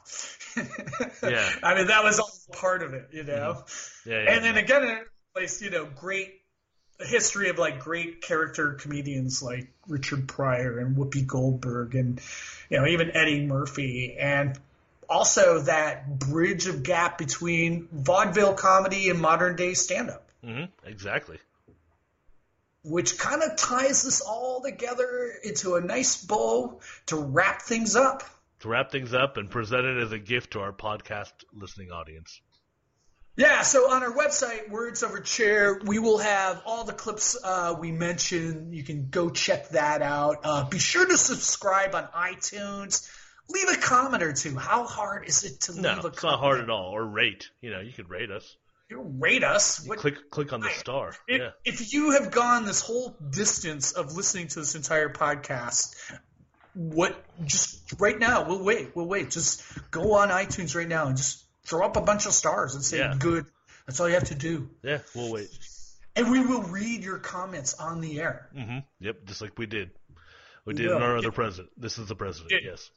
Yeah. 1.22 1.50
I 1.62 1.74
mean, 1.74 1.86
that 1.86 2.04
was 2.04 2.18
all 2.18 2.30
part 2.52 2.82
of 2.82 2.92
it, 2.92 3.08
you 3.12 3.24
know. 3.24 3.64
Yeah, 4.04 4.22
yeah. 4.24 4.30
And 4.34 4.44
then 4.44 4.56
again, 4.58 4.82
in 4.84 4.98
place, 5.34 5.62
you 5.62 5.70
know, 5.70 5.86
great 5.86 6.39
a 7.00 7.06
history 7.06 7.48
of 7.48 7.58
like 7.58 7.80
great 7.80 8.20
character 8.20 8.72
comedians 8.74 9.42
like 9.42 9.68
Richard 9.88 10.28
Pryor 10.28 10.78
and 10.78 10.96
Whoopi 10.96 11.26
Goldberg 11.26 11.94
and 11.94 12.20
you 12.68 12.78
know 12.78 12.86
even 12.86 13.10
Eddie 13.16 13.46
Murphy 13.46 14.16
and 14.18 14.58
also 15.08 15.60
that 15.62 16.18
bridge 16.18 16.66
of 16.66 16.82
gap 16.82 17.18
between 17.18 17.88
vaudeville 17.92 18.54
comedy 18.54 19.10
and 19.10 19.20
modern 19.20 19.56
day 19.56 19.74
stand 19.74 20.10
up 20.10 20.28
hmm 20.44 20.64
Exactly. 20.84 21.38
which 22.82 23.18
kind 23.18 23.42
of 23.42 23.56
ties 23.56 24.04
this 24.04 24.20
all 24.20 24.62
together 24.62 25.32
into 25.44 25.74
a 25.74 25.80
nice 25.80 26.24
bow 26.24 26.80
to 27.06 27.16
wrap 27.16 27.62
things 27.62 27.96
up. 27.96 28.22
To 28.60 28.68
wrap 28.68 28.90
things 28.90 29.14
up 29.14 29.36
and 29.36 29.50
present 29.50 29.84
it 29.86 30.02
as 30.02 30.12
a 30.12 30.18
gift 30.18 30.52
to 30.52 30.60
our 30.60 30.72
podcast 30.72 31.32
listening 31.52 31.90
audience. 31.90 32.40
Yeah, 33.36 33.62
so 33.62 33.90
on 33.90 34.02
our 34.02 34.12
website, 34.12 34.68
Words 34.70 35.02
Over 35.02 35.20
Chair, 35.20 35.80
we 35.84 35.98
will 35.98 36.18
have 36.18 36.62
all 36.66 36.84
the 36.84 36.92
clips 36.92 37.38
uh, 37.42 37.76
we 37.78 37.90
mentioned. 37.92 38.74
You 38.74 38.82
can 38.82 39.08
go 39.08 39.30
check 39.30 39.70
that 39.70 40.02
out. 40.02 40.38
Uh, 40.44 40.68
be 40.68 40.78
sure 40.78 41.06
to 41.06 41.16
subscribe 41.16 41.94
on 41.94 42.04
iTunes. 42.14 43.08
Leave 43.48 43.68
a 43.70 43.80
comment 43.80 44.22
or 44.22 44.32
two. 44.32 44.56
How 44.56 44.84
hard 44.84 45.26
is 45.26 45.44
it 45.44 45.60
to 45.62 45.80
No, 45.80 45.94
leave 45.94 46.04
a 46.04 46.08
it's 46.08 46.22
not 46.22 46.38
hard 46.38 46.60
at 46.60 46.70
all. 46.70 46.90
Or 46.90 47.04
rate. 47.04 47.50
You 47.60 47.70
know, 47.70 47.80
you 47.80 47.92
could 47.92 48.10
rate 48.10 48.30
us. 48.30 48.56
You 48.90 49.00
rate 49.18 49.44
us. 49.44 49.86
What, 49.86 49.98
Click 49.98 50.30
click 50.30 50.52
on 50.52 50.60
the 50.60 50.70
star. 50.70 51.14
if, 51.28 51.40
yeah. 51.40 51.50
if 51.64 51.92
you 51.92 52.10
have 52.12 52.32
gone 52.32 52.66
this 52.66 52.80
whole 52.80 53.16
distance 53.30 53.92
of 53.92 54.14
listening 54.16 54.48
to 54.48 54.60
this 54.60 54.74
entire 54.74 55.08
podcast, 55.08 55.94
what 56.74 57.24
just 57.44 58.00
right 58.00 58.18
now, 58.18 58.46
we'll 58.48 58.62
wait. 58.64 58.94
We'll 58.94 59.06
wait. 59.06 59.30
Just 59.30 59.62
go 59.90 60.14
on 60.14 60.28
iTunes 60.28 60.74
right 60.74 60.88
now 60.88 61.06
and 61.06 61.16
just 61.16 61.44
throw 61.64 61.84
up 61.86 61.96
a 61.96 62.00
bunch 62.00 62.26
of 62.26 62.32
stars 62.32 62.74
and 62.74 62.84
say 62.84 62.98
Yeah. 62.98 63.14
good. 63.18 63.46
That's 63.86 64.00
all 64.00 64.08
you 64.08 64.14
have 64.14 64.28
to 64.28 64.34
do. 64.34 64.70
Yeah, 64.82 64.98
we'll 65.14 65.32
wait. 65.32 65.48
And 66.16 66.30
we 66.30 66.44
will 66.44 66.62
read 66.62 67.02
your 67.04 67.18
comments 67.18 67.74
on 67.74 68.00
the 68.00 68.20
air. 68.20 68.48
hmm 68.52 68.78
Yep, 69.00 69.24
just 69.26 69.40
like 69.40 69.58
we 69.58 69.66
did. 69.66 69.90
We 70.64 70.74
did 70.74 70.86
in 70.90 71.02
our 71.02 71.16
other 71.16 71.32
president. 71.32 71.72
This 71.76 71.98
is 71.98 72.08
the 72.08 72.14
president. 72.16 72.52
Yes. 72.64 72.90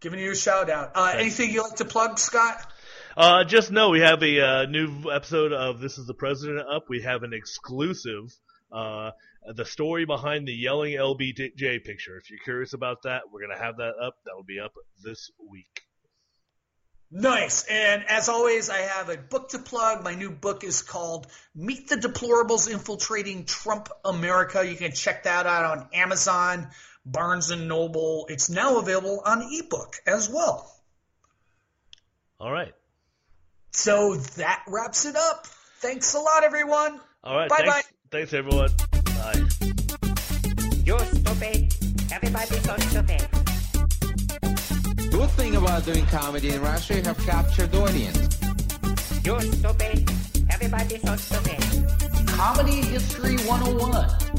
Giving 0.00 0.20
you 0.20 0.30
a 0.30 0.36
shout 0.36 0.70
out. 0.70 0.92
Uh, 0.94 1.12
anything 1.16 1.50
you 1.50 1.62
like 1.62 1.76
to 1.76 1.84
plug, 1.84 2.18
Scott? 2.18 2.72
Uh, 3.16 3.44
just 3.44 3.70
know 3.70 3.90
we 3.90 4.00
have 4.00 4.22
a 4.22 4.40
uh, 4.40 4.66
new 4.66 5.10
episode 5.10 5.52
of 5.52 5.80
This 5.80 5.98
is 5.98 6.06
the 6.06 6.14
President 6.14 6.60
up. 6.66 6.84
We 6.88 7.02
have 7.02 7.22
an 7.22 7.34
exclusive, 7.34 8.32
uh, 8.72 9.10
the 9.54 9.64
story 9.64 10.06
behind 10.06 10.46
the 10.48 10.54
yelling 10.54 10.94
LBJ 10.94 11.84
picture. 11.84 12.16
If 12.16 12.30
you're 12.30 12.38
curious 12.44 12.72
about 12.72 13.02
that, 13.02 13.22
we're 13.30 13.40
going 13.44 13.56
to 13.58 13.62
have 13.62 13.76
that 13.78 13.94
up. 14.02 14.14
That 14.24 14.36
will 14.36 14.44
be 14.44 14.60
up 14.60 14.72
this 15.02 15.30
week. 15.50 15.82
Nice. 17.10 17.64
And 17.64 18.04
as 18.08 18.28
always, 18.28 18.70
I 18.70 18.78
have 18.78 19.08
a 19.08 19.16
book 19.16 19.50
to 19.50 19.58
plug. 19.58 20.04
My 20.04 20.14
new 20.14 20.30
book 20.30 20.62
is 20.62 20.82
called 20.82 21.26
Meet 21.54 21.88
the 21.88 21.96
Deplorables 21.96 22.70
Infiltrating 22.70 23.46
Trump 23.46 23.88
America. 24.04 24.64
You 24.64 24.76
can 24.76 24.92
check 24.92 25.24
that 25.24 25.46
out 25.46 25.78
on 25.78 25.88
Amazon, 25.92 26.68
Barnes 27.04 27.50
and 27.50 27.66
Noble. 27.66 28.26
It's 28.28 28.48
now 28.48 28.78
available 28.78 29.22
on 29.26 29.42
ebook 29.42 29.96
as 30.06 30.30
well. 30.30 30.72
All 32.38 32.52
right. 32.52 32.72
So 33.72 34.14
that 34.14 34.64
wraps 34.68 35.04
it 35.04 35.16
up. 35.16 35.46
Thanks 35.80 36.14
a 36.14 36.18
lot, 36.18 36.44
everyone. 36.44 37.00
All 37.24 37.36
right. 37.36 37.48
Bye 37.48 37.56
thanks, 37.58 37.72
bye. 37.72 37.82
Thanks, 38.10 38.32
everyone. 38.34 38.70
Bye. 39.04 39.48
You're 40.84 40.98
stupid. 41.00 41.74
Everybody's 42.12 42.64
so 42.64 42.76
stupid. 42.76 43.29
Good 45.30 45.44
thing 45.44 45.56
about 45.56 45.84
doing 45.84 46.04
comedy 46.06 46.50
in 46.50 46.60
Russia, 46.60 46.96
you 46.96 47.02
have 47.02 47.18
captured 47.18 47.72
audience. 47.74 48.36
You're 49.24 49.40
stupid. 49.40 50.10
Everybody's 50.50 51.02
so 51.02 51.16
stupid. 51.16 52.26
Comedy 52.26 52.82
History 52.82 53.36
101. 53.46 54.29